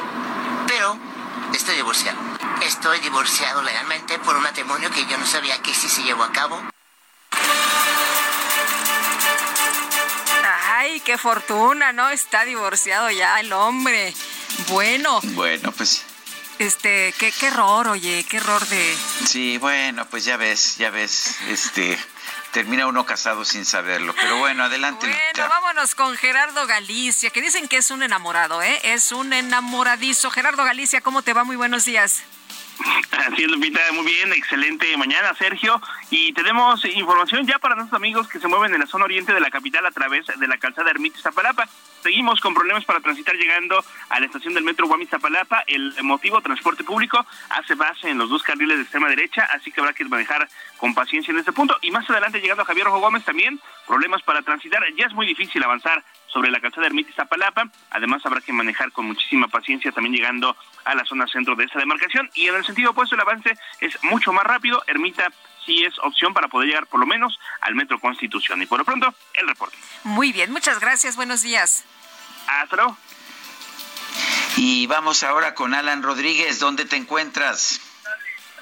[0.67, 0.95] Pero
[1.55, 2.19] estoy divorciado.
[2.61, 6.31] Estoy divorciado legalmente por un matrimonio que yo no sabía que sí se llevó a
[6.31, 6.61] cabo.
[10.67, 12.09] Ay, qué fortuna, ¿no?
[12.09, 14.13] Está divorciado ya el hombre.
[14.67, 15.19] Bueno.
[15.23, 16.05] Bueno, pues
[16.59, 18.95] este, qué, qué error, oye, qué error de...
[19.25, 21.97] Sí, bueno, pues ya ves, ya ves, este,
[22.51, 24.13] termina uno casado sin saberlo.
[24.19, 25.07] Pero bueno, adelante.
[25.07, 28.79] Bueno, vámonos con Gerardo Galicia, que dicen que es un enamorado, ¿eh?
[28.83, 30.29] Es un enamoradizo.
[30.29, 31.43] Gerardo Galicia, ¿cómo te va?
[31.43, 32.23] Muy buenos días.
[33.27, 35.81] Así es, Lupita, muy bien, excelente mañana, Sergio.
[36.09, 39.39] Y tenemos información ya para nuestros amigos que se mueven en la zona oriente de
[39.39, 41.67] la capital a través de la calzada Ermita Zapalapa.
[42.01, 45.63] Seguimos con problemas para transitar llegando a la estación del metro Guamis Zapalapa.
[45.67, 49.81] El motivo, transporte público, hace base en los dos carriles de extrema derecha, así que
[49.81, 50.47] habrá que manejar
[50.77, 51.77] con paciencia en este punto.
[51.81, 54.83] Y más adelante, llegando a Javier Rojo Gómez, también problemas para transitar.
[54.95, 57.69] Ya es muy difícil avanzar sobre la calzada Ermita Zapalapa.
[57.91, 60.55] Además, habrá que manejar con muchísima paciencia también llegando
[60.85, 62.29] a la zona centro de esa demarcación.
[62.33, 64.83] Y en el sentido opuesto, el avance es mucho más rápido.
[64.87, 65.31] Ermita
[65.65, 68.61] sí es opción para poder llegar por lo menos al Metro Constitución.
[68.61, 69.77] Y por lo pronto, el reporte.
[70.03, 71.83] Muy bien, muchas gracias, buenos días.
[72.47, 72.97] Hasta luego.
[74.57, 77.79] Y vamos ahora con Alan Rodríguez, ¿dónde te encuentras?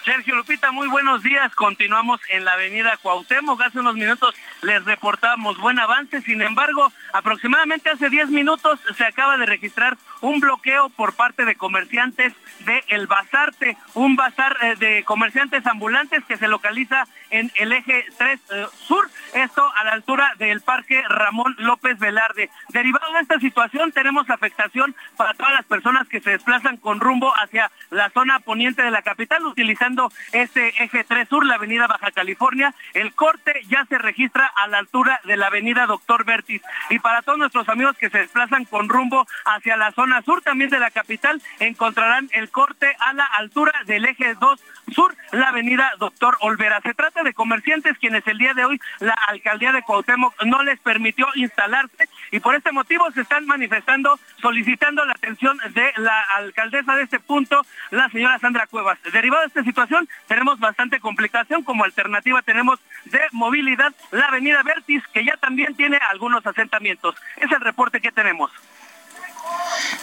[0.04, 1.54] Sergio Lupita, muy buenos días.
[1.56, 3.62] Continuamos en la avenida Cuauhtémoc.
[3.62, 6.22] Hace unos minutos les reportamos buen avance.
[6.22, 11.56] Sin embargo, aproximadamente hace 10 minutos se acaba de registrar un bloqueo por parte de
[11.56, 12.34] comerciantes
[12.66, 18.06] de El Bazarte, un bazar eh, de comerciantes ambulantes que se localiza en el eje
[18.18, 22.50] 3 eh, sur, esto a la altura del Parque Ramón López Velarde.
[22.70, 27.32] Derivado de esta situación, tenemos afectación para todas las personas que se desplazan con rumbo
[27.38, 32.12] hacia la zona poniente de la capital, utilizando este eje 3 sur, la avenida Baja
[32.12, 32.74] California.
[32.94, 36.62] El corte ya se registra a la altura de la avenida Doctor Vertis.
[36.90, 40.70] Y para todos nuestros amigos que se desplazan con rumbo hacia la zona sur también
[40.70, 44.60] de la capital, encontrarán el corte a la altura del eje 2
[44.94, 46.82] sur, la avenida Doctor Olvera.
[46.82, 50.80] Se trata de comerciantes quienes el día de hoy la alcaldía de Cuauhtémoc no les
[50.80, 56.96] permitió instalarse y por este motivo se están manifestando solicitando la atención de la alcaldesa
[56.96, 57.62] de este punto,
[57.92, 59.00] la señora Sandra Cuevas.
[59.12, 61.64] Derivado de esta situación, tenemos bastante complicación.
[61.64, 67.16] Como alternativa tenemos de movilidad la avenida Vertis, que ya también tiene algunos asentamientos.
[67.38, 68.52] Es el reporte que tenemos.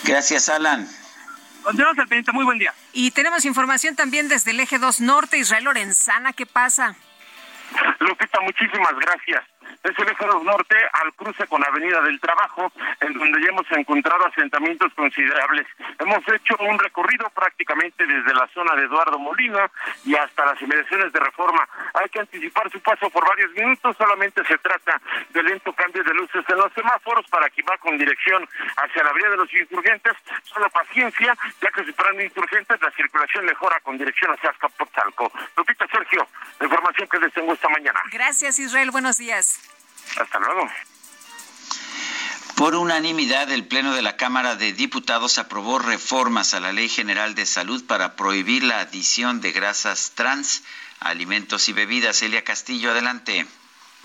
[0.05, 0.89] Gracias, Alan.
[1.63, 2.33] Continuamos al pendiente.
[2.33, 2.73] Muy buen día.
[2.93, 6.33] Y tenemos información también desde el eje 2 Norte, Israel Lorenzana.
[6.33, 6.95] ¿Qué pasa?
[7.99, 9.43] Lupita, muchísimas gracias.
[9.83, 13.71] Es el eje 2 norte al cruce con Avenida del Trabajo, en donde ya hemos
[13.73, 15.67] encontrado asentamientos considerables.
[15.99, 19.71] Hemos hecho un recorrido prácticamente desde la zona de Eduardo Molina
[20.05, 21.69] y hasta las inmediaciones de reforma.
[21.95, 26.15] Hay que anticipar su paso por varios minutos, solamente se trata de lento cambio de
[26.15, 30.15] luces en los semáforos para que va con dirección hacia la vía de los insurgentes.
[30.45, 35.31] Solo paciencia, ya que superando insurgentes la circulación mejora con dirección hacia Azcapotzalco.
[35.57, 36.27] Lupita Sergio,
[36.59, 38.01] la información que les tengo esta mañana.
[38.11, 38.91] Gracias, Israel.
[38.91, 39.56] Buenos días.
[40.17, 40.69] Hasta luego.
[42.57, 47.35] Por unanimidad, el Pleno de la Cámara de Diputados aprobó reformas a la Ley General
[47.35, 50.63] de Salud para prohibir la adición de grasas trans
[51.01, 52.23] alimentos y bebidas.
[52.23, 53.47] Elia Castillo, adelante.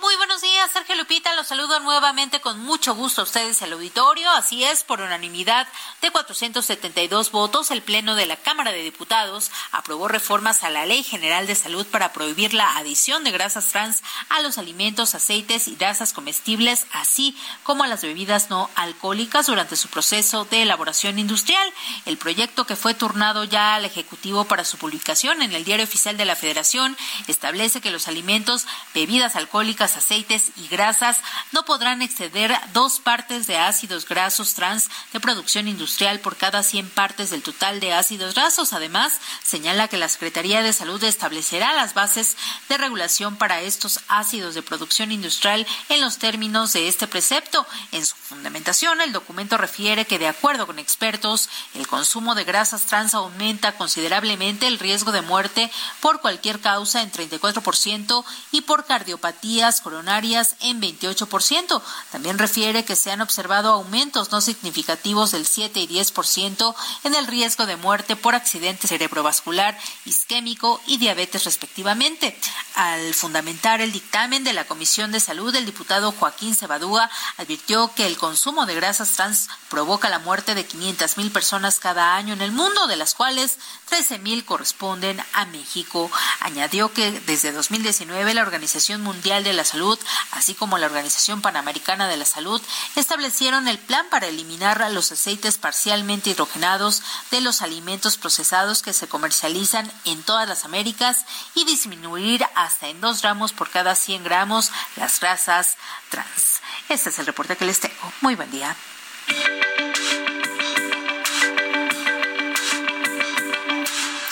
[0.01, 1.31] Muy buenos días, Sergio Lupita.
[1.35, 4.31] Los saludo nuevamente con mucho gusto a ustedes el auditorio.
[4.31, 5.67] Así es, por unanimidad
[6.01, 11.03] de 472 votos, el Pleno de la Cámara de Diputados aprobó reformas a la Ley
[11.03, 15.75] General de Salud para prohibir la adición de grasas trans a los alimentos, aceites y
[15.75, 21.71] grasas comestibles, así como a las bebidas no alcohólicas durante su proceso de elaboración industrial.
[22.07, 26.17] El proyecto que fue turnado ya al Ejecutivo para su publicación en el Diario Oficial
[26.17, 26.97] de la Federación
[27.27, 28.65] establece que los alimentos,
[28.95, 31.17] bebidas alcohólicas, aceites y grasas
[31.51, 36.89] no podrán exceder dos partes de ácidos grasos trans de producción industrial por cada 100
[36.89, 38.73] partes del total de ácidos grasos.
[38.73, 42.37] Además, señala que la Secretaría de Salud establecerá las bases
[42.69, 47.65] de regulación para estos ácidos de producción industrial en los términos de este precepto.
[47.91, 52.83] En su fundamentación, el documento refiere que, de acuerdo con expertos, el consumo de grasas
[52.83, 59.80] trans aumenta considerablemente el riesgo de muerte por cualquier causa en 34% y por cardiopatías
[59.81, 61.81] coronarias en 28%.
[62.11, 67.27] También refiere que se han observado aumentos no significativos del 7 y 10% en el
[67.27, 72.37] riesgo de muerte por accidente cerebrovascular, isquémico y diabetes respectivamente.
[72.75, 78.07] Al fundamentar el dictamen de la Comisión de Salud, el diputado Joaquín Cebadúa advirtió que
[78.07, 82.41] el consumo de grasas trans provoca la muerte de 500 mil personas cada año en
[82.41, 83.57] el mundo, de las cuales
[83.89, 86.09] 13 mil corresponden a México.
[86.39, 89.99] Añadió que desde 2019 la Organización Mundial de la Salud,
[90.31, 92.61] así como la Organización Panamericana de la Salud,
[92.95, 99.07] establecieron el plan para eliminar los aceites parcialmente hidrogenados de los alimentos procesados que se
[99.07, 101.25] comercializan en todas las Américas
[101.55, 105.77] y disminuir hasta en dos gramos por cada 100 gramos las grasas
[106.09, 106.61] trans.
[106.89, 108.13] Este es el reporte que les tengo.
[108.21, 108.75] Muy buen día.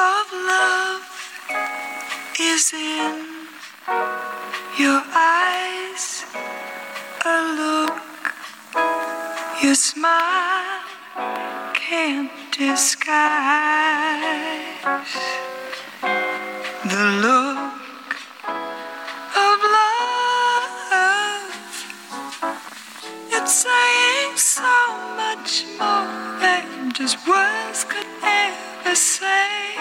[0.00, 1.02] Of love
[2.38, 3.48] is in
[4.78, 6.24] your eyes.
[7.24, 8.08] A look
[9.60, 10.82] your smile
[11.74, 13.02] can't disguise
[16.84, 17.58] the look
[19.34, 21.52] of love.
[23.32, 24.76] It's saying so
[25.16, 29.76] much more than just words could ever say.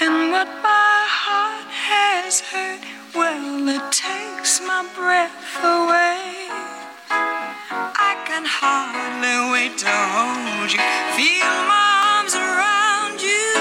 [0.00, 2.80] And what my heart has heard,
[3.14, 6.48] well, it takes my breath away.
[7.10, 10.80] I can hardly wait to hold you,
[11.16, 13.52] feel my arms around you.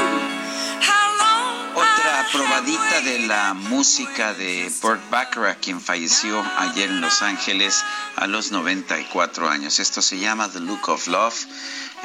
[0.80, 7.22] How long Otra probadita de la música de Burt Bacharach, quien falleció ayer en Los
[7.22, 7.84] Ángeles
[8.16, 9.80] a los 94 años.
[9.80, 11.36] Esto se llama The Look of Love,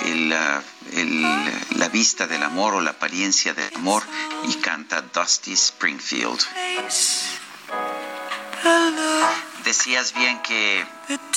[0.04, 0.32] el,
[0.92, 1.22] el-
[1.78, 4.02] la vista del amor o la apariencia del amor,
[4.48, 6.40] y canta Dusty Springfield.
[9.64, 10.84] Decías bien que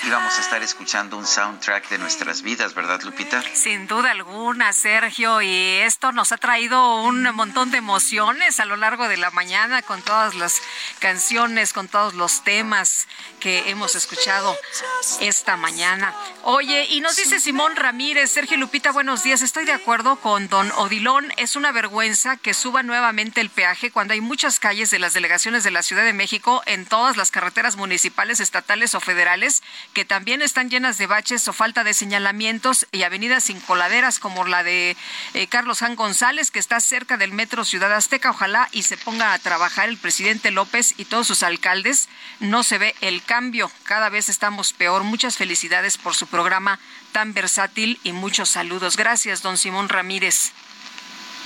[0.03, 3.44] íbamos a estar escuchando un soundtrack de nuestras vidas, ¿verdad, Lupita?
[3.53, 8.77] Sin duda alguna, Sergio, y esto nos ha traído un montón de emociones a lo
[8.77, 10.61] largo de la mañana con todas las
[10.99, 13.07] canciones, con todos los temas
[13.39, 14.56] que hemos escuchado
[15.19, 16.14] esta mañana.
[16.44, 19.41] Oye, y nos dice Simón Ramírez, Sergio y Lupita, buenos días.
[19.41, 21.34] Estoy de acuerdo con don Odilón.
[21.38, 25.64] Es una vergüenza que suba nuevamente el peaje cuando hay muchas calles de las delegaciones
[25.64, 29.57] de la Ciudad de México en todas las carreteras municipales, estatales o federales
[29.94, 34.46] que también están llenas de baches o falta de señalamientos y avenidas sin coladeras como
[34.46, 34.96] la de
[35.34, 38.32] eh, Carlos Jan González, que está cerca del Metro Ciudad Azteca.
[38.32, 42.10] Ojalá y se ponga a trabajar el presidente López y todos sus alcaldes.
[42.40, 43.72] No se ve el cambio.
[43.84, 45.04] Cada vez estamos peor.
[45.04, 46.80] Muchas felicidades por su programa
[47.12, 48.98] tan versátil y muchos saludos.
[48.98, 50.52] Gracias, don Simón Ramírez.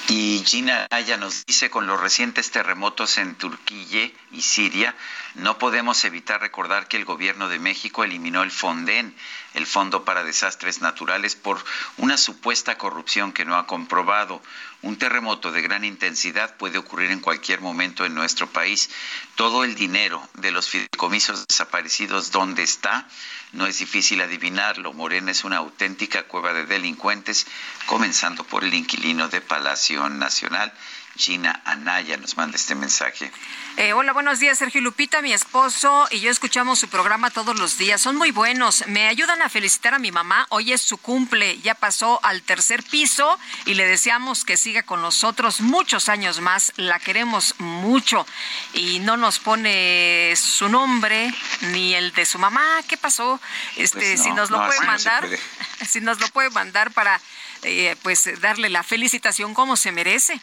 [0.07, 4.95] Y Gina Aya nos dice, con los recientes terremotos en Turquía y Siria,
[5.35, 9.15] no podemos evitar recordar que el gobierno de México eliminó el FONDEN,
[9.53, 11.63] el Fondo para Desastres Naturales, por
[11.97, 14.41] una supuesta corrupción que no ha comprobado.
[14.81, 18.89] Un terremoto de gran intensidad puede ocurrir en cualquier momento en nuestro país.
[19.35, 23.07] Todo el dinero de los fideicomisos desaparecidos, ¿dónde está?
[23.51, 24.93] No es difícil adivinarlo.
[24.93, 27.45] Morena es una auténtica cueva de delincuentes,
[27.85, 30.73] comenzando por el inquilino de Palacio Nacional.
[31.15, 33.31] Gina Anaya nos manda este mensaje.
[33.77, 35.21] Eh, hola, buenos días, Sergio Lupita.
[35.21, 38.01] Mi esposo y yo escuchamos su programa todos los días.
[38.01, 38.85] Son muy buenos.
[38.87, 40.45] Me ayudan a felicitar a mi mamá.
[40.49, 41.59] Hoy es su cumple.
[41.59, 46.73] Ya pasó al tercer piso y le deseamos que siga con nosotros muchos años más.
[46.77, 48.25] La queremos mucho.
[48.73, 52.63] Y no nos pone su nombre ni el de su mamá.
[52.87, 53.39] ¿Qué pasó?
[53.75, 55.39] Este, Pues no, si nos lo no, puede no mandar, puede.
[55.87, 57.19] si nos lo puede mandar para
[57.63, 60.39] eh, pues darle la felicitación como se merece.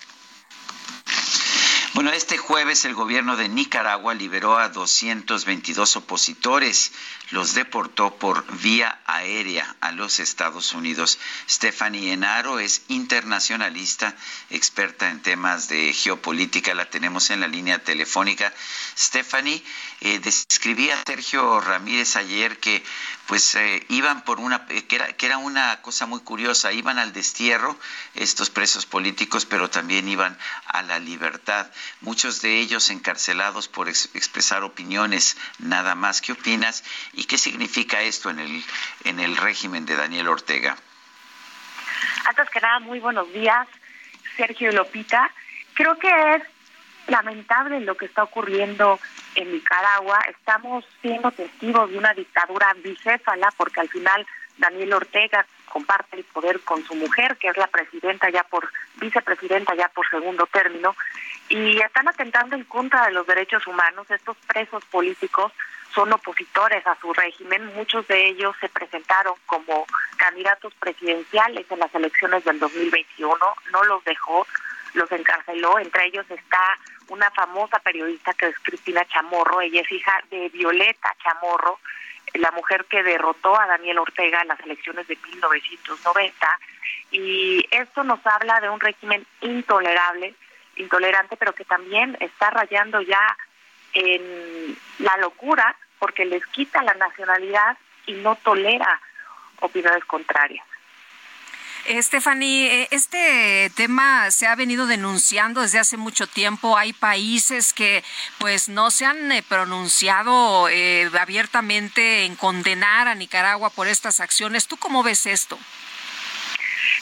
[1.94, 6.92] Bueno, este jueves el gobierno de Nicaragua liberó a 222 opositores.
[7.30, 11.18] Los deportó por vía aérea a los Estados Unidos.
[11.48, 14.14] Stephanie Enaro es internacionalista,
[14.50, 16.74] experta en temas de geopolítica.
[16.74, 18.52] La tenemos en la línea telefónica.
[18.96, 19.64] Stephanie,
[20.00, 22.84] eh, describía Sergio Ramírez ayer que
[23.28, 26.98] pues eh, iban por una eh, que era, que era una cosa muy curiosa, iban
[26.98, 27.78] al destierro
[28.14, 30.36] estos presos políticos, pero también iban
[30.66, 31.70] a la libertad.
[32.00, 36.22] Muchos de ellos encarcelados por ex- expresar opiniones, nada más.
[36.22, 36.82] ¿Qué opinas?
[37.12, 38.64] ¿Y qué significa esto en el
[39.04, 40.76] en el régimen de Daniel Ortega?
[42.26, 43.68] Antes que nada, muy buenos días,
[44.38, 45.30] Sergio Lopita.
[45.74, 46.42] Creo que es
[47.08, 48.98] lamentable lo que está ocurriendo
[49.34, 50.20] en Nicaragua.
[50.28, 54.26] Estamos siendo testigos de una dictadura bicéfala porque al final
[54.58, 59.74] Daniel Ortega comparte el poder con su mujer, que es la presidenta ya por vicepresidenta
[59.74, 60.96] ya por segundo término,
[61.48, 64.10] y están atentando en contra de los derechos humanos.
[64.10, 65.52] Estos presos políticos
[65.94, 67.74] son opositores a su régimen.
[67.74, 69.86] Muchos de ellos se presentaron como
[70.16, 73.36] candidatos presidenciales en las elecciones del 2021.
[73.72, 74.46] No los dejó,
[74.98, 75.78] los encarceló.
[75.78, 79.60] Entre ellos está una famosa periodista que es Cristina Chamorro.
[79.60, 81.78] Ella es hija de Violeta Chamorro,
[82.34, 86.60] la mujer que derrotó a Daniel Ortega en las elecciones de 1990.
[87.12, 90.34] Y esto nos habla de un régimen intolerable,
[90.76, 93.36] intolerante, pero que también está rayando ya
[93.94, 99.00] en la locura porque les quita la nacionalidad y no tolera
[99.60, 100.67] opiniones contrarias.
[101.88, 106.76] Stephanie, eh, este tema se ha venido denunciando desde hace mucho tiempo.
[106.76, 108.04] Hay países que
[108.38, 114.68] pues no se han eh, pronunciado eh, abiertamente en condenar a Nicaragua por estas acciones.
[114.68, 115.58] ¿Tú cómo ves esto?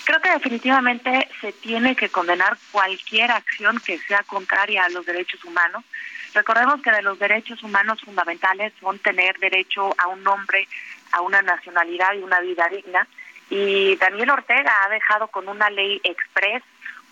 [0.05, 5.43] Creo que definitivamente se tiene que condenar cualquier acción que sea contraria a los derechos
[5.45, 5.85] humanos.
[6.33, 10.69] Recordemos que de los derechos humanos fundamentales son tener derecho a un nombre,
[11.11, 13.09] a una nacionalidad y una vida digna.
[13.51, 16.63] Y Daniel Ortega ha dejado con una ley express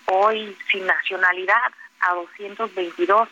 [0.07, 3.29] hoy sin nacionalidad a 222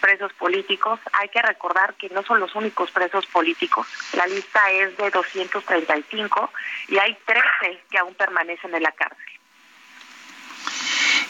[0.00, 1.00] presos políticos.
[1.12, 3.86] Hay que recordar que no son los únicos presos políticos.
[4.12, 6.52] La lista es de 235
[6.88, 9.18] y hay 13 que aún permanecen en la cárcel.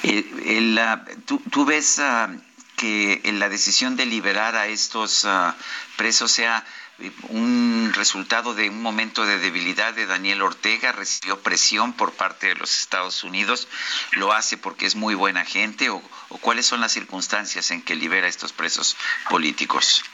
[0.03, 0.25] Eh,
[1.51, 2.29] ¿tú, ves ah,
[2.77, 5.55] que la decisión de liberar a estos ah,
[5.97, 6.65] presos sea
[7.29, 12.55] un resultado de un momento de debilidad de Daniel Ortega, recibió presión por parte de
[12.55, 13.69] los Estados Unidos,
[14.13, 16.01] lo hace porque es muy buena gente o,
[16.41, 18.97] cuáles son las circunstancias en que libera a estos presos
[19.29, 20.05] políticos?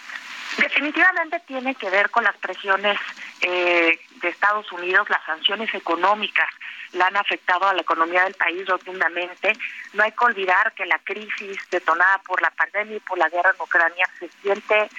[0.59, 2.99] Definitivamente tiene que ver con las presiones
[3.41, 6.49] eh, de Estados Unidos, las sanciones económicas
[6.93, 9.53] la han afectado a la economía del país rotundamente.
[9.93, 13.53] No hay que olvidar que la crisis detonada por la pandemia y por la guerra
[13.55, 14.91] en Ucrania se siente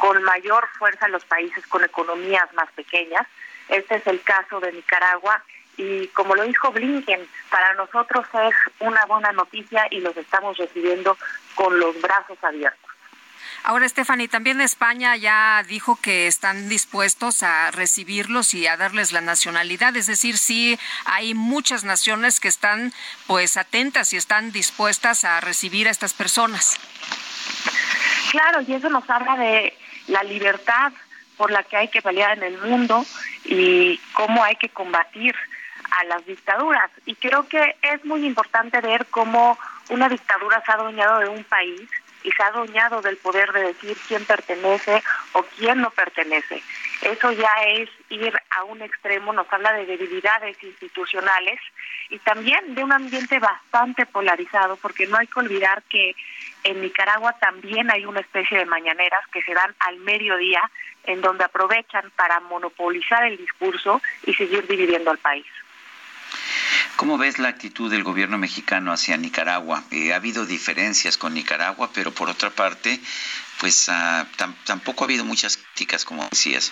[0.00, 3.26] con mayor fuerza en los países con economías más pequeñas.
[3.68, 5.44] Este es el caso de Nicaragua
[5.76, 11.16] y como lo dijo Blinken, para nosotros es una buena noticia y los estamos recibiendo
[11.54, 12.90] con los brazos abiertos.
[13.62, 19.20] Ahora, Stephanie, también España ya dijo que están dispuestos a recibirlos y a darles la
[19.20, 19.94] nacionalidad.
[19.96, 22.92] Es decir, sí hay muchas naciones que están
[23.26, 26.78] pues atentas y están dispuestas a recibir a estas personas.
[28.30, 29.76] Claro, y eso nos habla de
[30.10, 30.92] la libertad
[31.36, 33.04] por la que hay que pelear en el mundo
[33.44, 35.34] y cómo hay que combatir
[35.90, 36.90] a las dictaduras.
[37.06, 39.58] Y creo que es muy importante ver cómo
[39.88, 41.88] una dictadura se ha adueñado de un país
[42.22, 45.02] y se ha adueñado del poder de decir quién pertenece
[45.32, 46.62] o quién no pertenece.
[47.02, 51.58] Eso ya es ir a un extremo, nos habla de debilidades institucionales
[52.10, 56.14] y también de un ambiente bastante polarizado, porque no hay que olvidar que
[56.64, 60.62] en Nicaragua también hay una especie de mañaneras que se dan al mediodía,
[61.04, 65.46] en donde aprovechan para monopolizar el discurso y seguir dividiendo al país.
[67.00, 69.84] ¿Cómo ves la actitud del gobierno mexicano hacia Nicaragua?
[69.90, 73.00] Eh, ha habido diferencias con Nicaragua, pero por otra parte,
[73.58, 76.70] pues tam- tampoco ha habido muchas críticas, como decías.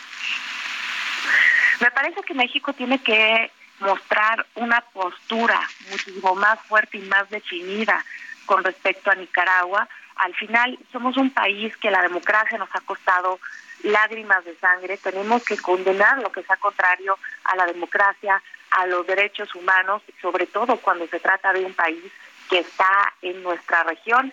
[1.80, 3.50] Me parece que México tiene que
[3.80, 8.04] mostrar una postura muchísimo más fuerte y más definida
[8.44, 9.88] con respecto a Nicaragua.
[10.16, 13.40] Al final somos un país que la democracia nos ha costado
[13.82, 14.98] lágrimas de sangre.
[14.98, 20.46] Tenemos que condenar lo que sea contrario a la democracia, a los derechos humanos, sobre
[20.46, 22.02] todo cuando se trata de un país
[22.50, 24.32] que está en nuestra región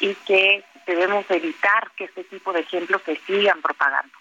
[0.00, 4.12] y que debemos evitar que este tipo de ejemplos se sigan propagando.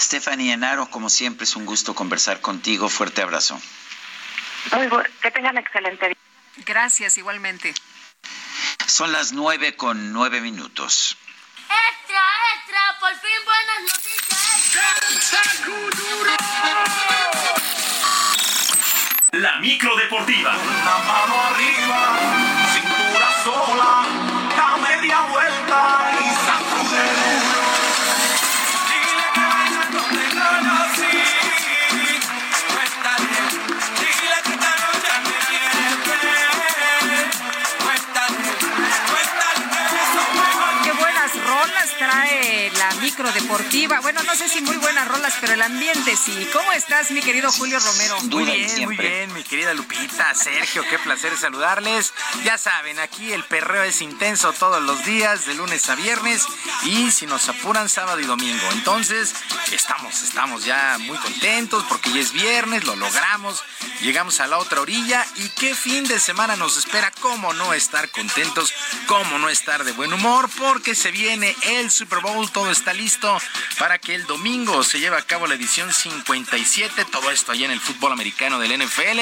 [0.00, 2.88] Stephanie Enaro, como siempre, es un gusto conversar contigo.
[2.88, 3.60] Fuerte abrazo.
[4.72, 6.16] Muy bu- que tengan excelente día.
[6.64, 7.74] Gracias, igualmente.
[8.86, 11.16] Son las nueve con nueve minutos.
[11.68, 12.22] Extra,
[12.56, 14.18] extra, por fin buenas noticias.
[19.32, 20.52] La micro deportiva.
[20.56, 22.16] Una mano arriba,
[22.72, 24.06] cintura sola,
[24.56, 26.07] da media vuelta
[43.12, 44.00] trae la micro deportiva.
[44.00, 46.48] Bueno, no sé si muy buenas rolas, pero el ambiente sí.
[46.52, 48.20] ¿Cómo estás, mi querido Julio Romero?
[48.22, 52.12] Muy bien, muy bien, mi querida Lupita, Sergio, qué placer saludarles.
[52.44, 56.44] Ya saben, aquí el perreo es intenso todos los días, de lunes a viernes,
[56.84, 58.68] y si nos apuran, sábado y domingo.
[58.72, 59.34] Entonces,
[59.72, 63.62] estamos, estamos ya muy contentos porque ya es viernes, lo logramos,
[64.00, 68.10] llegamos a la otra orilla, y qué fin de semana nos espera, cómo no estar
[68.10, 68.72] contentos,
[69.06, 73.40] cómo no estar de buen humor, porque se viene el Super Bowl, todo está listo
[73.78, 77.70] para que el domingo se lleve a cabo la edición 57, todo esto allá en
[77.70, 79.20] el fútbol americano del NFL.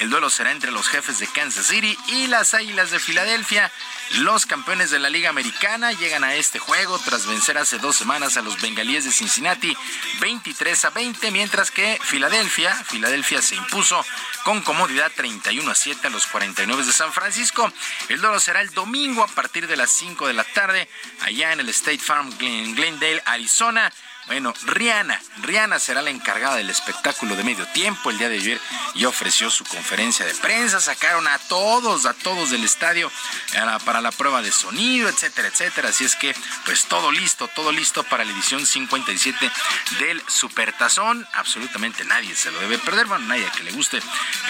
[0.00, 3.70] El duelo será entre los jefes de Kansas City y las Águilas de Filadelfia.
[4.16, 8.36] Los campeones de la Liga Americana llegan a este juego tras vencer hace dos semanas
[8.36, 9.76] a los bengalíes de Cincinnati
[10.20, 14.04] 23 a 20, mientras que Filadelfia, Filadelfia se impuso
[14.44, 17.70] con comodidad 31 a 7 a los 49 de San Francisco.
[18.08, 20.88] El duelo será el domingo a partir de las 5 de la tarde
[21.20, 23.92] allá en el State Farm Glen- Glendale, Arizona.
[24.28, 28.60] Bueno, Rihanna, Rihanna será la encargada del espectáculo de medio tiempo el día de ayer
[28.94, 30.80] y ofreció su conferencia de prensa.
[30.80, 33.10] Sacaron a todos, a todos del estadio
[33.54, 35.88] eh, para la prueba de sonido, etcétera, etcétera.
[35.88, 36.36] Así es que,
[36.66, 39.50] pues todo listo, todo listo para la edición 57
[39.98, 41.26] del Supertazón.
[41.32, 44.02] Absolutamente nadie se lo debe perder, bueno, nadie que le guste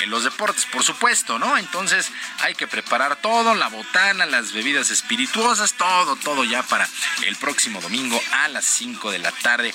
[0.02, 1.56] en los deportes, por supuesto, ¿no?
[1.56, 2.10] Entonces
[2.40, 6.88] hay que preparar todo, la botana, las bebidas espirituosas, todo, todo ya para
[7.26, 9.67] el próximo domingo a las 5 de la tarde.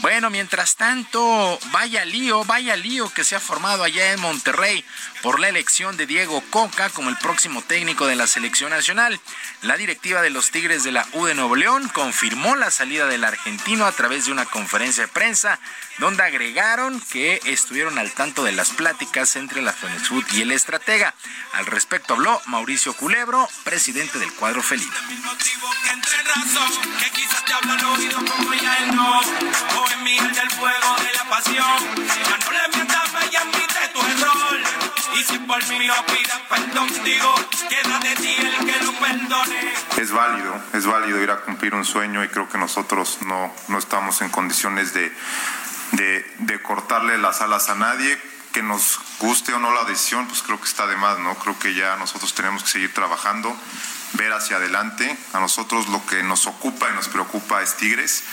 [0.00, 4.84] Bueno, mientras tanto, vaya lío, vaya lío que se ha formado allá en Monterrey
[5.22, 9.20] por la elección de Diego Coca como el próximo técnico de la selección nacional.
[9.62, 13.24] La directiva de los Tigres de la U de Nuevo León confirmó la salida del
[13.24, 15.58] argentino a través de una conferencia de prensa
[15.98, 21.14] donde agregaron que estuvieron al tanto de las pláticas entre la Food y el estratega.
[21.52, 24.90] Al respecto habló Mauricio Culebro, presidente del cuadro felino.
[39.96, 43.78] Es válido, es válido ir a cumplir un sueño y creo que nosotros no, no
[43.78, 45.12] estamos en condiciones de,
[45.92, 48.18] de, de cortarle las alas a nadie
[48.52, 51.34] que nos guste o no la decisión, pues creo que está de más, ¿no?
[51.36, 53.56] Creo que ya nosotros tenemos que seguir trabajando,
[54.14, 55.16] ver hacia adelante.
[55.32, 58.24] A nosotros lo que nos ocupa y nos preocupa es Tigres.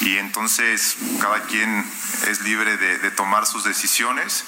[0.00, 1.90] Y entonces cada quien
[2.28, 4.44] es libre de, de tomar sus decisiones.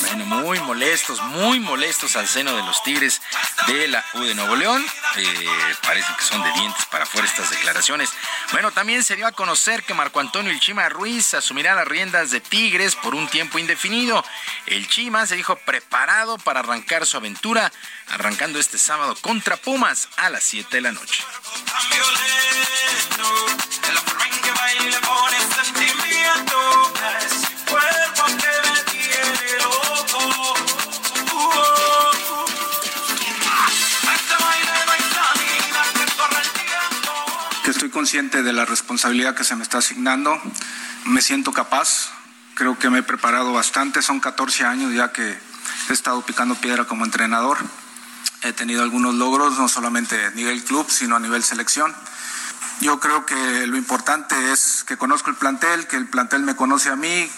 [0.00, 3.20] Bueno, muy molestos, muy molestos al seno de los Tigres
[3.66, 4.84] de la U de Nuevo León.
[5.16, 5.48] Eh,
[5.82, 8.10] parece que son de dientes para afuera estas declaraciones.
[8.52, 12.30] Bueno, también se dio a conocer que Marco Antonio El Chima Ruiz asumirá las riendas
[12.30, 14.24] de Tigres por un tiempo indefinido.
[14.66, 17.72] El Chima se dijo preparado para arrancar su aventura,
[18.08, 20.81] arrancando este sábado contra Pumas a las 7 de la noche.
[20.82, 20.90] La
[24.00, 26.58] forma en que baile pone sentimiento.
[27.20, 27.34] Es
[27.70, 30.18] cuerpo que me tiene loco.
[34.40, 37.12] Baile no hay salida, que corra el tiempo.
[37.62, 40.36] que estoy consciente de la responsabilidad que se me está asignando.
[41.04, 42.10] Me siento capaz,
[42.54, 45.38] creo que me he preparado bastante, son 14 años ya que
[45.90, 47.58] he estado picando piedra como entrenador.
[48.42, 51.94] He tenido algunos logros, no solamente a nivel club, sino a nivel selección.
[52.80, 56.88] Yo creo que lo importante es que conozco el plantel, que el plantel me conoce
[56.88, 57.30] a mí,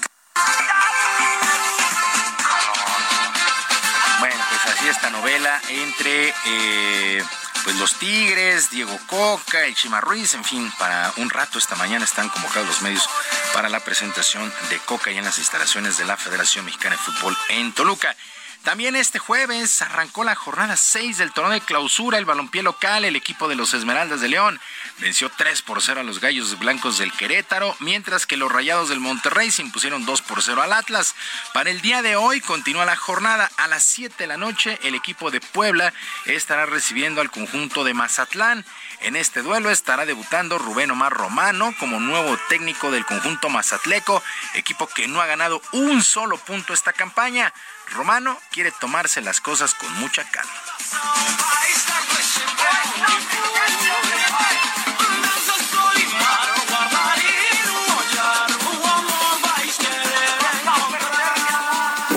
[4.20, 7.22] Bueno, pues así esta novela entre eh,
[7.62, 12.04] pues los Tigres, Diego Coca, el Chima Ruiz, en fin, para un rato esta mañana
[12.04, 13.08] están convocados los medios
[13.52, 17.36] para la presentación de Coca y en las instalaciones de la Federación Mexicana de Fútbol
[17.48, 18.16] en Toluca.
[18.64, 22.16] También este jueves arrancó la jornada 6 del torneo de clausura.
[22.16, 24.58] El balompié local, el equipo de los Esmeraldas de León,
[25.00, 29.00] venció 3 por 0 a los Gallos Blancos del Querétaro, mientras que los Rayados del
[29.00, 31.14] Monterrey se impusieron 2 por 0 al Atlas.
[31.52, 33.50] Para el día de hoy continúa la jornada.
[33.58, 35.92] A las 7 de la noche, el equipo de Puebla
[36.24, 38.64] estará recibiendo al conjunto de Mazatlán.
[39.00, 44.22] En este duelo estará debutando Rubén Omar Romano como nuevo técnico del conjunto mazatleco,
[44.54, 47.52] equipo que no ha ganado un solo punto esta campaña.
[47.90, 50.52] Romano quiere tomarse las cosas con mucha calma.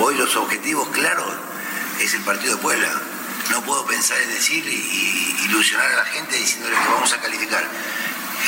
[0.00, 1.34] Hoy los objetivos claros
[2.00, 2.88] es el partido de Puebla.
[3.50, 7.64] No puedo pensar en decir y, ilusionar a la gente diciéndole que vamos a calificar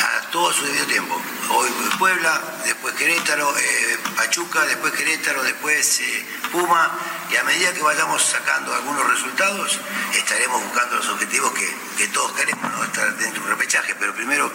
[0.03, 1.21] a todo su debido tiempo.
[1.51, 1.69] Hoy
[1.99, 6.91] Puebla, después Querétaro, eh, Pachuca, después Querétaro, después eh, Puma,
[7.31, 9.79] y a medida que vayamos sacando algunos resultados,
[10.15, 12.85] estaremos buscando los objetivos que, que todos queremos, ¿no?
[12.85, 13.95] estar dentro de un repechaje.
[13.99, 14.51] Pero primero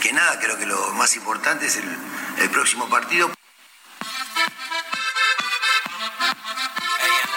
[0.00, 1.96] que nada, creo que lo más importante es el,
[2.38, 3.30] el próximo partido.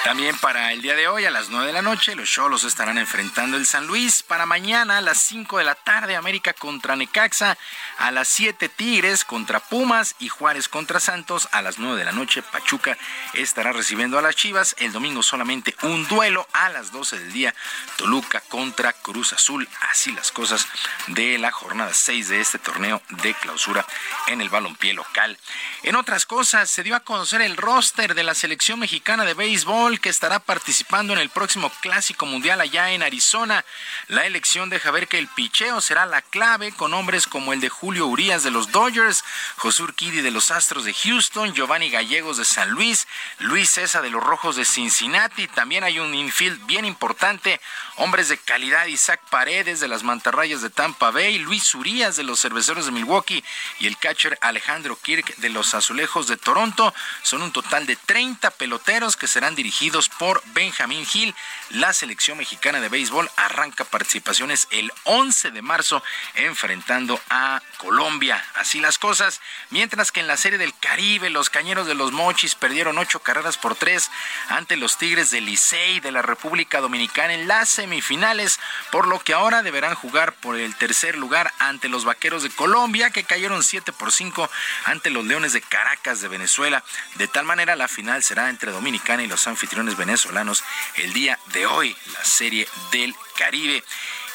[0.04, 2.98] También para el día de hoy a las 9 de la noche los Cholos estarán
[2.98, 4.22] enfrentando el San Luis.
[4.22, 7.58] Para mañana a las 5 de la tarde América contra Necaxa.
[8.00, 11.48] A las 7 Tigres contra Pumas y Juárez contra Santos.
[11.54, 12.98] A las 9 de la noche Pachuca
[13.34, 14.76] estará recibiendo a las Chivas.
[14.78, 17.56] El domingo solamente un duelo a las 12 del día.
[17.96, 19.70] Toluca contra Cruz Azul.
[19.90, 20.68] Así las cosas
[21.08, 23.86] de la jornada 6 de este torneo de clausura
[24.28, 25.38] en el balompié local.
[25.84, 29.93] En otras cosas se dio a conocer el roster de la selección mexicana de béisbol
[30.00, 33.64] que estará participando en el próximo Clásico Mundial allá en Arizona.
[34.08, 37.70] La elección deja ver que el picheo será la clave con hombres como el de
[37.70, 39.24] Julio Urias de los Dodgers,
[39.58, 43.08] José Urquidi de los Astros de Houston, Giovanni Gallegos de San Luis,
[43.40, 45.48] Luis César de los Rojos de Cincinnati.
[45.48, 47.62] También hay un infield bien importante,
[47.98, 52.40] hombres de calidad, Isaac Paredes de las Mantarrayas de Tampa Bay, Luis Urias de los
[52.40, 53.44] Cerveceros de Milwaukee
[53.80, 56.94] y el catcher Alejandro Kirk de los Azulejos de Toronto.
[57.22, 59.83] Son un total de 30 peloteros que serán dirigidos
[60.18, 61.36] por Benjamín Hill.
[61.72, 66.02] La selección mexicana de béisbol arranca participaciones el 11 de marzo
[66.36, 68.44] enfrentando a Colombia.
[68.56, 69.42] Así las cosas.
[69.72, 73.58] Mientras que en la Serie del Caribe, los Cañeros de los Mochis perdieron ocho carreras
[73.58, 74.10] por tres
[74.48, 78.60] ante los Tigres del Licey de la República Dominicana en las semifinales,
[78.92, 83.10] por lo que ahora deberán jugar por el tercer lugar ante los Vaqueros de Colombia,
[83.10, 84.50] que cayeron 7 por 5
[84.86, 86.84] ante los Leones de Caracas de Venezuela.
[87.16, 90.64] De tal manera, la final será entre Dominicana y los anfitriones venezolanos
[90.98, 93.84] el día de hoy, la Serie del Caribe.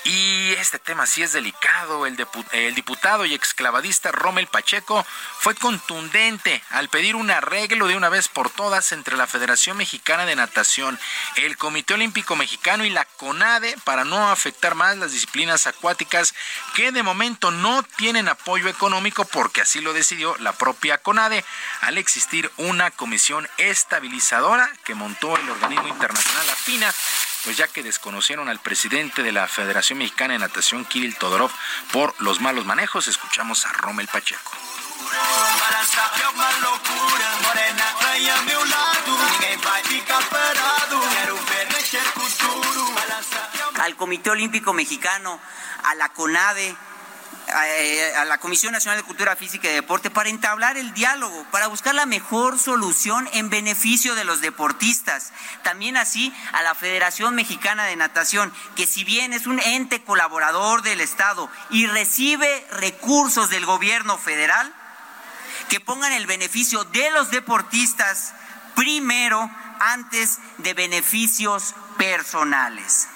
[0.09, 2.07] Y este tema sí es delicado.
[2.07, 5.05] El, diputado y exclavadista Rommel Pacheco
[5.39, 10.25] fue contundente al pedir un arreglo de una vez por todas entre la Federación Mexicana
[10.25, 10.99] de Natación,
[11.37, 16.35] el Comité Olímpico Mexicano y la CONADE para no afectar más las disciplinas acuáticas
[16.75, 21.45] que de momento no tienen apoyo económico porque así lo decidió la propia CONADE
[21.83, 26.95] al existir una comisión estabilizadora que montó el organismo internacional AFINA
[27.49, 31.51] pues ya que desconocieron al presidente de la Federación Mexicana de Natación, Kirill Todorov,
[31.95, 33.09] por los malos manejos.
[33.09, 34.53] Escuchamos a Rommel Pacheco.
[43.81, 45.41] Al Comité Olímpico Mexicano,
[45.85, 46.77] a la CONADE,
[47.51, 51.95] a, la Comisión Nacional de Cultura Física y Deporte para entablar el diálogo, para buscar
[51.95, 55.33] la mejor solución en beneficio de los deportistas.
[55.63, 60.83] También así a la Federación Mexicana de Natación, que si bien es un ente colaborador
[60.83, 64.73] del Estado y recibe recursos del gobierno federal,
[65.69, 68.33] que pongan el beneficio de los deportistas
[68.75, 69.51] primero
[69.81, 73.09] antes de beneficios personales.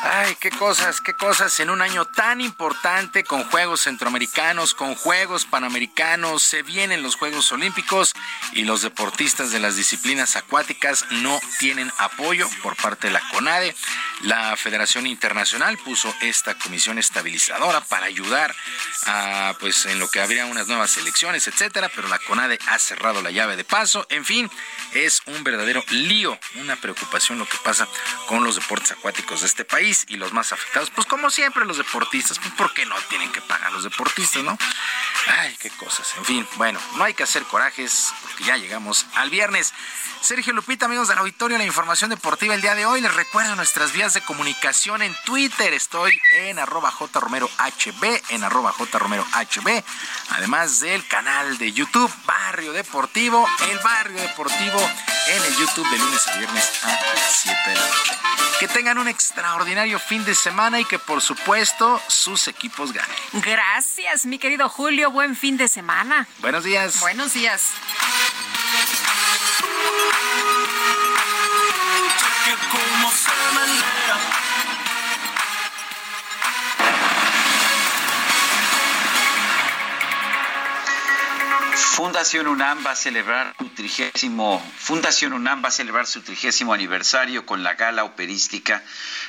[0.00, 5.44] Ay, qué cosas, qué cosas en un año tan importante con Juegos Centroamericanos, con Juegos
[5.44, 8.12] Panamericanos, se vienen los Juegos Olímpicos
[8.52, 13.74] y los deportistas de las disciplinas acuáticas no tienen apoyo por parte de la CONADE.
[14.22, 18.54] La Federación Internacional puso esta comisión estabilizadora para ayudar
[19.58, 23.32] pues, en lo que habría unas nuevas elecciones, etcétera, pero la CONADE ha cerrado la
[23.32, 24.06] llave de paso.
[24.10, 24.48] En fin,
[24.92, 27.88] es un verdadero lío, una preocupación lo que pasa
[28.26, 31.78] con los deportes acuáticos de este país y los más afectados, pues como siempre los
[31.78, 34.58] deportistas, pues ¿por qué no tienen que pagar los deportistas, no?
[35.26, 36.12] Ay, qué cosas.
[36.18, 39.72] En fin, bueno, no hay que hacer corajes porque ya llegamos al viernes.
[40.20, 43.00] Sergio Lupita, amigos del auditorio, la información deportiva el día de hoy.
[43.00, 45.72] Les recuerdo nuestras vías de comunicación en Twitter.
[45.72, 47.50] Estoy en arroba jromerohb,
[48.28, 49.84] en arroba jromerohb,
[50.30, 54.78] además del canal de YouTube Barrio Deportivo, el Barrio Deportivo
[55.28, 58.12] en el YouTube de lunes a viernes a las 7 de la noche.
[58.60, 63.16] Que tengan un extraordinario fin de semana y que por supuesto sus equipos ganen.
[63.32, 65.10] Gracias, mi querido Julio.
[65.10, 66.26] Buen fin de semana.
[66.40, 67.00] Buenos días.
[67.00, 67.72] Buenos días.
[81.78, 87.46] Fundación UNAM va a celebrar su trigésimo, Fundación UNAM va a celebrar su trigésimo aniversario
[87.46, 88.82] con la gala operística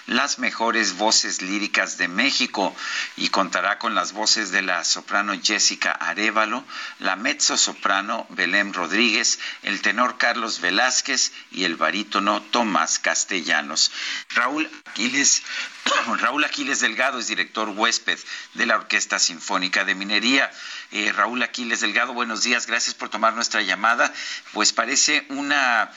[0.08, 2.76] Las mejores voces líricas de México
[3.18, 6.64] y contará con las voces de la soprano Jessica Arevalo,
[7.00, 13.92] la mezzo soprano Belén Rodríguez, el tenor Carlos Velázquez y el barítono Tomás Castellanos.
[14.30, 15.44] Raúl Aquiles
[16.20, 18.18] Raúl Aquiles Delgado es director huésped
[18.54, 20.52] de la Orquesta Sinfónica de Minería.
[20.92, 24.14] Eh, Raúl Aquiles Delgado, buenos días, gracias por tomar nuestra llamada.
[24.54, 25.92] Pues parece una,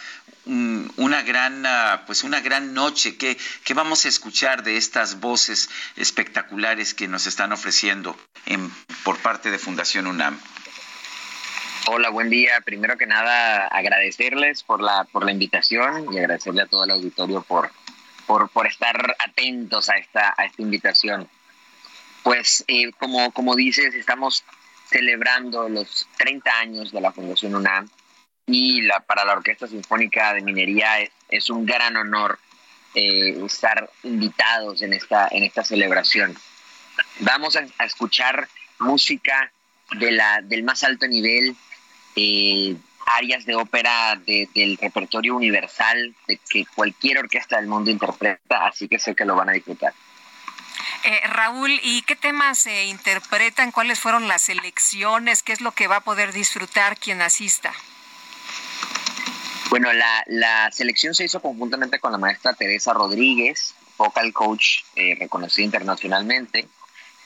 [0.45, 3.17] una, gran, ah, pues una gran noche.
[3.17, 8.71] ¿Qué, ¿Qué vamos a escuchar de estas voces espectaculares que nos están ofreciendo en,
[9.05, 10.39] por parte de Fundación UNAM?
[11.89, 12.61] Hola, buen día.
[12.61, 17.43] Primero que nada, agradecerles por la, por la invitación y agradecerle a todo el auditorio
[17.43, 17.73] por,
[18.27, 21.29] por, por estar atentos a esta, a esta invitación.
[22.23, 24.45] Pues eh, como, como dices, estamos
[24.89, 27.89] celebrando los 30 años de la Fundación UNAM
[28.47, 32.39] y la, para la Orquesta Sinfónica de Minería es, es un gran honor
[32.95, 36.37] eh, estar invitados en esta, en esta celebración.
[37.21, 39.51] Vamos a, escuchar música
[39.99, 41.57] de la, del más alto nivel,
[42.17, 42.77] eh,
[43.07, 48.89] áreas de ópera de- del repertorio universal de que cualquier orquesta del mundo interpreta, así
[48.89, 49.93] que sé que lo van a disfrutar.
[51.05, 53.73] Eh, Raúl, ¿y qué temas se interpretan?
[53.73, 55.43] ¿Cuáles fueron las elecciones?
[55.43, 57.73] ¿Qué es lo que va a poder disfrutar quien asista?
[59.71, 65.17] Bueno, la, la selección se hizo conjuntamente con la maestra Teresa Rodríguez, vocal coach eh,
[65.19, 66.69] reconocida internacionalmente,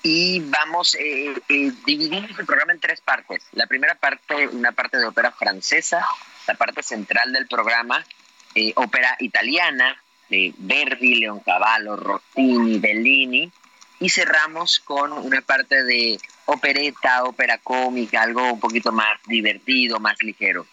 [0.09, 3.43] y vamos, eh, eh, dividimos el programa en tres partes.
[3.51, 6.07] La primera parte, una parte de ópera francesa,
[6.47, 8.07] la parte central del programa,
[8.55, 13.51] eh, ópera italiana, de Verdi, Leoncavallo, Rossini, Bellini,
[13.99, 20.23] y cerramos con una parte de opereta, ópera cómica, algo un poquito más divertido, más
[20.23, 20.69] ligero.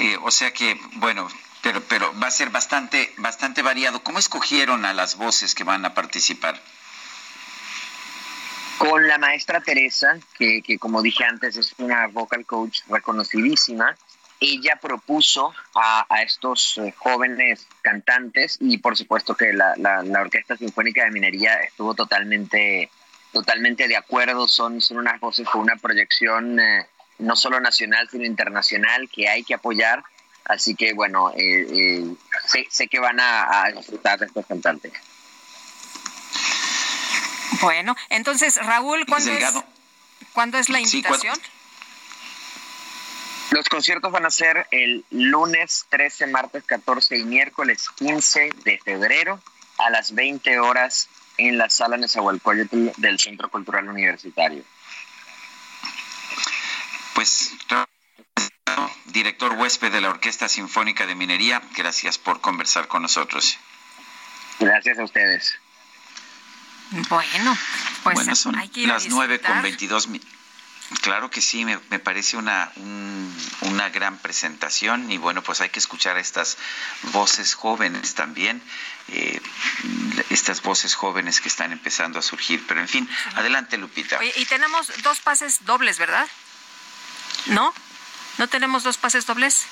[0.00, 1.28] Eh, o sea que, bueno,
[1.62, 4.02] pero, pero va a ser bastante, bastante variado.
[4.02, 6.60] ¿Cómo escogieron a las voces que van a participar?
[8.80, 13.94] Con la maestra Teresa, que, como dije antes es una vocal coach reconocidísima.
[14.40, 21.04] Ella propuso a, estos eh, jóvenes cantantes y por supuesto que la, la- Orquesta Sinfónica
[21.04, 22.88] de Minería estuvo totalmente,
[23.34, 24.48] totalmente de acuerdo.
[24.48, 26.86] Son, son unas voces con una proyección eh,
[27.18, 30.02] no solo nacional sino internacional que hay que apoyar.
[30.46, 32.04] Así que bueno, eh, eh,
[32.46, 34.94] sé, sé que van a, a disfrutar de estos cantantes.
[37.60, 39.54] Bueno, entonces, Raúl, ¿cuándo es.
[40.32, 41.36] ¿cuándo es la invitación?
[43.50, 49.42] Los conciertos van a ser el lunes 13, martes 14 y miércoles 15 de febrero
[49.78, 54.62] a las 20 horas en la sala Nezahualcóyotl del Centro Cultural Universitario.
[57.14, 57.52] Pues,
[59.06, 63.58] director huésped de la Orquesta Sinfónica de Minería, gracias por conversar con nosotros.
[64.60, 65.58] Gracias a ustedes.
[66.90, 67.56] Bueno,
[68.02, 69.62] pues bueno, son hay que ir las nueve con disfrutar.
[69.62, 70.20] 22 mi-
[71.02, 75.68] Claro que sí, me, me parece una, un- una gran presentación y bueno, pues hay
[75.68, 76.56] que escuchar a estas
[77.12, 78.60] voces jóvenes también,
[79.06, 79.40] eh,
[80.30, 82.66] estas voces jóvenes que están empezando a surgir.
[82.66, 84.18] Pero en fin, adelante Lupita.
[84.18, 86.26] Oye, y tenemos dos pases dobles, ¿verdad?
[87.46, 87.72] ¿No?
[88.38, 89.66] ¿No tenemos dos pases dobles?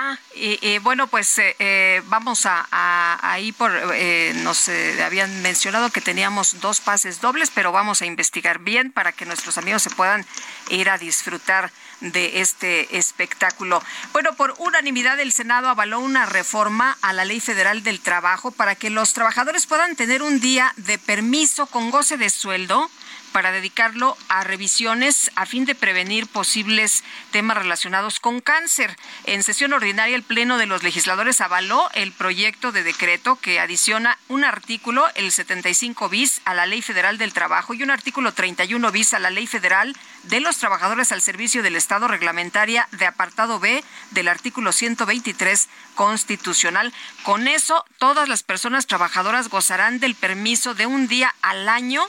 [0.00, 5.02] Ah, y, y bueno, pues eh, eh, vamos a, a- ahí por, eh, nos eh,
[5.02, 9.58] habían mencionado que teníamos dos pases dobles, pero vamos a investigar bien para que nuestros
[9.58, 10.24] amigos se puedan
[10.70, 13.82] ir a disfrutar de este espectáculo.
[14.12, 18.76] Bueno, por unanimidad el Senado avaló una reforma a la Ley Federal del Trabajo para
[18.76, 22.88] que los trabajadores puedan tener un día de permiso con goce de sueldo
[23.32, 28.96] para dedicarlo a revisiones a fin de prevenir posibles temas relacionados con cáncer.
[29.24, 34.18] En sesión ordinaria, el Pleno de los Legisladores avaló el proyecto de decreto que adiciona
[34.28, 38.90] un artículo, el 75 bis, a la Ley Federal del Trabajo y un artículo 31
[38.92, 43.60] bis a la Ley Federal de los Trabajadores al Servicio del Estado reglamentaria de apartado
[43.60, 46.92] B del artículo 123 constitucional.
[47.22, 52.06] Con eso, todas las personas trabajadoras gozarán del permiso de un día al año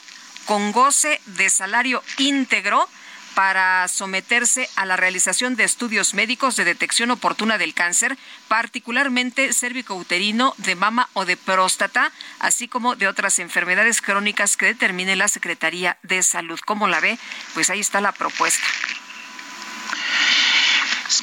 [0.49, 2.89] con goce de salario íntegro
[3.35, 8.17] para someterse a la realización de estudios médicos de detección oportuna del cáncer,
[8.47, 15.15] particularmente cérvico-uterino, de mama o de próstata, así como de otras enfermedades crónicas que determine
[15.15, 16.59] la Secretaría de Salud.
[16.65, 17.19] ¿Cómo la ve?
[17.53, 18.65] Pues ahí está la propuesta.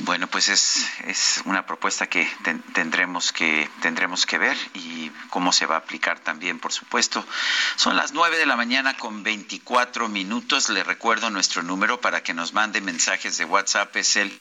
[0.00, 5.52] Bueno, pues es, es una propuesta que ten- tendremos que tendremos que ver y cómo
[5.52, 7.24] se va a aplicar también, por supuesto.
[7.76, 10.68] Son las 9 de la mañana con 24 minutos.
[10.70, 14.40] Le recuerdo nuestro número para que nos mande mensajes de WhatsApp es el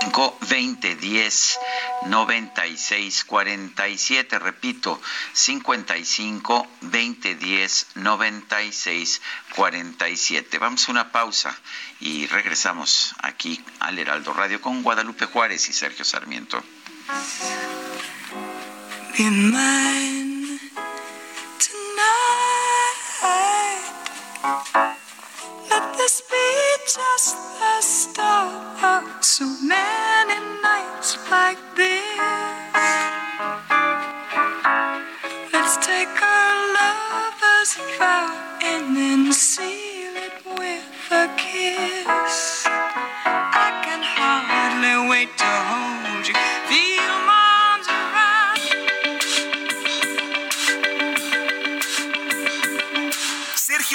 [0.00, 1.58] 5 20 10
[2.06, 5.00] 96 47 repito
[5.32, 9.20] 55 20 10 96
[9.56, 11.56] 47 vamos a una pausa
[12.00, 16.62] y regresamos aquí al Heraldo Radio con Guadalupe Juárez y Sergio Sarmiento
[19.18, 19.88] Be.
[26.88, 32.18] Just the start of so many nights like this.
[35.52, 38.32] Let's take our lovers' vow
[38.62, 39.77] and then seal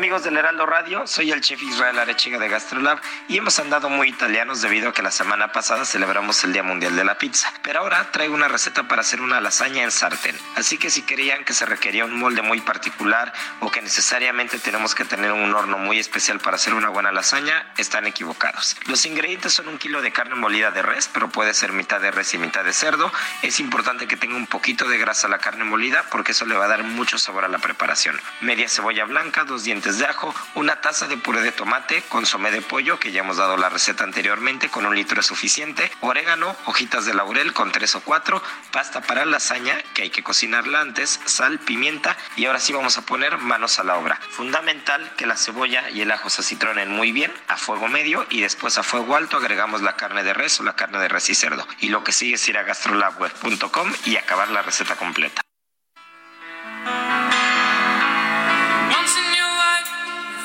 [0.00, 2.98] Amigos del Heraldo Radio, soy el chef Israel Arechiga de Gastrolab
[3.28, 6.96] y hemos andado muy italianos debido a que la semana pasada celebramos el Día Mundial
[6.96, 7.52] de la Pizza.
[7.62, 10.34] Pero ahora traigo una receta para hacer una lasaña en sartén.
[10.56, 14.94] Así que si creían que se requería un molde muy particular o que necesariamente tenemos
[14.94, 18.78] que tener un horno muy especial para hacer una buena lasaña, están equivocados.
[18.86, 22.10] Los ingredientes son un kilo de carne molida de res, pero puede ser mitad de
[22.10, 23.12] res y mitad de cerdo.
[23.42, 26.64] Es importante que tenga un poquito de grasa la carne molida porque eso le va
[26.64, 28.18] a dar mucho sabor a la preparación.
[28.40, 32.62] Media cebolla blanca, dos dientes de ajo, una taza de puré de tomate, consomé de
[32.62, 37.06] pollo, que ya hemos dado la receta anteriormente, con un litro es suficiente, orégano, hojitas
[37.06, 38.42] de laurel con tres o cuatro,
[38.72, 43.02] pasta para lasaña, que hay que cocinarla antes, sal, pimienta, y ahora sí vamos a
[43.02, 44.20] poner manos a la obra.
[44.30, 48.40] Fundamental que la cebolla y el ajo se citronen muy bien a fuego medio y
[48.40, 51.34] después a fuego alto agregamos la carne de res o la carne de res y
[51.34, 51.66] cerdo.
[51.80, 55.42] Y lo que sigue es ir a gastrolabweb.com y acabar la receta completa.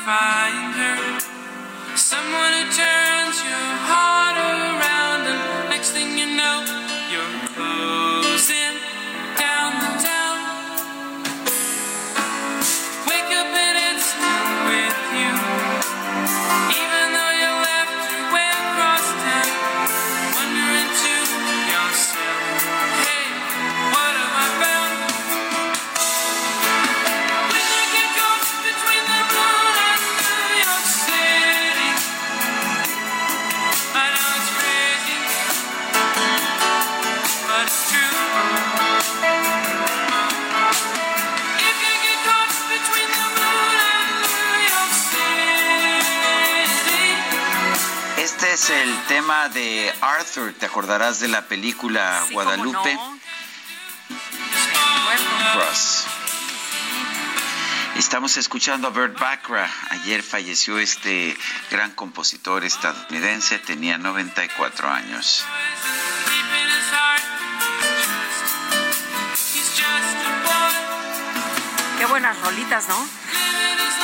[0.06, 1.19] Find her.
[1.98, 4.65] Someone who turns your heart around,
[50.36, 53.20] te acordarás de la película Sí, Guadalupe no.
[55.53, 56.06] Cross.
[57.95, 59.72] Estamos escuchando a Burt Bacharach.
[59.91, 61.38] Ayer falleció este
[61.72, 65.45] gran compositor estadounidense, tenía 94 años.
[71.98, 73.24] Qué buenas rolitas, ¿no?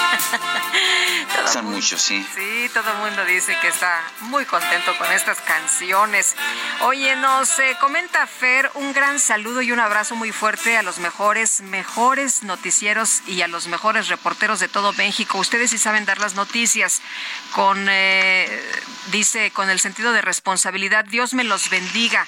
[1.51, 2.25] Son muchos, sí.
[2.35, 6.35] Sí, todo el mundo dice que está muy contento con estas canciones.
[6.81, 10.99] Oye, nos eh, comenta Fer un gran saludo y un abrazo muy fuerte a los
[10.99, 15.39] mejores, mejores noticieros y a los mejores reporteros de todo México.
[15.39, 17.01] Ustedes sí saben dar las noticias
[17.53, 18.63] con, eh,
[19.11, 21.05] dice, con el sentido de responsabilidad.
[21.05, 22.27] Dios me los bendiga.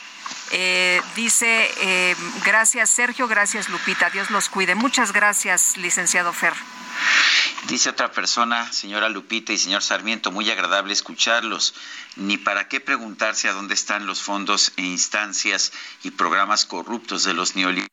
[0.52, 4.76] Eh, dice, eh, gracias Sergio, gracias Lupita, Dios los cuide.
[4.76, 6.54] Muchas gracias, licenciado Fer.
[7.68, 11.74] Dice otra persona, señora Lupita y señor Sarmiento, muy agradable escucharlos.
[12.18, 15.72] Ni para qué preguntarse a dónde están los fondos e instancias
[16.04, 17.90] y programas corruptos de los neoliberales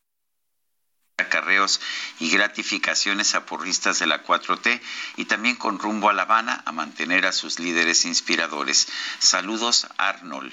[1.18, 1.80] acarreos
[2.18, 4.80] y gratificaciones a porristas de la 4T
[5.16, 8.88] y también con rumbo a La Habana a mantener a sus líderes inspiradores.
[9.18, 10.52] Saludos, Arnold.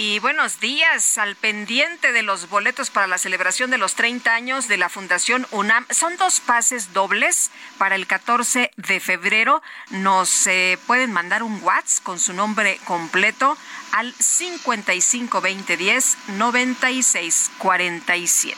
[0.00, 4.68] Y buenos días, al pendiente de los boletos para la celebración de los 30 años
[4.68, 5.84] de la Fundación UNAM.
[5.90, 9.60] Son dos pases dobles para el 14 de febrero.
[9.90, 13.58] Nos eh, pueden mandar un WhatsApp con su nombre completo
[13.90, 18.56] al 552010 9647.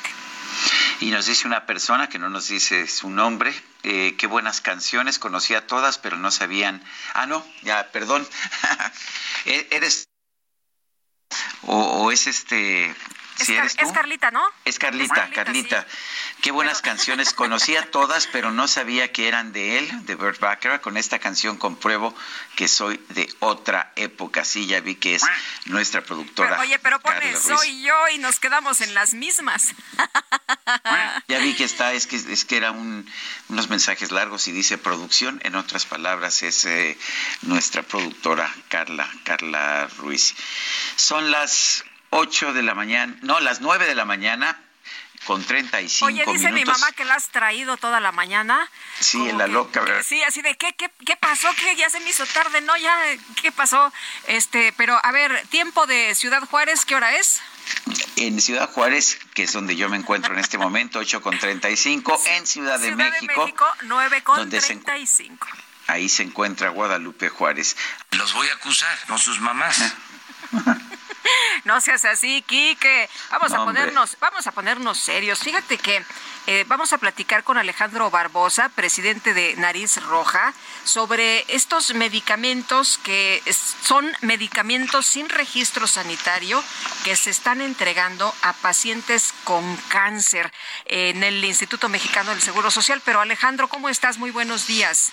[1.00, 5.18] Y nos dice una persona que no nos dice su nombre, eh, qué buenas canciones,
[5.18, 6.84] conocía todas, pero no sabían.
[7.14, 8.28] Ah, no, ya, perdón.
[9.46, 10.09] E- ¿Eres
[11.66, 12.94] o, o es este
[13.40, 13.86] Es, si Car- eres tú?
[13.86, 14.42] es Carlita, ¿no?
[14.64, 15.86] Es Carlita, Carlita.
[16.42, 17.32] Qué buenas canciones.
[17.34, 20.80] Conocía todas, pero no sabía que eran de él, de Burt Bacharach.
[20.80, 22.14] Con esta canción compruebo
[22.56, 24.44] que soy de otra época.
[24.44, 25.22] Sí, ya vi que es
[25.66, 26.50] nuestra productora.
[26.50, 29.74] Pero, oye, pero pone soy yo y nos quedamos en las mismas.
[31.28, 33.10] Ya vi que está, es que, es que era un,
[33.48, 36.98] unos mensajes largos y dice producción, en otras palabras es eh,
[37.42, 40.34] nuestra productora Carla, Carla Ruiz.
[40.96, 44.58] Son las 8 de la mañana, no, las 9 de la mañana
[45.26, 48.68] con 35 Oye, dice mi mamá que la has traído toda la mañana.
[49.00, 50.02] Sí, en la que- loca, ¿verdad?
[50.04, 52.98] Sí, así de ¿qué, qué, qué pasó, que ya se me hizo tarde, no, ya,
[53.42, 53.92] ¿qué pasó?
[54.26, 57.40] Este, pero a ver, tiempo de Ciudad Juárez, ¿qué hora es?
[58.16, 62.20] En Ciudad Juárez, que es donde yo me encuentro en este momento, 8 con 35,
[62.26, 65.46] en Ciudad de Ciudad México, de México, 9 con donde se encu- 35.
[65.86, 67.76] ahí se encuentra Guadalupe Juárez.
[68.12, 69.76] Los voy a acusar con sus mamás.
[71.64, 73.08] No seas así, Quique.
[73.30, 73.78] Vamos a hombre.
[73.80, 75.40] ponernos, vamos a ponernos serios.
[75.40, 76.02] Fíjate que
[76.46, 83.42] eh, vamos a platicar con Alejandro Barbosa, presidente de Nariz Roja, sobre estos medicamentos que
[83.44, 86.62] es- son medicamentos sin registro sanitario
[87.04, 90.50] que se están entregando a pacientes con cáncer
[90.86, 93.02] en el Instituto Mexicano del Seguro Social.
[93.04, 94.16] Pero Alejandro, ¿cómo estás?
[94.18, 95.12] Muy buenos días.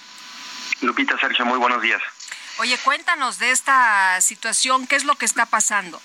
[0.81, 2.01] Lupita, Sergio, muy buenos días.
[2.59, 5.99] Oye, cuéntanos de esta situación, ¿qué es lo que está pasando?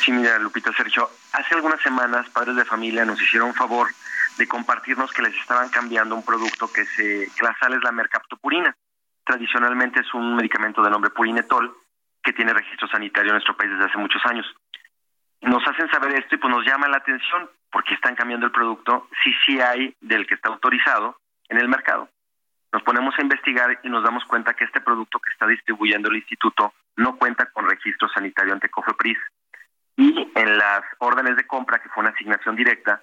[0.00, 3.88] Sí, mira, Lupita, Sergio, hace algunas semanas padres de familia nos hicieron favor
[4.36, 7.92] de compartirnos que les estaban cambiando un producto que se que la sal es la
[7.92, 8.76] mercaptopurina.
[9.24, 11.74] Tradicionalmente es un medicamento de nombre purinetol
[12.22, 14.46] que tiene registro sanitario en nuestro país desde hace muchos años.
[15.40, 19.08] Nos hacen saber esto y pues nos llama la atención porque están cambiando el producto
[19.22, 21.18] si sí hay del que está autorizado
[21.48, 22.10] en el mercado.
[22.72, 26.16] Nos ponemos a investigar y nos damos cuenta que este producto que está distribuyendo el
[26.16, 29.18] instituto no cuenta con registro sanitario ante COFEPRIS
[29.96, 33.02] y en las órdenes de compra, que fue una asignación directa,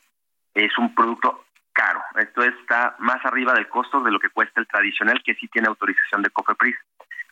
[0.53, 2.01] es un producto caro.
[2.17, 5.67] Esto está más arriba del costo de lo que cuesta el tradicional, que sí tiene
[5.67, 6.75] autorización de COFEPRIS.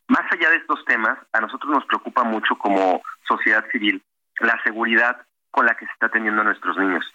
[0.08, 4.04] Más allá de estos temas, a nosotros nos preocupa mucho como sociedad civil
[4.40, 7.10] la seguridad con la que se está atendiendo a nuestros niños,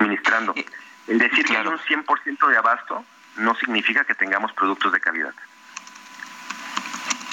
[0.00, 0.54] ministrando.
[1.06, 3.04] El decir que hay un 100% de abasto
[3.36, 5.34] no significa que tengamos productos de calidad.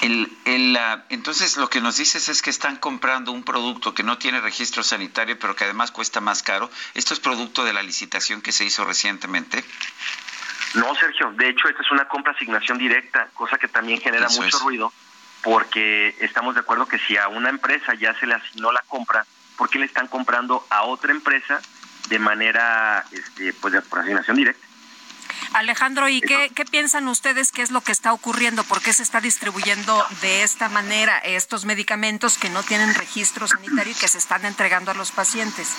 [0.02, 0.78] El, el,
[1.10, 4.84] entonces lo que nos dices es que están comprando un producto que no tiene registro
[4.84, 6.70] sanitario, pero que además cuesta más caro.
[6.94, 9.66] ¿Esto es producto de la licitación que se hizo recientemente?
[10.76, 14.42] No, Sergio, de hecho esta es una compra asignación directa, cosa que también genera Eso
[14.44, 14.64] mucho es.
[14.64, 14.94] ruido,
[15.42, 19.26] porque estamos de acuerdo que si a una empresa ya se le asignó la compra,
[19.58, 21.60] ¿por qué le están comprando a otra empresa
[22.10, 24.67] de manera, este, pues, de por asignación directa?
[25.54, 28.64] Alejandro, ¿y qué, qué piensan ustedes qué es lo que está ocurriendo?
[28.64, 33.94] ¿Por qué se está distribuyendo de esta manera estos medicamentos que no tienen registro sanitario
[33.94, 35.76] y que se están entregando a los pacientes?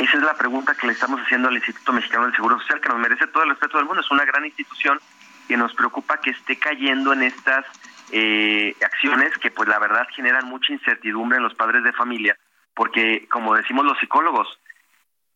[0.00, 2.88] Esa es la pregunta que le estamos haciendo al Instituto Mexicano del Seguro Social, que
[2.88, 4.00] nos merece todo el respeto del mundo.
[4.00, 5.00] Es una gran institución
[5.48, 7.64] que nos preocupa que esté cayendo en estas
[8.12, 12.36] eh, acciones que, pues, la verdad generan mucha incertidumbre en los padres de familia,
[12.74, 14.46] porque, como decimos los psicólogos,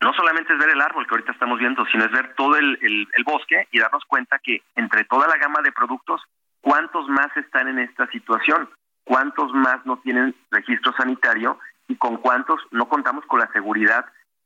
[0.02, 2.76] no solamente es ver el árbol que ahorita estamos viendo, sino es ver todo el,
[3.24, 6.20] bosque y darnos cuenta que entre toda la gama de productos,
[6.60, 8.68] ¿cuántos más están en esta situación?
[9.04, 11.58] ¿Cuántos más no tienen registro sanitario?
[11.88, 14.04] ¿Y con cuántos no contamos con la seguridad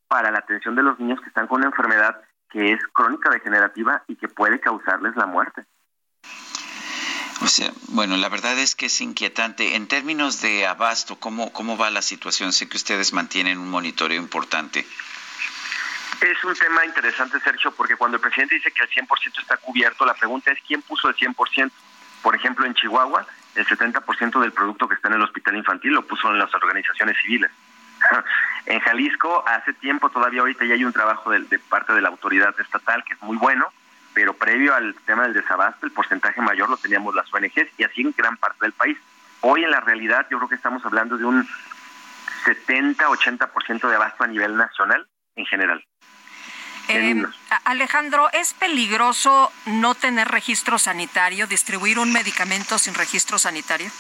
[0.09, 2.21] para la atención de los niños que están con una enfermedad
[2.51, 5.65] que es crónica degenerativa y que puede causarles la muerte?
[7.43, 9.77] O sea, bueno, la verdad es que es inquietante.
[9.77, 12.53] En términos de abasto, ¿cómo, cómo va la situación?
[12.53, 14.87] Sé que ustedes mantienen un monitoreo importante.
[16.21, 20.07] Es un tema interesante, Sergio, porque cuando el presidente dice que el 100% está cubierto,
[20.07, 21.71] la pregunta es quién puso el 100%.
[22.23, 26.07] Por ejemplo, en Chihuahua, el 70% del producto que está en el hospital infantil lo
[26.07, 27.51] puso en las organizaciones civiles.
[28.67, 32.09] en Jalisco, hace tiempo, todavía ahorita ya hay un trabajo de, de parte de la
[32.09, 33.67] autoridad estatal que es muy bueno,
[34.15, 38.01] pero previo al tema del desabasto, el porcentaje mayor lo teníamos las ONGs y así
[38.01, 38.97] en gran parte del país.
[39.43, 41.47] Hoy en la realidad yo creo que estamos hablando de un
[42.47, 45.07] 70-80% de abasto a nivel nacional
[45.37, 45.85] en general.
[46.89, 53.91] Eh, a- Alejandro, ¿es peligroso no tener registro sanitario, distribuir un medicamento sin registro sanitario?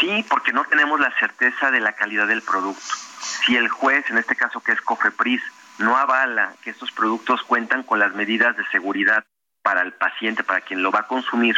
[0.00, 2.82] Sí, porque no tenemos la certeza de la calidad del producto.
[3.46, 5.40] Si el juez, en este caso que es COFEPRIS,
[5.78, 9.24] no avala que estos productos cuentan con las medidas de seguridad
[9.62, 11.56] para el paciente, para quien lo va a consumir,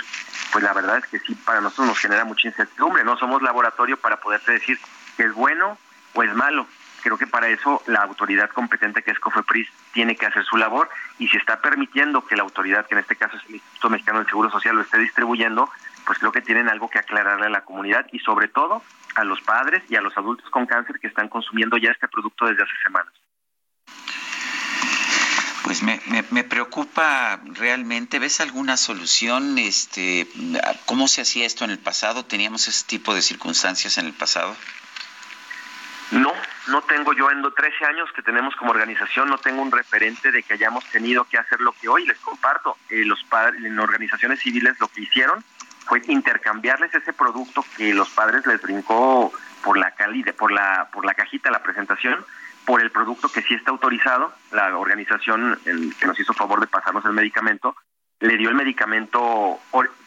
[0.53, 3.05] pues la verdad es que sí, para nosotros nos genera mucha incertidumbre.
[3.05, 4.78] No somos laboratorio para poderte decir
[5.16, 5.77] que es bueno
[6.15, 6.66] o es malo.
[7.07, 10.91] Creo que para eso la autoridad competente que es COFEPRIS tiene que hacer su labor
[11.20, 14.19] y si está permitiendo que la autoridad, que en este caso es el Instituto Mexicano
[14.19, 15.70] del Seguro Social, lo esté distribuyendo,
[16.05, 18.83] pues creo que tienen algo que aclararle a la comunidad y sobre todo
[19.15, 22.47] a los padres y a los adultos con cáncer que están consumiendo ya este producto
[22.47, 23.12] desde hace semanas.
[25.62, 28.19] Pues me, me, me preocupa realmente.
[28.19, 29.59] ¿Ves alguna solución?
[29.59, 30.27] Este,
[30.87, 32.24] ¿Cómo se hacía esto en el pasado?
[32.24, 34.57] ¿Teníamos ese tipo de circunstancias en el pasado?
[36.11, 36.33] No,
[36.68, 40.32] no tengo yo en los 13 años que tenemos como organización, no tengo un referente
[40.32, 42.76] de que hayamos tenido que hacer lo que hoy les comparto.
[42.90, 45.44] Eh, los padres en organizaciones civiles lo que hicieron
[45.86, 49.32] fue intercambiarles ese producto que los padres les brincó
[49.62, 52.24] por la calidad, por la por la cajita la presentación,
[52.64, 54.32] por el producto que sí está autorizado.
[54.51, 57.76] La organización que nos hizo favor de pasarnos el medicamento
[58.18, 59.60] le dio el medicamento,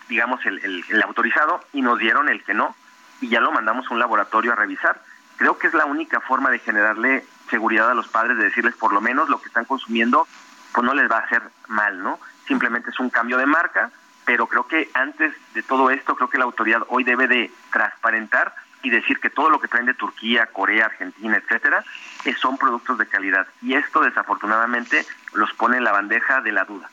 [0.09, 2.75] digamos el autorizado y nos dieron el que no
[3.21, 5.01] y ya lo mandamos a un laboratorio a revisar
[5.39, 8.93] creo que es la única forma de generarle seguridad a los padres, de decirles por
[8.93, 10.27] lo menos lo que están consumiendo,
[10.73, 12.19] pues no les va a hacer mal, ¿no?
[12.45, 13.89] Simplemente es un cambio de marca,
[14.25, 18.53] pero creo que antes de todo esto, creo que la autoridad hoy debe de transparentar
[18.83, 21.83] y decir que todo lo que traen de Turquía, Corea, Argentina, etcétera,
[22.25, 23.47] eh, son productos de calidad.
[23.61, 26.89] Y esto desafortunadamente los pone en la bandeja de la duda.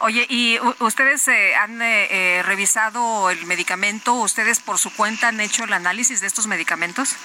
[0.00, 4.14] Oye, ¿y ustedes eh, han eh, eh, revisado el medicamento?
[4.14, 7.16] ¿Ustedes por su cuenta han hecho el análisis de estos medicamentos?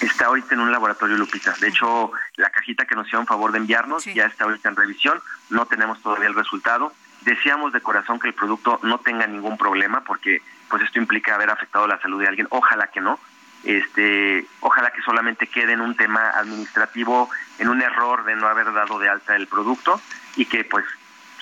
[0.00, 1.54] Está ahorita en un laboratorio, Lupita.
[1.60, 5.20] De hecho, la cajita que nos hicieron favor de enviarnos ya está ahorita en revisión.
[5.50, 6.92] No tenemos todavía el resultado.
[7.22, 11.50] Deseamos de corazón que el producto no tenga ningún problema porque pues esto implica haber
[11.50, 12.46] afectado la salud de alguien.
[12.50, 13.18] Ojalá que no.
[13.64, 18.72] Este, ojalá que solamente quede en un tema administrativo, en un error de no haber
[18.72, 20.00] dado de alta el producto
[20.36, 20.84] y que pues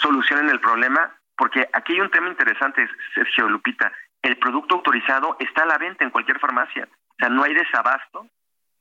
[0.01, 3.93] solucionen el problema, porque aquí hay un tema interesante, Sergio Lupita.
[4.23, 6.89] El producto autorizado está a la venta en cualquier farmacia.
[7.11, 8.27] O sea, no hay desabasto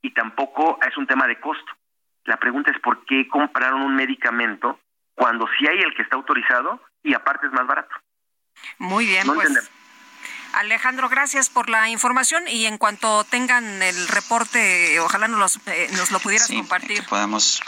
[0.06, 1.72] y tampoco es un tema de costo.
[2.24, 4.78] La pregunta es por qué compraron un medicamento
[5.14, 7.94] cuando sí hay el que está autorizado y aparte es más barato.
[8.78, 9.48] Muy bien, No pues.
[9.48, 9.70] entendemos.
[10.54, 15.88] Alejandro, gracias por la información y en cuanto tengan el reporte, ojalá nos, los, eh,
[15.96, 17.04] nos lo pudieras compartir.
[17.06, 17.60] Podemos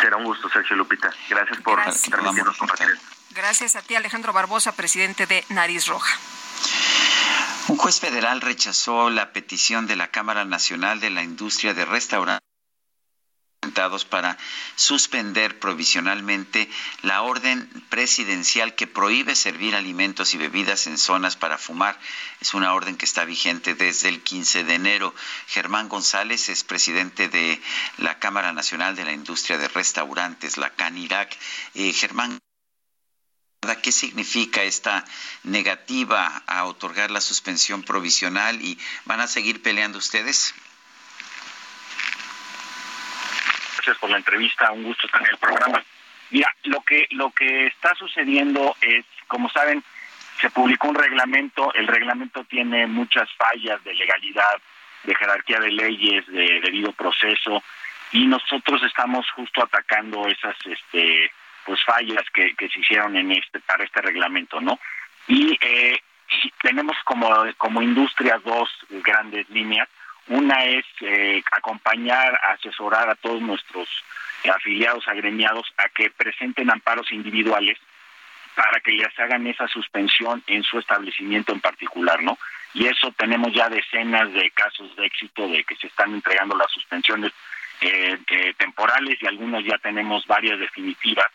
[0.00, 1.10] Será un gusto, Sergio Lupita.
[1.30, 2.10] Gracias por Gracias.
[2.10, 2.88] permitirnos compartir.
[3.30, 6.18] Gracias a ti, Alejandro Barbosa, presidente de Nariz Roja.
[7.66, 12.44] Un juez federal rechazó la petición de la Cámara Nacional de la Industria de Restaurantes
[14.10, 14.36] para
[14.76, 16.68] suspender provisionalmente
[17.02, 21.98] la orden presidencial que prohíbe servir alimentos y bebidas en zonas para fumar.
[22.40, 25.14] Es una orden que está vigente desde el 15 de enero.
[25.46, 27.60] Germán González es presidente de
[27.98, 31.36] la Cámara Nacional de la Industria de Restaurantes, la CANIRAC.
[31.74, 32.38] Eh, Germán,
[33.82, 35.04] ¿Qué significa esta
[35.42, 40.54] negativa a otorgar la suspensión provisional y van a seguir peleando ustedes?
[43.76, 45.82] Gracias por la entrevista, un gusto estar en el programa.
[46.30, 49.82] Mira, lo que lo que está sucediendo es, como saben,
[50.40, 54.60] se publicó un reglamento, el reglamento tiene muchas fallas de legalidad,
[55.04, 57.62] de jerarquía de leyes, de debido proceso,
[58.12, 61.30] y nosotros estamos justo atacando esas este
[61.64, 64.78] pues fallas que, que se hicieron en este para este reglamento, ¿no?
[65.26, 66.00] Y eh,
[66.62, 67.28] tenemos como
[67.58, 69.88] como industria dos grandes líneas.
[70.26, 73.88] Una es eh, acompañar, asesorar a todos nuestros
[74.48, 77.78] afiliados agremiados a que presenten amparos individuales
[78.54, 82.38] para que les hagan esa suspensión en su establecimiento en particular, ¿no?
[82.72, 86.70] Y eso tenemos ya decenas de casos de éxito de que se están entregando las
[86.72, 87.32] suspensiones
[87.80, 91.26] eh, eh, temporales y algunos ya tenemos varias definitivas.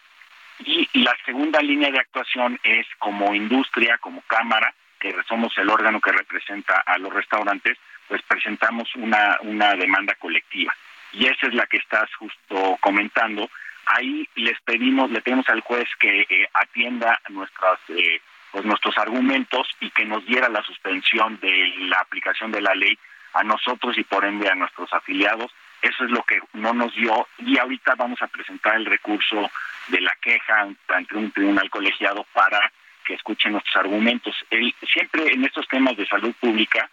[0.59, 6.01] Y la segunda línea de actuación es como industria, como cámara, que somos el órgano
[6.01, 10.73] que representa a los restaurantes, pues presentamos una, una demanda colectiva.
[11.13, 13.49] Y esa es la que estás justo comentando.
[13.85, 18.21] Ahí les pedimos, le pedimos al juez que eh, atienda nuestras, eh,
[18.51, 22.97] pues nuestros argumentos y que nos diera la suspensión de la aplicación de la ley
[23.33, 25.51] a nosotros y por ende a nuestros afiliados.
[25.81, 29.49] Eso es lo que no nos dio y ahorita vamos a presentar el recurso
[29.87, 32.71] de la queja ante un tribunal colegiado para
[33.05, 34.35] que escuchen nuestros argumentos.
[34.49, 36.89] El, siempre en estos temas de salud pública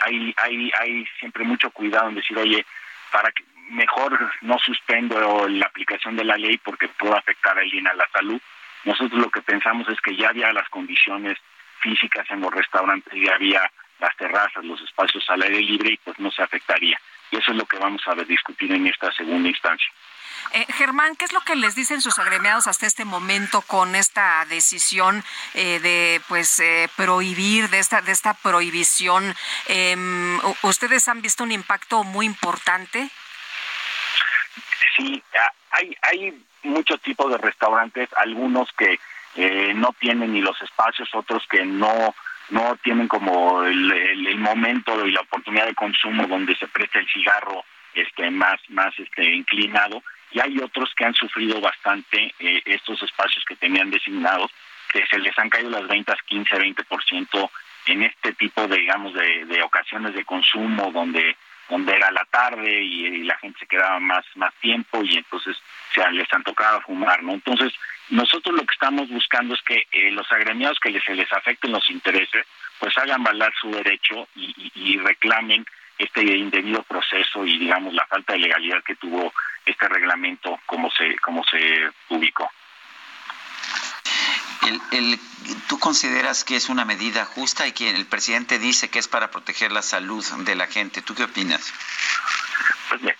[0.00, 2.66] hay, hay, hay siempre mucho cuidado en decir, oye,
[3.10, 7.86] para que mejor no suspendo la aplicación de la ley porque puede afectar a alguien
[7.86, 8.40] a la salud.
[8.84, 11.38] Nosotros lo que pensamos es que ya había las condiciones
[11.80, 16.18] físicas en los restaurantes, ya había las terrazas, los espacios al aire libre y pues
[16.18, 17.00] no se afectaría.
[17.30, 19.88] Y eso es lo que vamos a discutir en esta segunda instancia.
[20.52, 24.44] Eh, Germán, ¿qué es lo que les dicen sus agremiados hasta este momento con esta
[24.46, 25.24] decisión
[25.54, 29.34] eh, de pues eh, prohibir de esta de esta prohibición?
[29.66, 33.10] Em, ¿Ustedes han visto un impacto muy importante?
[34.96, 35.22] Sí,
[35.72, 38.98] hay, hay muchos tipos de restaurantes, algunos que
[39.36, 42.14] eh, no tienen ni los espacios, otros que no
[42.50, 47.08] no tienen como el, el- momento y la oportunidad de consumo donde se presta el
[47.08, 50.02] cigarro este más más este inclinado.
[50.30, 54.50] Y hay otros que han sufrido bastante eh, estos espacios que tenían designados
[54.92, 57.50] que se les han caído las ventas 15 20%
[57.86, 61.36] en este tipo de digamos de, de ocasiones de consumo donde
[61.68, 65.56] donde era la tarde y, la gente se quedaba más más tiempo y entonces
[65.94, 67.72] se les tocado fumar no entonces
[68.08, 71.72] nosotros lo que estamos buscando es que eh, los agremiados que les, se les afecten
[71.72, 72.46] los intereses
[72.78, 75.64] pues hagan valer su derecho y, y- y reclamen
[75.98, 79.32] este indebido proceso y digamos la falta de legalidad que tuvo
[79.64, 82.50] este reglamento como se como se publicó
[84.66, 85.20] El, el-
[85.68, 89.30] ¿Tú consideras que es una medida justa y que el presidente dice que es para
[89.30, 91.02] proteger la salud de la gente?
[91.02, 91.72] ¿Tú qué opinas?
[92.88, 93.14] Pues bien,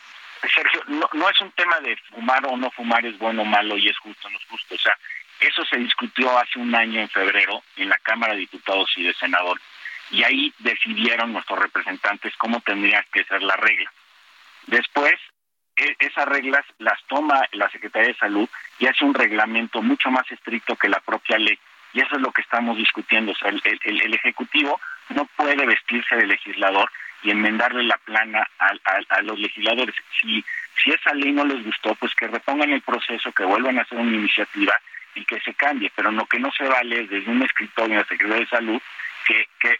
[0.55, 3.76] Sergio, no, no es un tema de fumar o no fumar es bueno o malo
[3.76, 4.75] y es justo o no es justo.
[4.75, 4.97] O sea,
[5.41, 9.15] Eso se discutió hace un año en febrero en la Cámara de Diputados y de
[9.15, 9.62] Senadores
[10.10, 13.92] y ahí decidieron nuestros representantes cómo tendría que ser la regla.
[14.66, 15.15] Después,
[15.77, 18.49] esas reglas las toma la Secretaría de Salud
[18.79, 21.59] y hace un reglamento mucho más estricto que la propia ley.
[21.93, 23.33] Y eso es lo que estamos discutiendo.
[23.33, 24.81] O sea, el, el- el Ejecutivo
[25.11, 26.91] no puede vestirse de legislador
[27.23, 29.95] y enmendarle la plana a, a- a los legisladores.
[30.21, 30.45] Si,
[30.83, 33.99] si esa ley no les gustó, pues que repongan el proceso, que vuelvan a hacer
[33.99, 34.75] una iniciativa
[35.15, 35.91] y que se cambie.
[35.95, 38.83] Pero lo que no se vale es desde un escritorio en la Secretaría de Salud
[39.27, 39.79] que, que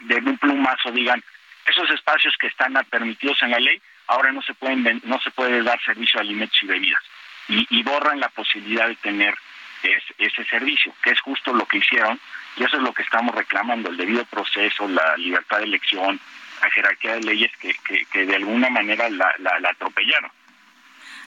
[0.00, 1.22] de un plumazo digan
[1.66, 5.62] esos espacios que están permitidos en la ley ahora no se pueden no se puede
[5.62, 7.02] dar servicio de alimentos y bebidas
[7.48, 9.34] y, borran la posibilidad de tener
[9.82, 12.20] es- ese servicio que es justo lo que hicieron
[12.56, 16.20] y eso es lo que estamos reclamando el debido proceso la libertad de elección
[16.62, 17.74] la jerarquía de leyes que,
[18.12, 20.30] que, de alguna manera la atropellaron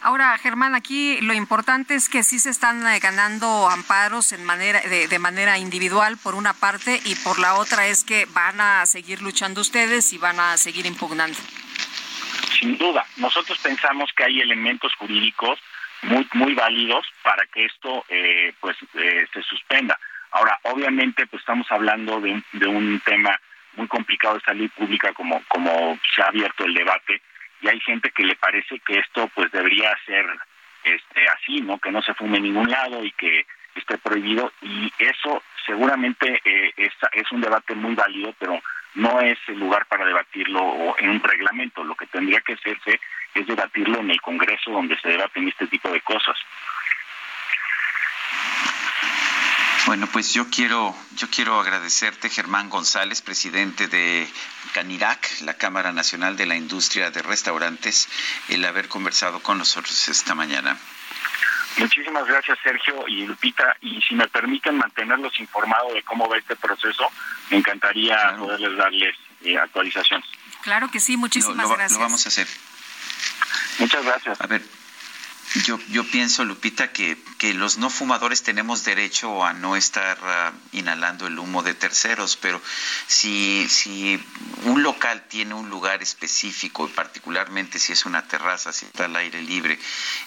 [0.06, 4.82] Ahora, Germán, aquí lo importante es que sí se están eh, ganando amparos en manera,
[4.82, 8.86] de, de manera individual por una parte y por la otra es que van a
[8.86, 11.40] seguir luchando ustedes y van a seguir impugnando.
[12.54, 13.06] Sin duda.
[13.18, 15.60] Nosotros pensamos que hay elementos jurídicos
[16.04, 19.98] muy muy válidos para que esto eh, pues eh, se suspenda.
[20.32, 23.40] Ahora, obviamente, pues estamos hablando de un, de un tema
[23.76, 27.22] muy complicado de salud pública como como se ha abierto el debate
[27.62, 30.26] y hay gente que le parece que esto pues debería ser
[30.84, 31.80] este así, ¿no?
[31.80, 36.74] Que no se fume en ningún lado y que esté prohibido y eso seguramente eh,
[36.78, 38.62] es, es un debate muy válido, pero
[38.96, 41.84] no es el lugar para debatirlo en un reglamento.
[41.84, 43.00] Lo que tendría que hacerse
[43.34, 46.38] es debatirlo en el Congreso donde se debaten este tipo de cosas.
[49.86, 54.26] Bueno, pues yo quiero, yo quiero agradecerte, Germán González, presidente de
[54.74, 58.08] Canirac, la Cámara Nacional de la Industria de Restaurantes,
[58.48, 60.78] el haber conversado con nosotros esta mañana.
[61.78, 63.76] Muchísimas gracias, Sergio y Lupita.
[63.82, 67.10] Y si me permiten mantenerlos informados de cómo va este proceso,
[67.50, 70.28] me encantaría poderles darles eh, actualizaciones.
[70.62, 71.98] Claro que sí, muchísimas Lo- lo- gracias.
[72.00, 72.48] Lo vamos a hacer.
[73.80, 74.40] Muchas gracias.
[74.42, 74.62] A ver,
[75.66, 80.52] yo, yo pienso, Lupita, que, que los no fumadores tenemos derecho a no estar ah,
[80.72, 82.60] inhalando el humo de terceros, pero
[83.08, 84.20] si, si
[84.64, 89.16] un local tiene un lugar específico, y particularmente si es una terraza, si está al
[89.16, 89.78] aire libre,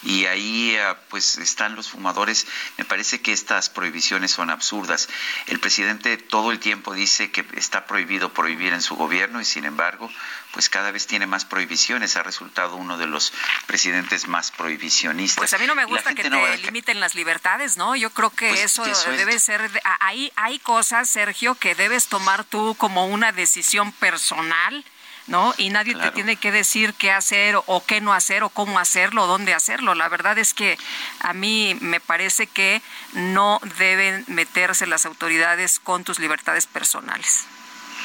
[0.05, 2.47] y ahí ah, pues están los fumadores,
[2.79, 5.09] me parece que estas prohibiciones son absurdas.
[5.49, 9.65] El presidente todo el tiempo dice que está prohibido prohibir en su gobierno y sin
[9.65, 10.11] embargo,
[10.53, 12.17] pues cada vez tiene más prohibiciones.
[12.17, 13.33] Ha resultado uno de los
[13.67, 14.51] presidentes más
[15.37, 17.97] Pues a mí no me gusta que te no limiten las libertades, ¿no?
[17.97, 22.45] Yo creo que Pues, eso debe ser, de- hay, hay cosas, Sergio, que debes tomar
[22.45, 24.85] tú como una decisión personal,
[25.27, 25.55] ¿no?
[25.59, 29.25] Y nadie te tiene que decir qué hacer o qué no hacer o cómo hacerlo
[29.25, 29.95] o dónde hacerlo.
[29.95, 30.79] La verdad es que
[31.21, 32.81] a mí me parece que
[33.13, 37.45] no deben meterse las autoridades con tus libertades personales.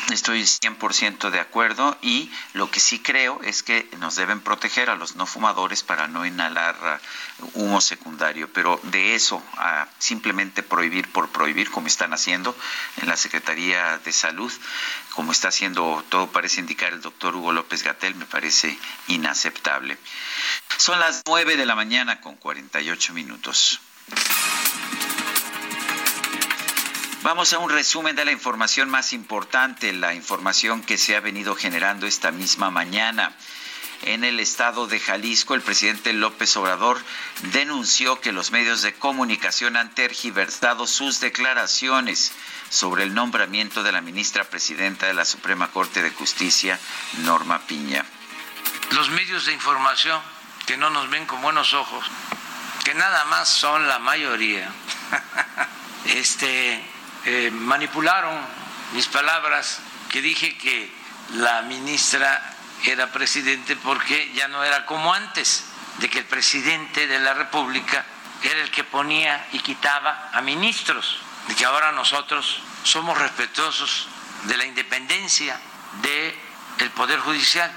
[0.10, 4.96] Estoy 100% de acuerdo y lo que sí creo es que nos deben proteger a
[4.96, 7.00] los no fumadores para no inhalar ah,
[7.54, 12.56] humo secundario, pero de eso a simplemente prohibir por prohibir, como están haciendo
[12.98, 14.52] en la Secretaría de Salud,
[15.14, 19.98] como está haciendo, todo parece indicar el doctor Hugo López Gatel, me parece inaceptable.
[20.78, 23.80] Son las 9 de la mañana con 48 minutos.
[27.24, 31.56] Vamos a un resumen de la información más importante, la información que se ha venido
[31.56, 33.32] generando esta misma mañana.
[34.02, 37.00] En el estado de Jalisco, el presidente López Obrador
[37.54, 42.32] denunció que los medios de comunicación han tergiversado sus declaraciones
[42.72, 46.80] sobre el nombramiento de la ministra presidenta de la Suprema Corte de Justicia,
[47.20, 48.04] Norma Piña.
[48.90, 50.20] los medios de información
[50.66, 52.04] que no nos ven con buenos ojos,
[52.84, 54.72] que nada más son la mayoría,
[56.06, 56.84] este,
[57.26, 58.38] eh, manipularon
[58.94, 60.92] mis palabras, que dije que
[61.36, 65.66] la ministra era presidente porque ya no era como antes,
[66.00, 68.06] de que el presidente de la República
[68.44, 74.08] era el que ponía y quitaba a ministros, de que ahora nosotros somos respetuosos
[74.44, 75.60] de la independencia
[76.02, 77.72] del Poder Judicial.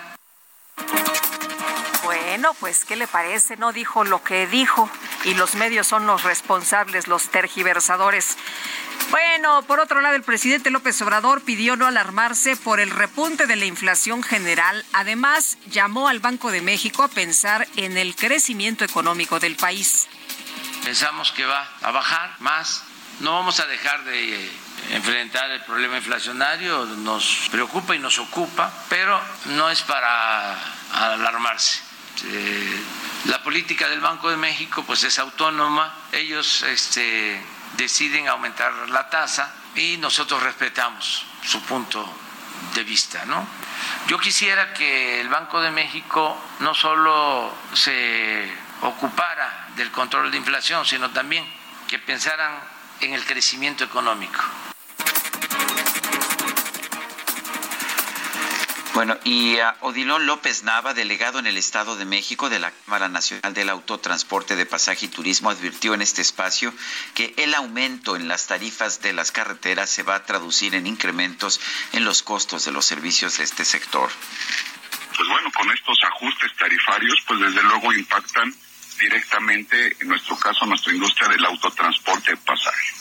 [2.05, 3.57] Bueno, pues, ¿qué le parece?
[3.57, 4.91] No dijo lo que dijo
[5.25, 8.37] y los medios son los responsables, los tergiversadores.
[9.11, 13.57] Bueno, por otro lado, el presidente López Obrador pidió no alarmarse por el repunte de
[13.57, 14.85] la inflación general.
[14.93, 20.07] Además, llamó al Banco de México a pensar en el crecimiento económico del país.
[20.85, 22.83] Pensamos que va a bajar más.
[23.21, 24.51] No vamos a dejar de eh,
[24.91, 30.59] enfrentar el problema inflacionario, nos preocupa y nos ocupa, pero no es para
[30.93, 31.84] alarmarse.
[32.25, 32.83] Eh,
[33.27, 37.43] La política del Banco de México pues es autónoma, ellos este,
[37.77, 42.07] deciden aumentar la tasa y nosotros respetamos su punto
[42.75, 43.47] de vista, ¿no?
[44.09, 48.53] Yo quisiera que el Banco de México no solo se
[48.83, 51.45] ocupara del control de inflación, sino también
[51.89, 52.53] que pensaran
[53.01, 54.43] en el crecimiento económico.
[58.95, 63.09] Bueno, y uh, Odilón López Nava, delegado en el Estado de México de la Cámara
[63.09, 66.73] Nacional del Autotransporte de Pasaje y Turismo, advirtió en este espacio
[67.13, 71.61] que el aumento en las tarifas de las carreteras se va a traducir en incrementos
[71.93, 74.09] en los costos de los servicios de este sector.
[75.17, 78.55] Pues bueno, con estos ajustes tarifarios, pues desde luego impactan
[79.01, 82.95] directamente, en nuestro caso, nuestra industria del autotransporte de pasaje.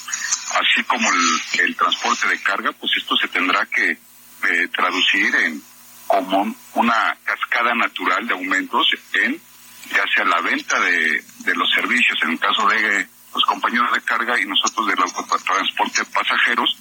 [0.59, 5.72] Así como el, el transporte de carga, pues esto se tendrá que eh, traducir en
[6.13, 9.41] como una cascada natural de aumentos en
[9.89, 14.01] ya sea la venta de, de los servicios, en el caso de los compañeros de
[14.01, 16.77] carga y nosotros del autotransporte de pasajeros,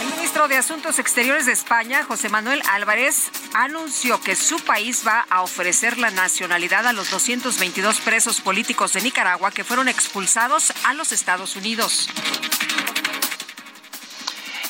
[0.00, 5.26] El ministro de Asuntos Exteriores de España, José Manuel Álvarez, anunció que su país va
[5.28, 10.94] a ofrecer la nacionalidad a los 222 presos políticos de Nicaragua que fueron expulsados a
[10.94, 12.08] los Estados Unidos.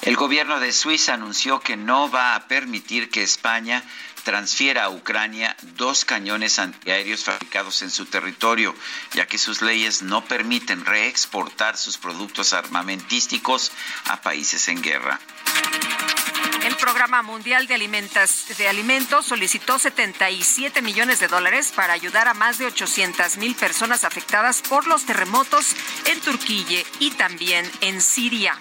[0.03, 3.85] El gobierno de Suiza anunció que no va a permitir que España
[4.25, 8.75] transfiera a Ucrania dos cañones antiaéreos fabricados en su territorio,
[9.15, 13.71] ya que sus leyes no permiten reexportar sus productos armamentísticos
[14.07, 15.21] a países en guerra.
[16.65, 22.35] El Programa Mundial de, Alimentas- de Alimentos solicitó 77 millones de dólares para ayudar a
[22.35, 25.75] más de 800 mil personas afectadas por los terremotos
[26.07, 28.57] en Turquía y también en Siria.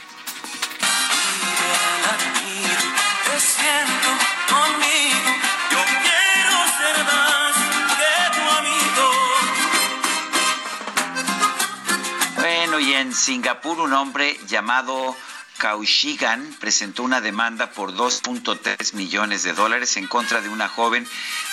[13.02, 15.16] En Singapur un hombre llamado
[15.58, 21.08] Kaushigan presentó una demanda por 2.3 millones de dólares en contra de una joven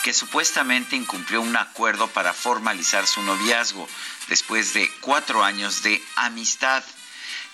[0.05, 3.89] que supuestamente incumplió un acuerdo para formalizar su noviazgo
[4.29, 6.85] después de cuatro años de amistad.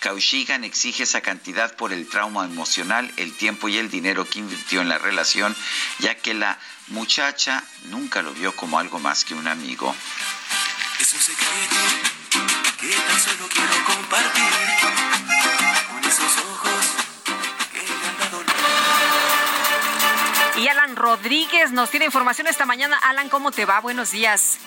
[0.05, 4.83] Kaushigan exige esa cantidad por el trauma emocional, el tiempo y el dinero que invirtió
[4.83, 5.57] en la relación,
[5.99, 6.59] ya que la
[6.89, 9.97] muchacha nunca lo vio como algo más que un amigo.
[11.01, 11.77] Es un secreto
[12.79, 14.53] que tan solo quiero compartir
[15.91, 16.85] con esos ojos
[17.73, 18.45] que han dado
[20.61, 22.99] Y Alan Rodríguez nos tiene información esta mañana.
[22.99, 23.81] Alan, ¿cómo te va?
[23.81, 24.59] Buenos días.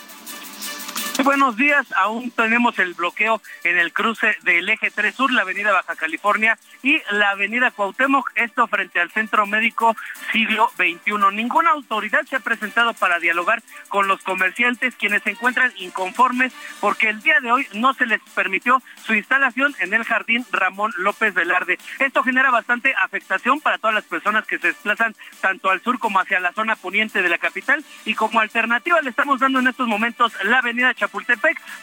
[1.24, 5.72] Buenos días, aún tenemos el bloqueo en el cruce del eje 3 Sur, la avenida
[5.72, 9.96] Baja California y la avenida Cuauhtémoc, esto frente al Centro Médico
[10.32, 11.14] Siglo XXI.
[11.34, 17.10] Ninguna autoridad se ha presentado para dialogar con los comerciantes quienes se encuentran inconformes porque
[17.10, 21.34] el día de hoy no se les permitió su instalación en el Jardín Ramón López
[21.34, 21.80] Velarde.
[22.00, 26.20] Esto genera bastante afectación para todas las personas que se desplazan tanto al sur como
[26.20, 29.88] hacia la zona poniente de la capital y como alternativa le estamos dando en estos
[29.88, 31.07] momentos la avenida Chapultepec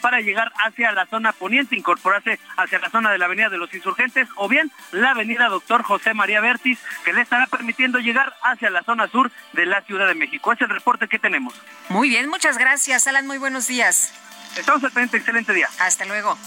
[0.00, 3.72] para llegar hacia la zona poniente, incorporarse hacia la zona de la avenida de los
[3.74, 8.70] insurgentes o bien la avenida Doctor José María Bertis que le estará permitiendo llegar hacia
[8.70, 10.52] la zona sur de la Ciudad de México.
[10.52, 11.54] Es el reporte que tenemos.
[11.88, 13.26] Muy bien, muchas gracias, Alan.
[13.26, 14.12] Muy buenos días.
[14.56, 15.68] Estamos al pendiente, excelente día.
[15.80, 16.38] Hasta luego.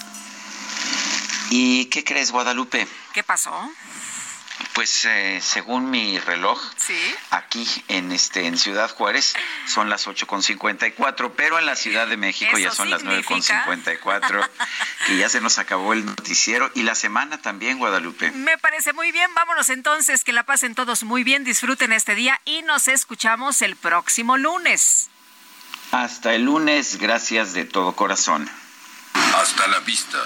[1.49, 2.87] ¿Y qué crees, Guadalupe?
[3.13, 3.51] ¿Qué pasó?
[4.73, 6.59] Pues eh, según mi reloj,
[7.31, 9.33] aquí en este en Ciudad Juárez
[9.67, 14.49] son las 8.54, pero en la Ciudad de México ya son las significa- 9.54,
[15.07, 18.31] que ya se nos acabó el noticiero y la semana también, Guadalupe.
[18.31, 19.33] Me parece muy bien.
[19.35, 23.75] Vámonos entonces, que la pasen todos muy bien, disfruten este día y nos escuchamos el
[23.75, 25.09] próximo lunes.
[25.91, 28.49] Hasta el lunes, gracias de todo corazón.
[29.13, 30.17] Hasta la vista,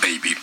[0.00, 0.36] baby.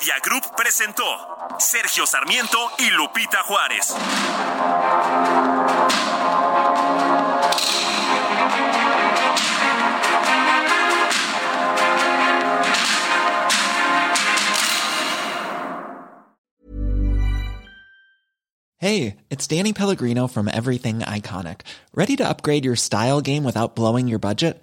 [0.00, 1.04] Media Group presentó
[1.58, 3.94] Sergio Sarmiento y Lupita Juárez.
[18.78, 21.60] Hey, it's Danny Pellegrino from Everything Iconic.
[21.94, 24.62] Ready to upgrade your style game without blowing your budget?